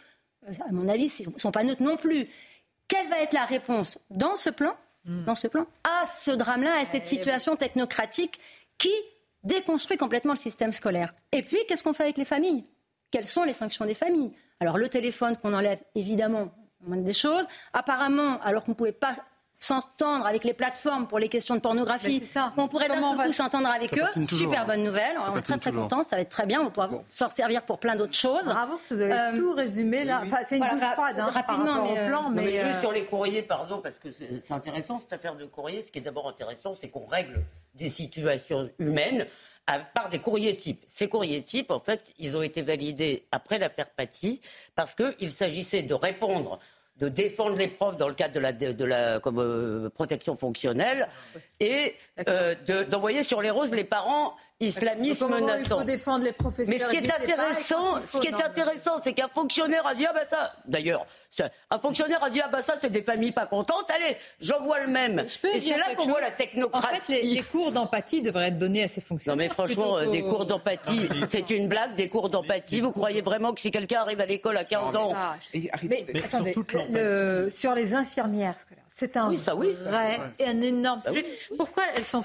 [0.47, 2.27] euh, à mon avis, ne sont pas neutres non plus.
[2.87, 4.75] Quelle va être la réponse dans ce plan,
[5.05, 5.25] hmm.
[5.25, 8.39] dans ce plan, à ce drame-là, à cette situation technocratique
[8.77, 8.93] qui
[9.43, 11.13] déconstruit complètement le système scolaire.
[11.31, 12.63] Et puis, qu'est-ce qu'on fait avec les familles?
[13.09, 14.31] Quelles sont les sanctions des familles?
[14.59, 16.51] Alors, le téléphone qu'on enlève, évidemment,
[16.87, 17.45] des choses.
[17.73, 19.15] Apparemment, alors qu'on ne pouvait pas
[19.61, 22.23] s'entendre avec les plateformes pour les questions de pornographie.
[22.57, 24.25] On pourrait d'un seul coup s'entendre avec eux.
[24.27, 25.15] Super bonne nouvelle.
[25.31, 26.03] on est très très contents.
[26.03, 26.61] Ça va être très bien.
[26.61, 28.45] On pouvoir s'en servir pour plein d'autres choses.
[28.45, 30.23] Bravo, vous avez euh, tout résumé là.
[30.25, 32.29] Enfin, c'est une douce froide hein, rapidement, mais, plan.
[32.29, 35.83] Mais, juste euh, sur les courriers, pardon, parce que c'est intéressant cette affaire de courrier.
[35.83, 37.43] Ce qui est d'abord intéressant, c'est qu'on règle
[37.75, 39.27] des situations humaines
[39.93, 40.83] par des courriers types.
[40.88, 44.41] Ces courriers types, en fait, ils ont été validés après l'affaire Paty
[44.75, 46.59] parce qu'il s'agissait de répondre
[47.01, 51.07] de défendre les profs dans le cadre de la, de la comme, euh, protection fonctionnelle
[51.59, 51.95] et
[52.29, 52.55] euh,
[52.85, 55.59] d'envoyer sur les roses les parents islamisme menaçant.
[55.59, 56.73] Il faut défendre les professeurs.
[56.73, 60.13] Mais ce qui est intéressant, ce qui est intéressant, c'est qu'un fonctionnaire a dit ah
[60.13, 61.05] ben ça, d'ailleurs,
[61.69, 63.89] un fonctionnaire a dit ah ben ça, c'est des familles pas contentes.
[63.89, 65.25] Allez, j'envoie le même.
[65.53, 66.88] Et c'est là qu'on voit la technocratie.
[66.88, 69.35] En fait, les, cours d'empathie devraient être donnés à ces fonctionnaires.
[69.35, 71.95] Non mais franchement, des cours d'empathie, c'est une blague.
[71.95, 72.79] Des cours d'empathie.
[72.79, 75.13] Vous croyez vraiment que si quelqu'un arrive à l'école à 15 ans,
[75.83, 76.53] mais, attendez,
[77.53, 78.55] sur les infirmières
[79.01, 81.25] c'est un vrai et un énorme bah sujet.
[81.57, 82.23] Pourquoi elles sont,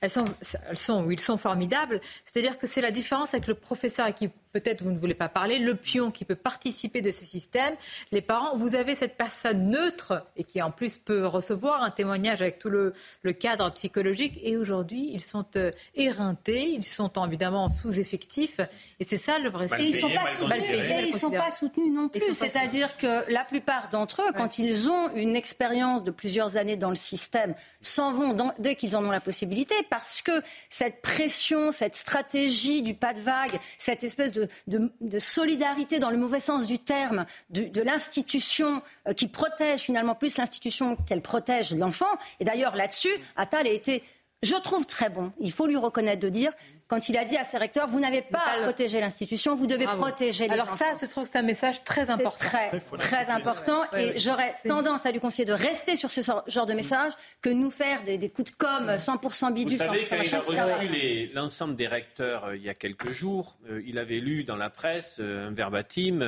[0.00, 0.24] elles sont,
[0.68, 2.00] elles sont, ils sont formidables?
[2.24, 5.28] C'est-à-dire que c'est la différence avec le professeur à qui peut-être vous ne voulez pas
[5.28, 7.74] parler, le pion qui peut participer de ce système,
[8.10, 12.42] les parents, vous avez cette personne neutre et qui en plus peut recevoir un témoignage
[12.42, 12.92] avec tout le,
[13.32, 14.38] cadre psychologique.
[14.42, 18.60] Et aujourd'hui ils sont euh, éreintés, ils sont évidemment sous-effectifs.
[19.00, 23.30] Et c'est ça le vrai Et ils ne sont, pas soutenus non plus, c'est-à-dire que
[23.32, 27.54] la plupart d'entre eux, quand ils ont une expérience de plusieurs années dans le système,
[27.80, 32.94] s'en vont dès qu'ils en ont la possibilité parce que cette pression, cette stratégie du
[32.94, 37.82] pas de vague, cette espèce de de, solidarité dans le mauvais sens du terme, de,
[37.82, 42.06] l'institution euh, qui protège finalement plus l'institution qu'elle protège l'enfant.
[42.40, 44.02] Et d'ailleurs, là-dessus, Attal a été,
[44.42, 45.32] je trouve, très bon.
[45.40, 46.52] Il faut lui reconnaître de dire
[46.92, 49.86] quand il a dit à ses recteurs, vous n'avez pas à protéger l'institution, vous devez
[49.86, 50.92] protéger les Alors enfants.
[50.92, 52.36] Ça, je trouve que c'est un message très important.
[52.36, 53.84] Très, très important.
[53.96, 57.70] et j'aurais tendance à lui conseiller de rester sur ce genre de message que nous
[57.70, 59.70] faire des, coups de com 100% bidus.
[59.70, 60.16] Vous savez, quand
[60.50, 64.20] il a reçu l'ensemble des recteurs euh, il y a quelques jours, euh, il avait
[64.20, 66.20] lu dans la presse euh, un verbatim,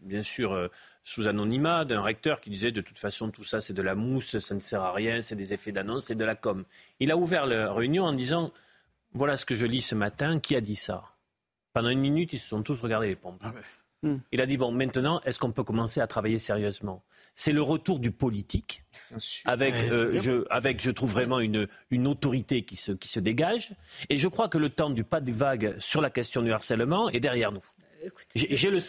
[0.00, 0.68] bien sûr
[1.04, 4.36] sous anonymat, d'un recteur qui disait de toute façon tout ça c'est de la mousse,
[4.38, 6.64] ça ne sert à rien, c'est des effets d'annonce, c'est de la com.
[6.98, 8.52] Il a ouvert la réunion en disant
[9.12, 10.40] voilà ce que je lis ce matin.
[10.40, 11.04] Qui a dit ça?
[11.72, 13.42] Pendant une minute, ils se sont tous regardés les pompes.
[13.44, 13.52] Ah
[14.02, 14.18] hmm.
[14.32, 17.04] Il a dit bon, maintenant, est-ce qu'on peut commencer à travailler sérieusement?
[17.34, 18.82] C'est le retour du politique,
[19.44, 23.74] avec, euh, je, avec, je trouve vraiment une, une autorité qui se, qui se dégage.
[24.08, 27.08] Et je crois que le temps du pas de vague sur la question du harcèlement
[27.10, 27.62] est derrière nous.
[28.34, 28.80] J'ai le,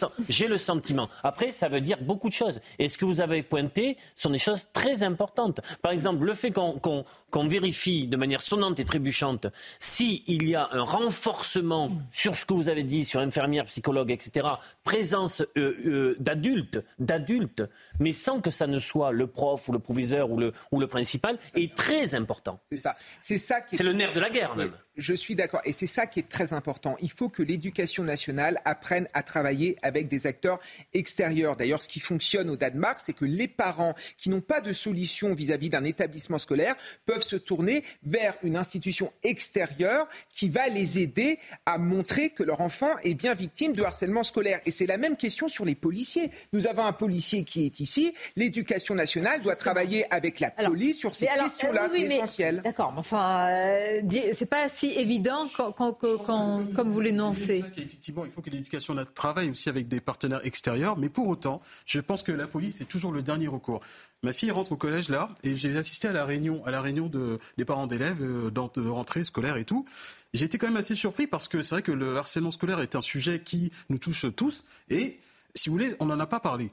[0.48, 1.08] le, sentiment.
[1.22, 2.60] Après, ça veut dire beaucoup de choses.
[2.78, 5.60] Et ce que vous avez pointé sont des choses très importantes.
[5.82, 9.46] Par exemple, le fait qu'on vérifie de manière sonnante et trébuchante
[9.78, 14.46] s'il y a un renforcement sur ce que vous avez dit, sur infirmières, psychologues, etc.,
[14.84, 17.62] présence euh, euh, d'adultes, d'adultes,
[17.98, 20.86] mais sans que ça ne soit le prof ou le proviseur ou le, ou le
[20.86, 22.60] principal, est très important.
[22.64, 22.94] C'est ça.
[23.20, 24.72] C'est ça C'est le nerf de la guerre, même.
[25.00, 25.62] Je suis d'accord.
[25.64, 26.94] Et c'est ça qui est très important.
[27.00, 30.60] Il faut que l'éducation nationale apprenne à travailler avec des acteurs
[30.92, 31.56] extérieurs.
[31.56, 35.32] D'ailleurs, ce qui fonctionne au Danemark, c'est que les parents qui n'ont pas de solution
[35.32, 36.74] vis-à-vis d'un établissement scolaire
[37.06, 42.60] peuvent se tourner vers une institution extérieure qui va les aider à montrer que leur
[42.60, 44.60] enfant est bien victime de harcèlement scolaire.
[44.66, 46.30] Et c'est la même question sur les policiers.
[46.52, 48.12] Nous avons un policier qui est ici.
[48.36, 51.88] L'éducation nationale doit travailler avec la police sur ces questions-là.
[51.90, 52.60] c'est essentiel.
[52.62, 52.92] D'accord.
[52.98, 54.02] Enfin, euh,
[54.34, 55.46] c'est pas si évident
[55.76, 57.64] quand, comme vous l'énoncez.
[57.76, 62.00] Effectivement, il faut que l'éducation travaille aussi avec des partenaires extérieurs, mais pour autant, je
[62.00, 63.80] pense que la police est toujours le dernier recours.
[64.22, 67.06] Ma fille rentre au collège là, et j'ai assisté à la réunion, à la réunion
[67.06, 69.86] de, des parents d'élèves euh, de rentrée scolaire et tout.
[70.34, 72.94] J'ai été quand même assez surpris parce que c'est vrai que le harcèlement scolaire est
[72.96, 75.20] un sujet qui nous touche tous, et
[75.54, 76.70] si vous voulez, on n'en a pas parlé.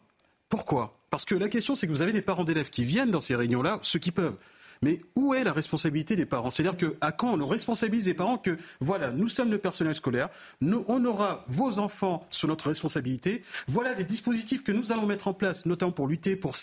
[0.49, 0.97] Pourquoi?
[1.09, 3.35] Parce que la question, c'est que vous avez des parents d'élèves qui viennent dans ces
[3.35, 4.37] réunions-là, ceux qui peuvent.
[4.81, 6.49] Mais où est la responsabilité des parents?
[6.49, 10.29] C'est-à-dire qu'à quand on responsabilise les parents que, voilà, nous sommes le personnel scolaire,
[10.61, 15.27] nous, on aura vos enfants sous notre responsabilité, voilà les dispositifs que nous allons mettre
[15.27, 16.55] en place, notamment pour lutter pour,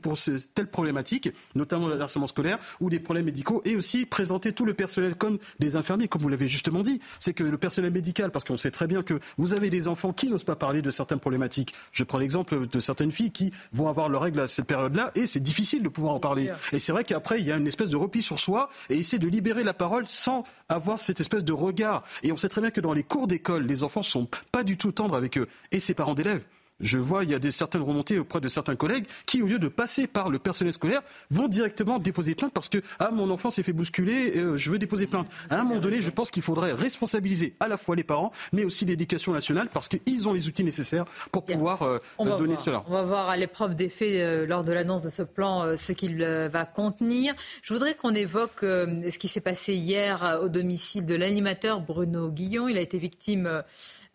[0.00, 0.18] pour
[0.54, 4.74] telle problématique, notamment le harcèlement scolaire ou des problèmes médicaux, et aussi présenter tout le
[4.74, 7.00] personnel comme des infirmiers, comme vous l'avez justement dit.
[7.18, 10.12] C'est que le personnel médical, parce qu'on sait très bien que vous avez des enfants
[10.12, 11.74] qui n'osent pas parler de certaines problématiques.
[11.92, 15.26] Je prends l'exemple de certaines filles qui vont avoir leurs règles à cette période-là, et
[15.26, 16.50] c'est difficile de pouvoir en parler.
[16.72, 18.96] Et c'est vrai qu'après, après, il y a une espèce de repli sur soi et
[18.96, 22.02] essayer de libérer la parole sans avoir cette espèce de regard.
[22.22, 24.78] Et on sait très bien que dans les cours d'école, les enfants sont pas du
[24.78, 26.46] tout tendres avec eux et ses parents d'élèves
[26.80, 29.58] je vois, il y a des certaines remontées auprès de certains collègues qui, au lieu
[29.58, 33.50] de passer par le personnel scolaire, vont directement déposer plainte parce que ah mon enfant
[33.50, 35.26] s'est fait bousculer, euh, je veux déposer plainte.
[35.50, 38.64] À un moment donné, je pense qu'il faudrait responsabiliser à la fois les parents, mais
[38.64, 42.84] aussi l'éducation nationale parce qu'ils ont les outils nécessaires pour pouvoir euh, donner cela.
[42.86, 45.92] On va voir à l'épreuve des faits euh, lors de l'annonce de ce plan ce
[45.92, 47.34] qu'il va contenir.
[47.62, 52.68] Je voudrais qu'on évoque ce qui s'est passé hier au domicile de l'animateur Bruno Guillon.
[52.68, 53.62] Il a été victime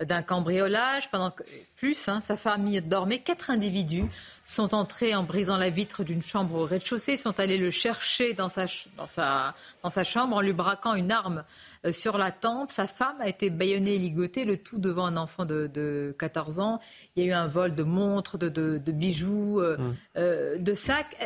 [0.06, 1.10] d'un cambriolage.
[1.12, 1.44] Pendant que,
[1.76, 3.20] plus, hein, sa famille dormait.
[3.20, 4.06] Quatre individus
[4.46, 7.14] sont entrés en brisant la vitre d'une chambre au rez-de-chaussée.
[7.14, 8.66] Ils sont allés le chercher dans sa,
[8.98, 9.54] dans, sa,
[9.84, 11.44] dans sa chambre en lui braquant une arme
[11.86, 12.72] euh, sur la tempe.
[12.72, 16.80] Sa femme a été bâillonnée et ligotée, le tout devant un enfant de, 14 ans.
[17.16, 19.96] Il y a eu un vol de montres, de, de, bijoux, euh, mmh.
[20.18, 21.18] euh, de sacs.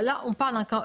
[0.00, 0.84] Là, on parle d'un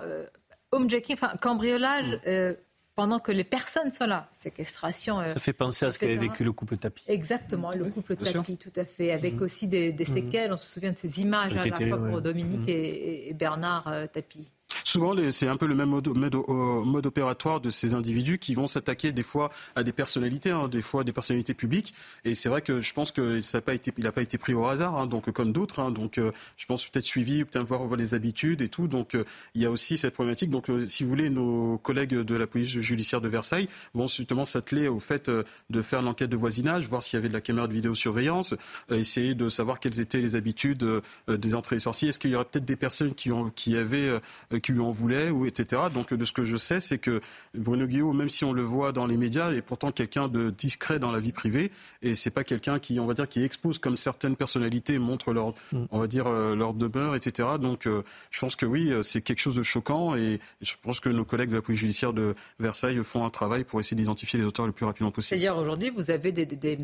[0.72, 2.20] homejacking, enfin cambriolage.
[2.26, 2.56] Mmh
[2.96, 4.30] pendant que les personnes sont là.
[4.34, 5.20] Séquestration.
[5.20, 7.04] Euh, ça fait penser à ce qu'avait vécu le couple Tapie.
[7.08, 9.42] Exactement, le couple Tapie, tout à fait, avec mmh.
[9.42, 10.06] aussi des, mmh.
[10.06, 10.54] séquelles.
[10.54, 12.70] On se souvient de ces images à la fois pour Dominique mmh.
[12.70, 14.52] et, Bernard euh, Tapie.
[14.92, 19.14] Souvent, c'est un peu le même mode, mode, opératoire de ces individus qui vont s'attaquer
[19.14, 21.94] des fois à des personnalités, hein, des fois à des personnalités publiques.
[22.26, 24.98] Et c'est vrai que je pense qu'il n'a pas, été, pas été pris au hasard,
[24.98, 25.80] hein, donc comme d'autres.
[25.80, 28.90] Hein, donc euh, je pense peut-être suivi, peut-être voir, les habitudes et tout.
[28.90, 29.24] Donc euh,
[29.56, 30.50] il y a aussi cette problématique.
[30.50, 34.44] Donc euh, si vous voulez, nos collègues de la police judiciaire de Versailles vont justement
[34.44, 35.32] s'atteler au fait
[35.70, 38.56] de faire l'enquête de voisinage, voir s'il y avait de la caméra de vidéosurveillance,
[38.90, 40.86] essayer de savoir quelles étaient les habitudes
[41.30, 42.10] des entrées et sorties.
[42.10, 44.20] Est-ce qu'il y aurait peut-être des personnes qui, ont, avaient
[44.62, 45.84] qui lui en voulait, ou etc.
[45.94, 47.22] Donc de ce que je sais, c'est que
[47.54, 51.00] Bruno Guillaume, même si on le voit dans les médias, est pourtant quelqu'un de discret
[51.00, 51.72] dans la vie privée,
[52.02, 55.50] et c'est pas quelqu'un qui, on va dire, qui expose comme certaines personnalités montrent leur,
[55.72, 55.86] mm.
[55.92, 57.50] on va dire, euh, leur demeure, etc.
[57.60, 61.00] Donc euh, je pense que oui, euh, c'est quelque chose de choquant, et je pense
[61.00, 64.40] que nos collègues de la police judiciaire de Versailles font un travail pour essayer d'identifier
[64.40, 65.40] les auteurs le plus rapidement possible.
[65.40, 66.78] C'est-à-dire aujourd'hui, vous avez des, des,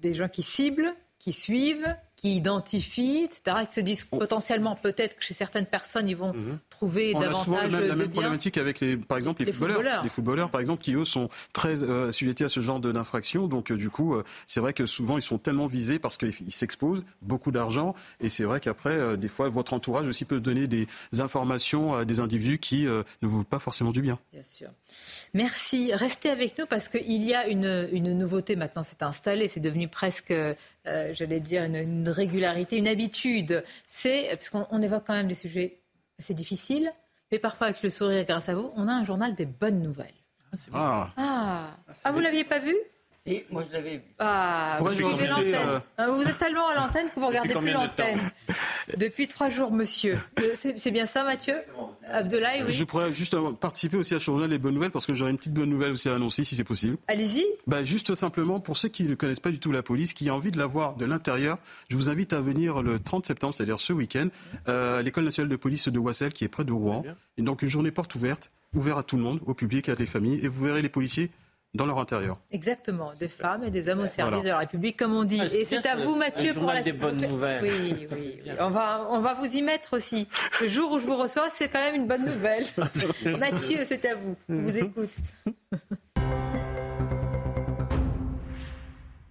[0.00, 5.22] des gens qui ciblent, qui suivent, qui identifient, etc., qui se disent potentiellement peut-être que
[5.22, 6.58] chez certaines personnes, ils vont mhm.
[6.70, 10.02] trouver On davantage a souvent la même, problématique avec, les, par exemple, les, footballeurs.
[10.02, 13.46] Les footballeurs, par exemple, qui, eux, sont très euh, assujettis à ce genre d'infraction.
[13.46, 16.32] Donc, euh, du coup, euh, c'est vrai que souvent, ils sont tellement visés parce qu'ils
[16.50, 17.94] s'exposent, beaucoup d'argent.
[18.20, 20.86] Et c'est vrai qu'après, des fois, votre entourage aussi peut donner des
[21.18, 24.18] informations à des individus qui ne vous veulent pas forcément du bien.
[24.32, 24.68] Bien sûr.
[25.34, 25.92] Merci.
[25.92, 28.82] Restez avec nous parce qu'il y a une, une nouveauté maintenant.
[28.82, 29.46] C'est installé.
[29.46, 30.32] C'est devenu presque,
[30.86, 33.64] j'allais dire, une, une régularité, une habitude.
[33.86, 35.80] C'est, parce qu'on évoque quand même des sujets
[36.18, 36.92] assez difficiles,
[37.30, 40.14] mais parfois avec le sourire grâce à vous, on a un journal des bonnes nouvelles.
[40.72, 41.76] Ah, ah.
[42.04, 42.76] ah vous l'aviez pas vu?
[43.50, 45.80] Moi je l'avais Ah, vous l'antenne.
[45.98, 48.18] Euh, Vous êtes tellement à l'antenne que vous regardez plus l'antenne.
[48.98, 50.18] Depuis trois jours, monsieur.
[50.40, 51.54] Euh, c'est bien ça, Mathieu
[52.06, 52.72] Abdoulaye, oui.
[52.72, 55.38] Je pourrais juste participer aussi à ce journal Les Bonnes Nouvelles parce que j'aurais une
[55.38, 56.98] petite bonne nouvelle aussi à annoncer si c'est possible.
[57.08, 57.46] Allez-y.
[57.66, 60.34] Bah, juste simplement, pour ceux qui ne connaissent pas du tout la police, qui ont
[60.34, 61.56] envie de la voir de l'intérieur,
[61.88, 64.28] je vous invite à venir le 30 septembre, c'est-à-dire ce week-end,
[64.68, 67.02] euh, à l'École nationale de police de Wassel, qui est près de Rouen.
[67.38, 70.06] Et donc une journée porte ouverte, ouverte à tout le monde, au public, à des
[70.06, 70.40] familles.
[70.44, 71.30] Et vous verrez les policiers
[71.74, 72.38] dans leur intérieur.
[72.52, 75.40] Exactement, des femmes et des hommes au service de la République, comme on dit.
[75.42, 77.64] Ah, et c'est à vous, Mathieu, pour la des bonnes nouvelles.
[77.64, 80.28] Oui, oui, On va, on va vous y mettre aussi.
[80.60, 82.64] Le jour où je vous reçois, c'est quand même une bonne nouvelle.
[83.38, 84.36] Mathieu, c'est à vous.
[84.48, 85.10] On vous écoute.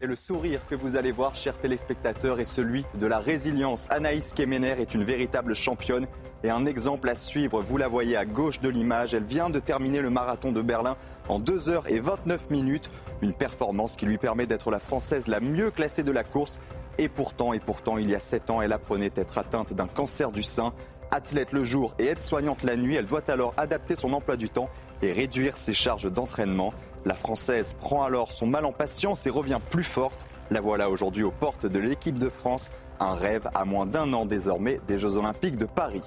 [0.03, 3.89] Et le sourire que vous allez voir, chers téléspectateurs, est celui de la résilience.
[3.89, 6.07] Anaïs Kemener est une véritable championne
[6.43, 7.61] et un exemple à suivre.
[7.61, 9.13] Vous la voyez à gauche de l'image.
[9.13, 10.97] Elle vient de terminer le marathon de Berlin
[11.29, 12.91] en 2 heures et 29 minutes.
[13.21, 16.59] Une performance qui lui permet d'être la Française la mieux classée de la course.
[16.97, 20.33] Et pourtant, et pourtant, il y a 7 ans, elle apprenait être atteinte d'un cancer
[20.33, 20.73] du sein.
[21.11, 24.69] Athlète le jour et aide-soignante la nuit, elle doit alors adapter son emploi du temps
[25.01, 26.73] et réduire ses charges d'entraînement.
[27.05, 30.25] La Française prend alors son mal en patience et revient plus forte.
[30.51, 32.71] La voilà aujourd'hui aux portes de l'équipe de France.
[32.99, 36.03] Un rêve à moins d'un an désormais des Jeux Olympiques de Paris.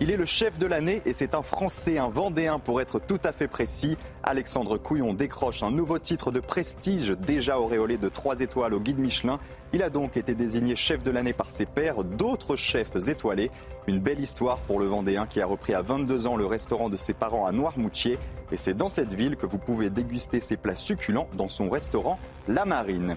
[0.00, 3.18] Il est le chef de l'année et c'est un Français, un Vendéen pour être tout
[3.24, 3.96] à fait précis.
[4.22, 9.00] Alexandre Couillon décroche un nouveau titre de prestige, déjà auréolé de 3 étoiles au guide
[9.00, 9.40] Michelin.
[9.72, 13.50] Il a donc été désigné chef de l'année par ses pairs, d'autres chefs étoilés.
[13.88, 16.96] Une belle histoire pour le Vendéen qui a repris à 22 ans le restaurant de
[16.96, 18.20] ses parents à Noirmoutier.
[18.52, 22.20] Et c'est dans cette ville que vous pouvez déguster ses plats succulents dans son restaurant
[22.46, 23.16] La Marine.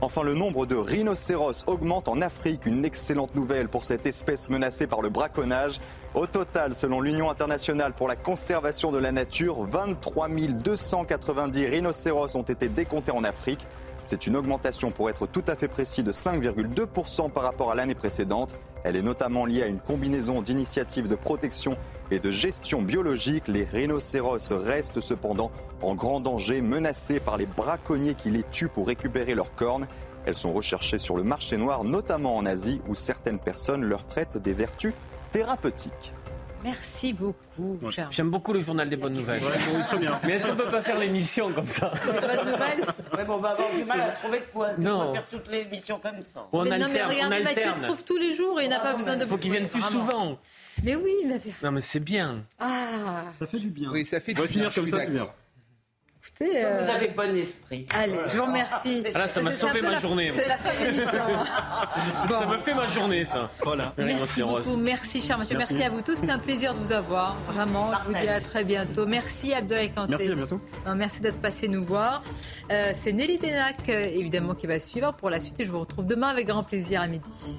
[0.00, 2.66] Enfin, le nombre de rhinocéros augmente en Afrique.
[2.66, 5.80] Une excellente nouvelle pour cette espèce menacée par le braconnage.
[6.14, 12.42] Au total, selon l'Union internationale pour la conservation de la nature, 23 290 rhinocéros ont
[12.42, 13.66] été décomptés en Afrique.
[14.10, 17.94] C'est une augmentation, pour être tout à fait précis, de 5,2% par rapport à l'année
[17.94, 18.54] précédente.
[18.82, 21.76] Elle est notamment liée à une combinaison d'initiatives de protection
[22.10, 23.48] et de gestion biologique.
[23.48, 25.50] Les rhinocéros restent cependant
[25.82, 29.86] en grand danger, menacés par les braconniers qui les tuent pour récupérer leurs cornes.
[30.24, 34.38] Elles sont recherchées sur le marché noir, notamment en Asie, où certaines personnes leur prêtent
[34.38, 34.94] des vertus
[35.32, 36.14] thérapeutiques.
[36.64, 37.78] Merci beaucoup.
[38.10, 39.40] J'aime beaucoup le journal des bonnes nouvelles.
[40.24, 42.84] Mais est-ce qu'on peut pas faire l'émission comme ça Bonne nouvelle
[43.16, 45.04] Ouais, bon, on va avoir du mal à trouver de quoi, de Non.
[45.04, 46.48] quoi faire toutes les émissions comme ça.
[46.52, 47.82] On mais non, mais alterne, regardez, on Mathieu alterne.
[47.82, 49.24] trouve tous les jours et il n'a pas besoin de.
[49.24, 50.00] Faut qu'ils viennent plus Vraiment.
[50.00, 50.38] souvent.
[50.84, 51.38] Mais oui, mais.
[51.62, 52.44] Non, mais c'est bien.
[52.58, 53.90] Ah Ça fait du bien.
[53.92, 55.28] Oui, ça fait On va du finir comme ça, c'est bien.
[56.40, 57.86] Écoutez, euh, Vous avez bon esprit.
[57.94, 59.02] Allez, je vous remercie.
[59.14, 60.30] Ah là, ça m'a sauvé ma la- journée.
[60.34, 61.08] C'est la fin de l'émission.
[62.28, 63.50] Ça me fait ma journée, ça.
[63.64, 63.92] Voilà.
[63.98, 65.74] Merci beaucoup, merci cher monsieur, merci.
[65.74, 65.86] Merci.
[65.86, 68.64] à vous tous, c'était un plaisir de vous avoir, vraiment, je vous dis à très
[68.64, 69.06] bientôt.
[69.06, 70.10] Merci Abdoulaye Kanté.
[70.10, 70.60] Merci, à bientôt.
[70.86, 72.22] Non, merci d'être passé nous voir.
[72.70, 75.80] Euh, C'est Nelly Denac, euh, évidemment, qui va suivre pour la suite et je vous
[75.80, 77.58] retrouve demain avec grand plaisir à midi.